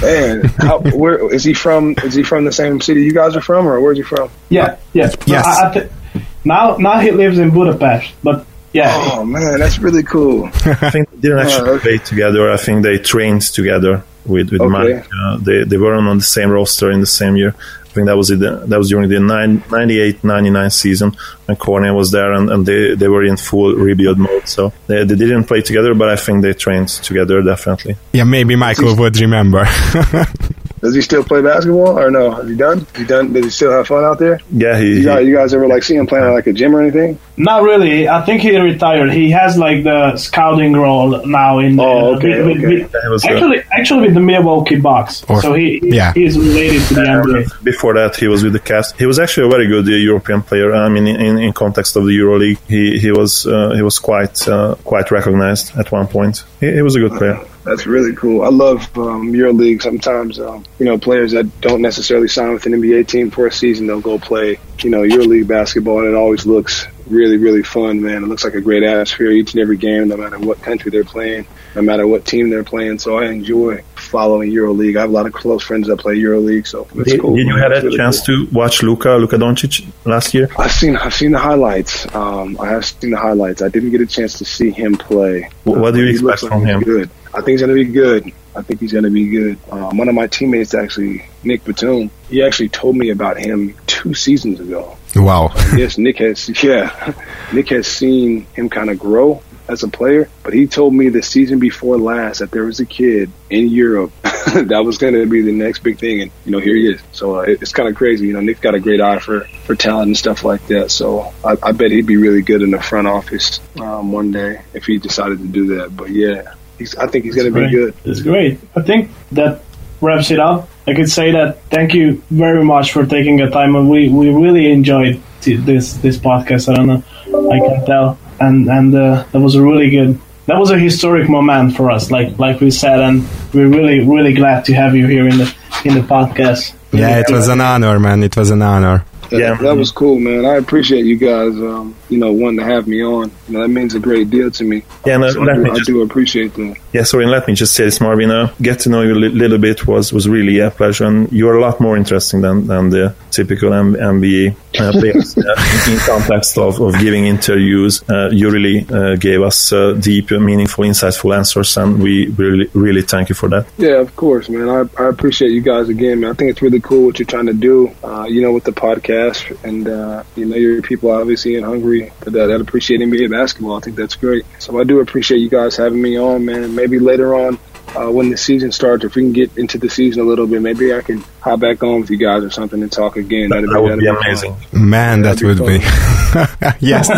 Man, 0.00 0.44
how, 0.58 0.78
where 0.80 1.32
is 1.34 1.44
he 1.44 1.52
from? 1.54 1.94
Is 2.04 2.14
he 2.14 2.22
from 2.22 2.44
the 2.44 2.52
same 2.52 2.80
city 2.80 3.02
you 3.02 3.12
guys 3.12 3.34
are 3.36 3.40
from, 3.40 3.66
or 3.66 3.80
where's 3.80 3.96
he 3.98 4.02
from? 4.04 4.30
Yeah, 4.48 4.76
yeah. 4.92 5.10
Yes. 5.26 5.44
I, 5.46 5.68
I 5.68 5.72
thi- 5.74 6.22
now, 6.44 6.76
now 6.76 6.98
he 7.00 7.10
lives 7.10 7.38
in 7.38 7.50
Budapest, 7.50 8.14
but 8.22 8.46
yeah, 8.72 8.92
Oh 9.12 9.24
man, 9.24 9.58
that's 9.58 9.78
really 9.78 10.02
cool. 10.02 10.46
I 10.46 10.90
think 10.90 11.10
they 11.10 11.16
didn't 11.20 11.38
actually 11.40 11.70
okay. 11.70 11.82
play 11.82 11.98
together. 11.98 12.50
I 12.52 12.56
think 12.58 12.82
they 12.82 12.98
trained 12.98 13.42
together 13.42 14.04
with 14.26 14.50
with 14.52 14.60
Okay. 14.60 14.70
Mike. 14.70 15.06
Uh, 15.12 15.38
they 15.38 15.64
they 15.64 15.78
weren't 15.78 16.06
on 16.06 16.18
the 16.18 16.24
same 16.24 16.50
roster 16.50 16.90
in 16.90 17.00
the 17.00 17.06
same 17.06 17.36
year. 17.36 17.54
I 17.88 17.92
think 17.92 18.06
that 18.06 18.16
was 18.16 18.30
it. 18.30 18.38
That 18.40 18.78
was 18.78 18.90
during 18.90 19.08
the 19.08 19.18
98, 19.18 20.22
99 20.22 20.70
season 20.70 21.16
when 21.46 21.56
Kornél 21.56 21.96
was 21.96 22.10
there, 22.10 22.32
and, 22.32 22.50
and 22.50 22.66
they, 22.66 22.94
they 22.94 23.08
were 23.08 23.24
in 23.24 23.36
full 23.36 23.74
rebuild 23.74 24.18
mode. 24.18 24.46
So 24.46 24.72
they, 24.86 25.04
they 25.04 25.14
didn't 25.16 25.44
play 25.44 25.62
together, 25.62 25.94
but 25.94 26.10
I 26.10 26.16
think 26.16 26.42
they 26.42 26.52
trained 26.52 26.88
together 26.88 27.42
definitely. 27.42 27.96
Yeah, 28.12 28.24
maybe 28.24 28.56
Michael 28.56 28.94
would 28.96 29.18
remember. 29.18 29.64
Does 30.80 30.94
he 30.94 31.00
still 31.02 31.24
play 31.24 31.42
basketball, 31.42 31.98
or 31.98 32.10
no? 32.10 32.38
Is 32.40 32.48
he 32.50 32.56
done? 32.56 32.78
Is 32.78 32.96
he 32.96 33.04
done? 33.04 33.32
Does 33.32 33.44
he 33.44 33.50
still 33.50 33.72
have 33.72 33.86
fun 33.86 34.04
out 34.04 34.18
there? 34.18 34.40
Yeah, 34.50 34.78
he, 34.78 34.98
You 34.98 35.04
guys, 35.04 35.26
you 35.26 35.34
guys 35.36 35.54
ever 35.54 35.66
like 35.66 35.82
see 35.82 35.96
him 35.96 36.06
playing 36.06 36.24
at 36.26 36.30
like 36.30 36.46
a 36.46 36.52
gym 36.52 36.74
or 36.74 36.82
anything? 36.82 37.18
not 37.36 37.62
really. 37.62 38.08
I 38.08 38.24
think 38.26 38.42
he 38.42 38.56
retired. 38.58 39.12
He 39.12 39.30
has 39.30 39.56
like 39.56 39.84
the 39.84 40.16
scouting 40.16 40.72
role 40.72 41.24
now 41.26 41.58
in. 41.60 41.78
Oh, 41.78 42.14
uh, 42.14 42.16
okay, 42.16 42.42
with- 42.42 42.46
with- 42.46 42.56
okay. 42.64 42.82
with- 42.82 42.92
That 42.92 43.10
was, 43.10 43.24
uh, 43.24 43.28
actually, 43.30 43.62
actually 43.72 44.02
with 44.06 44.14
the 44.14 44.20
Milwaukee 44.20 44.76
Bucks. 44.80 45.24
Or- 45.28 45.40
so 45.40 45.54
he, 45.54 45.80
yeah. 45.82 46.12
he's 46.14 46.36
is 46.36 46.38
related 46.48 46.82
to 46.88 46.94
the 46.94 47.00
NBA. 47.02 47.64
before 47.64 47.94
that 47.94 48.16
he 48.16 48.26
was 48.28 48.42
with 48.44 48.52
the 48.52 48.58
cast 48.60 48.96
he 48.98 49.06
was 49.06 49.18
actually 49.18 49.46
a 49.46 49.50
very 49.50 49.66
good 49.66 49.86
uh, 49.88 49.90
european 50.10 50.42
player 50.42 50.74
i 50.74 50.88
mean 50.88 51.06
in, 51.06 51.38
in 51.38 51.52
context 51.52 51.96
of 51.96 52.04
the 52.04 52.10
euroleague 52.22 52.58
he, 52.68 52.98
he 52.98 53.10
was 53.12 53.46
uh, 53.46 53.70
he 53.74 53.82
was 53.82 53.98
quite 53.98 54.36
uh, 54.48 54.74
quite 54.84 55.10
recognized 55.10 55.76
at 55.78 55.90
one 55.92 56.06
point 56.06 56.44
he, 56.60 56.66
he 56.72 56.82
was 56.82 56.96
a 56.96 57.00
good 57.00 57.12
player 57.12 57.38
That's 57.68 57.86
really 57.86 58.14
cool. 58.16 58.42
I 58.42 58.48
love 58.48 58.82
um, 58.96 59.32
EuroLeague. 59.32 59.82
Sometimes, 59.82 60.40
um, 60.40 60.64
you 60.78 60.86
know, 60.86 60.98
players 60.98 61.32
that 61.32 61.60
don't 61.60 61.82
necessarily 61.82 62.28
sign 62.28 62.52
with 62.52 62.66
an 62.66 62.72
NBA 62.72 63.08
team 63.08 63.30
for 63.30 63.46
a 63.46 63.52
season, 63.52 63.86
they'll 63.86 64.00
go 64.00 64.18
play, 64.18 64.58
you 64.80 64.90
know, 64.90 65.02
EuroLeague 65.02 65.46
basketball, 65.46 65.98
and 66.00 66.08
it 66.08 66.14
always 66.14 66.46
looks 66.46 66.86
really, 67.06 67.36
really 67.36 67.62
fun, 67.62 68.02
man. 68.02 68.22
It 68.22 68.26
looks 68.26 68.44
like 68.44 68.54
a 68.54 68.60
great 68.60 68.82
atmosphere 68.82 69.30
each 69.30 69.52
and 69.54 69.62
every 69.62 69.76
game, 69.76 70.08
no 70.08 70.16
matter 70.16 70.38
what 70.38 70.62
country 70.62 70.90
they're 70.90 71.04
playing, 71.04 71.46
no 71.74 71.82
matter 71.82 72.06
what 72.06 72.24
team 72.24 72.50
they're 72.50 72.64
playing. 72.64 72.98
So 72.98 73.18
I 73.18 73.26
enjoy 73.26 73.82
following 73.96 74.50
EuroLeague. 74.50 74.96
I 74.96 75.02
have 75.02 75.10
a 75.10 75.12
lot 75.12 75.26
of 75.26 75.32
close 75.32 75.62
friends 75.62 75.88
that 75.88 75.98
play 75.98 76.16
EuroLeague, 76.16 76.66
so 76.66 76.86
it's 76.94 77.12
did, 77.12 77.20
cool. 77.20 77.36
did 77.36 77.46
you 77.46 77.54
man. 77.54 77.62
have 77.70 77.72
a 77.72 77.86
really 77.86 77.96
chance 77.96 78.26
cool. 78.26 78.46
to 78.46 78.52
watch 78.54 78.82
Luka 78.82 79.10
Luka 79.10 79.36
Dončić 79.36 79.86
last 80.04 80.32
year 80.34 80.48
I've 80.58 80.72
seen 80.72 80.96
I've 80.96 81.14
seen 81.14 81.32
the 81.32 81.38
highlights. 81.38 82.12
Um, 82.14 82.58
I 82.60 82.68
have 82.68 82.84
seen 82.84 83.10
the 83.10 83.18
highlights. 83.18 83.62
I 83.62 83.68
didn't 83.68 83.90
get 83.90 84.00
a 84.00 84.06
chance 84.06 84.38
to 84.38 84.44
see 84.44 84.70
him 84.70 84.96
play. 84.96 85.50
Wh- 85.64 85.68
what 85.68 85.94
do 85.94 86.00
you 86.00 86.06
He 86.06 86.12
expect 86.12 86.42
like 86.42 86.52
from 86.52 86.64
him? 86.64 86.80
Good. 86.82 87.10
I 87.34 87.38
think 87.38 87.48
he's 87.48 87.60
going 87.60 87.76
to 87.76 87.84
be 87.84 87.92
good. 87.92 88.32
I 88.56 88.62
think 88.62 88.80
he's 88.80 88.92
going 88.92 89.04
to 89.04 89.10
be 89.10 89.28
good. 89.28 89.58
Um, 89.70 89.96
one 89.98 90.08
of 90.08 90.14
my 90.14 90.26
teammates, 90.26 90.74
actually, 90.74 91.24
Nick 91.44 91.64
Batum, 91.64 92.10
he 92.28 92.42
actually 92.42 92.70
told 92.70 92.96
me 92.96 93.10
about 93.10 93.38
him 93.38 93.74
two 93.86 94.14
seasons 94.14 94.58
ago. 94.60 94.96
wow. 95.14 95.50
yes, 95.76 95.96
Nick 95.98 96.18
has. 96.18 96.62
Yeah, 96.62 97.14
Nick 97.52 97.68
has 97.68 97.86
seen 97.86 98.46
him 98.54 98.68
kind 98.68 98.90
of 98.90 98.98
grow 98.98 99.42
as 99.68 99.82
a 99.82 99.88
player, 99.88 100.28
but 100.42 100.54
he 100.54 100.66
told 100.66 100.94
me 100.94 101.10
the 101.10 101.22
season 101.22 101.58
before 101.58 101.98
last 101.98 102.38
that 102.38 102.50
there 102.50 102.64
was 102.64 102.80
a 102.80 102.86
kid 102.86 103.30
in 103.50 103.68
Europe 103.68 104.10
that 104.22 104.82
was 104.82 104.96
going 104.96 105.12
to 105.12 105.26
be 105.26 105.42
the 105.42 105.52
next 105.52 105.80
big 105.80 105.98
thing, 105.98 106.22
and 106.22 106.30
you 106.46 106.50
know 106.52 106.58
here 106.58 106.74
he 106.74 106.88
is. 106.88 107.00
So 107.12 107.36
uh, 107.36 107.42
it- 107.42 107.60
it's 107.62 107.72
kind 107.72 107.86
of 107.88 107.94
crazy. 107.94 108.26
You 108.26 108.32
know, 108.32 108.40
Nick's 108.40 108.60
got 108.60 108.74
a 108.74 108.80
great 108.80 109.00
eye 109.02 109.18
for 109.18 109.40
for 109.66 109.74
talent 109.76 110.06
and 110.08 110.16
stuff 110.16 110.42
like 110.42 110.66
that. 110.68 110.90
So 110.90 111.32
I, 111.44 111.56
I 111.62 111.72
bet 111.72 111.90
he'd 111.90 112.06
be 112.06 112.16
really 112.16 112.40
good 112.42 112.62
in 112.62 112.70
the 112.70 112.80
front 112.80 113.06
office 113.08 113.60
um, 113.78 114.10
one 114.10 114.32
day 114.32 114.62
if 114.72 114.86
he 114.86 114.96
decided 114.98 115.38
to 115.38 115.46
do 115.46 115.76
that. 115.76 115.94
But 115.94 116.10
yeah, 116.10 116.54
he's, 116.78 116.94
I 116.96 117.06
think 117.06 117.24
he's 117.24 117.34
going 117.34 117.52
to 117.52 117.60
be 117.60 117.70
good. 117.70 117.94
It's 118.04 118.20
great. 118.22 118.58
I 118.76 118.82
think 118.82 119.10
that 119.32 119.62
wraps 120.00 120.30
it 120.30 120.38
up. 120.38 120.68
I 120.86 120.94
could 120.94 121.10
say 121.10 121.32
that 121.32 121.62
thank 121.64 121.92
you 121.92 122.22
very 122.30 122.64
much 122.64 122.92
for 122.92 123.04
taking 123.04 123.36
the 123.36 123.50
time, 123.50 123.76
and 123.76 123.90
we, 123.90 124.08
we 124.08 124.30
really 124.30 124.70
enjoyed 124.70 125.20
t- 125.40 125.56
this 125.56 125.94
this 125.94 126.16
podcast. 126.16 126.72
I 126.72 126.76
don't 126.76 126.86
know, 126.86 127.50
I 127.50 127.58
can 127.58 127.84
tell, 127.84 128.18
and 128.40 128.68
and 128.68 128.94
uh, 128.94 129.24
that 129.32 129.40
was 129.40 129.54
a 129.54 129.62
really 129.62 129.90
good. 129.90 130.18
That 130.46 130.58
was 130.58 130.70
a 130.70 130.78
historic 130.78 131.28
moment 131.28 131.76
for 131.76 131.90
us, 131.90 132.10
like 132.10 132.38
like 132.38 132.60
we 132.60 132.70
said, 132.70 133.00
and 133.00 133.28
we're 133.52 133.68
really 133.68 134.00
really 134.00 134.32
glad 134.32 134.64
to 134.66 134.72
have 134.74 134.96
you 134.96 135.06
here 135.06 135.28
in 135.28 135.36
the 135.36 135.54
in 135.84 135.94
the 135.94 136.00
podcast. 136.00 136.74
Yeah, 136.90 137.18
it 137.18 137.30
was 137.30 137.48
an 137.48 137.60
honor, 137.60 138.00
man. 138.00 138.22
It 138.22 138.34
was 138.34 138.50
an 138.50 138.62
honor. 138.62 139.04
That, 139.30 139.40
Yeah. 139.40 139.54
that 139.56 139.76
was 139.76 139.90
cool, 139.90 140.18
man. 140.18 140.44
I 140.46 140.56
appreciate 140.56 141.04
you 141.04 141.16
guys, 141.16 141.52
um, 141.56 141.94
you 142.08 142.18
know, 142.18 142.32
wanting 142.32 142.60
to 142.60 142.64
have 142.64 142.86
me 142.86 143.02
on. 143.04 143.30
You 143.48 143.54
know, 143.54 143.62
that 143.62 143.68
means 143.68 143.94
a 143.94 144.00
great 144.00 144.30
deal 144.30 144.50
to 144.50 144.64
me. 144.64 144.82
Yeah, 145.06 145.16
no, 145.18 145.30
So 145.30 145.42
I, 145.42 145.54
do, 145.54 145.62
me 145.62 145.70
I 145.70 145.78
do 145.84 146.02
appreciate 146.02 146.54
that. 146.54 146.76
Yeah, 146.92 147.02
sorry, 147.02 147.24
and 147.24 147.30
let 147.30 147.46
me 147.46 147.54
just 147.54 147.74
say 147.74 147.84
this, 147.84 148.00
Marvin. 148.00 148.30
Uh, 148.30 148.52
get 148.62 148.80
to 148.80 148.88
know 148.90 149.02
you 149.02 149.12
a 149.14 149.20
li- 149.24 149.28
little 149.28 149.58
bit 149.58 149.86
was, 149.86 150.12
was 150.12 150.28
really 150.28 150.58
a 150.60 150.70
pleasure, 150.70 151.04
and 151.04 151.30
you're 151.32 151.56
a 151.56 151.60
lot 151.60 151.80
more 151.80 151.96
interesting 151.96 152.40
than, 152.40 152.66
than 152.66 152.90
the 152.90 153.14
typical 153.30 153.72
M- 153.74 153.94
NBA 153.94 154.56
uh, 154.80 154.92
players 154.92 155.36
uh, 155.36 155.90
in, 155.90 155.98
context 155.98 156.56
of, 156.58 156.80
of 156.80 156.98
giving 157.00 157.26
interviews. 157.26 158.02
Uh, 158.08 158.30
you 158.30 158.50
really 158.50 158.86
uh, 158.90 159.16
gave 159.16 159.42
us 159.42 159.72
uh, 159.72 159.92
deep, 159.92 160.30
meaningful, 160.30 160.84
insightful 160.84 161.36
answers, 161.36 161.76
and 161.76 162.02
we 162.02 162.28
really, 162.28 162.68
really 162.74 163.02
thank 163.02 163.28
you 163.28 163.34
for 163.34 163.48
that. 163.50 163.66
Yeah, 163.76 164.00
of 164.00 164.14
course, 164.16 164.48
man. 164.48 164.68
I, 164.68 165.02
I 165.02 165.08
appreciate 165.08 165.50
you 165.50 165.60
guys 165.60 165.88
again, 165.88 166.20
man. 166.20 166.30
I 166.30 166.34
think 166.34 166.50
it's 166.50 166.62
really 166.62 166.80
cool 166.80 167.06
what 167.06 167.18
you're 167.18 167.26
trying 167.26 167.46
to 167.46 167.52
do, 167.54 167.90
uh, 168.02 168.24
you 168.24 168.40
know, 168.42 168.52
with 168.52 168.64
the 168.64 168.72
podcast. 168.72 169.17
And, 169.64 169.88
uh, 169.88 170.22
you 170.36 170.44
know, 170.46 170.56
your 170.56 170.82
people 170.82 171.10
obviously 171.10 171.56
in 171.56 171.64
Hungary 171.64 172.12
that, 172.20 172.30
that 172.32 172.60
appreciate 172.60 173.00
NBA 173.00 173.30
basketball. 173.30 173.76
I 173.76 173.80
think 173.80 173.96
that's 173.96 174.14
great. 174.16 174.44
So 174.58 174.80
I 174.80 174.84
do 174.84 175.00
appreciate 175.00 175.38
you 175.38 175.48
guys 175.48 175.76
having 175.76 176.00
me 176.00 176.18
on, 176.18 176.44
man. 176.44 176.74
Maybe 176.74 176.98
later 176.98 177.34
on, 177.34 177.58
uh, 177.96 178.10
when 178.10 178.30
the 178.30 178.36
season 178.36 178.70
starts, 178.70 179.04
if 179.04 179.14
we 179.14 179.22
can 179.22 179.32
get 179.32 179.56
into 179.56 179.78
the 179.78 179.88
season 179.88 180.22
a 180.22 180.24
little 180.24 180.46
bit, 180.46 180.60
maybe 180.60 180.94
I 180.94 181.00
can 181.00 181.24
hop 181.40 181.60
back 181.60 181.82
on 181.82 182.00
with 182.02 182.10
you 182.10 182.18
guys 182.18 182.42
or 182.44 182.50
something 182.50 182.82
and 182.82 182.92
talk 182.92 183.16
again. 183.16 183.48
That'd 183.48 183.70
That 183.70 183.80
would 183.82 183.90
that'd 183.92 184.00
be 184.00 184.06
fun. 184.06 184.16
amazing. 184.16 184.56
Man, 184.72 185.22
that 185.22 185.38
that'd 185.38 185.58
would 185.58 185.66
be 185.66 185.78
be. 185.78 185.84
yes. 186.80 187.08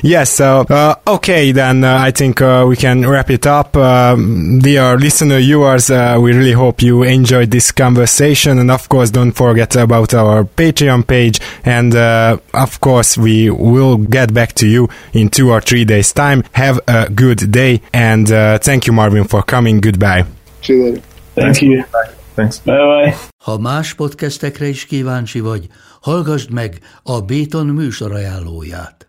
yes. 0.02 0.30
So, 0.30 0.60
uh, 0.68 0.94
okay, 1.06 1.52
then 1.52 1.84
uh, 1.84 1.98
I 2.00 2.10
think 2.10 2.40
uh, 2.40 2.64
we 2.68 2.76
can 2.76 3.06
wrap 3.06 3.30
it 3.30 3.46
up. 3.46 3.76
Um, 3.76 4.58
dear 4.60 4.96
listener, 4.96 5.38
viewers, 5.38 5.90
uh, 5.90 6.18
we 6.20 6.32
really 6.32 6.52
hope 6.52 6.82
you 6.82 7.02
enjoyed 7.02 7.50
this 7.50 7.72
conversation. 7.72 8.58
And 8.58 8.70
of 8.70 8.88
course, 8.88 9.10
don't 9.10 9.32
forget 9.32 9.76
about 9.76 10.14
our 10.14 10.44
Patreon 10.44 11.06
page. 11.06 11.40
And 11.64 11.94
uh, 11.94 12.38
of 12.54 12.80
course, 12.80 13.18
we 13.18 13.50
will 13.50 13.98
get 13.98 14.32
back 14.32 14.54
to 14.54 14.66
you 14.68 14.88
in 15.12 15.28
two 15.28 15.50
or 15.50 15.60
three 15.60 15.84
days' 15.84 16.12
time. 16.12 16.44
Have 16.52 16.80
a 16.88 17.10
good 17.10 17.50
day. 17.50 17.82
And 17.92 18.30
uh, 18.32 18.58
thank 18.58 18.86
you, 18.86 18.92
Marvin, 18.92 19.24
for 19.24 19.42
coming. 19.42 19.80
Goodbye. 19.80 20.24
See 20.62 20.72
you 20.72 20.84
later. 20.84 21.02
Thank 21.34 21.62
you. 21.62 21.84
Thanks. 22.36 22.60
Bye 22.64 22.76
bye. 22.76 23.14
Ha 23.44 23.58
más 23.58 23.94
podcastekre 23.94 24.66
is 24.66 24.84
kíváncsi 24.84 25.40
vagy, 25.40 25.66
hallgassd 26.00 26.50
meg 26.50 26.78
a 27.02 27.20
Béton 27.20 27.66
műsor 27.66 28.12
ajánlóját. 28.12 29.08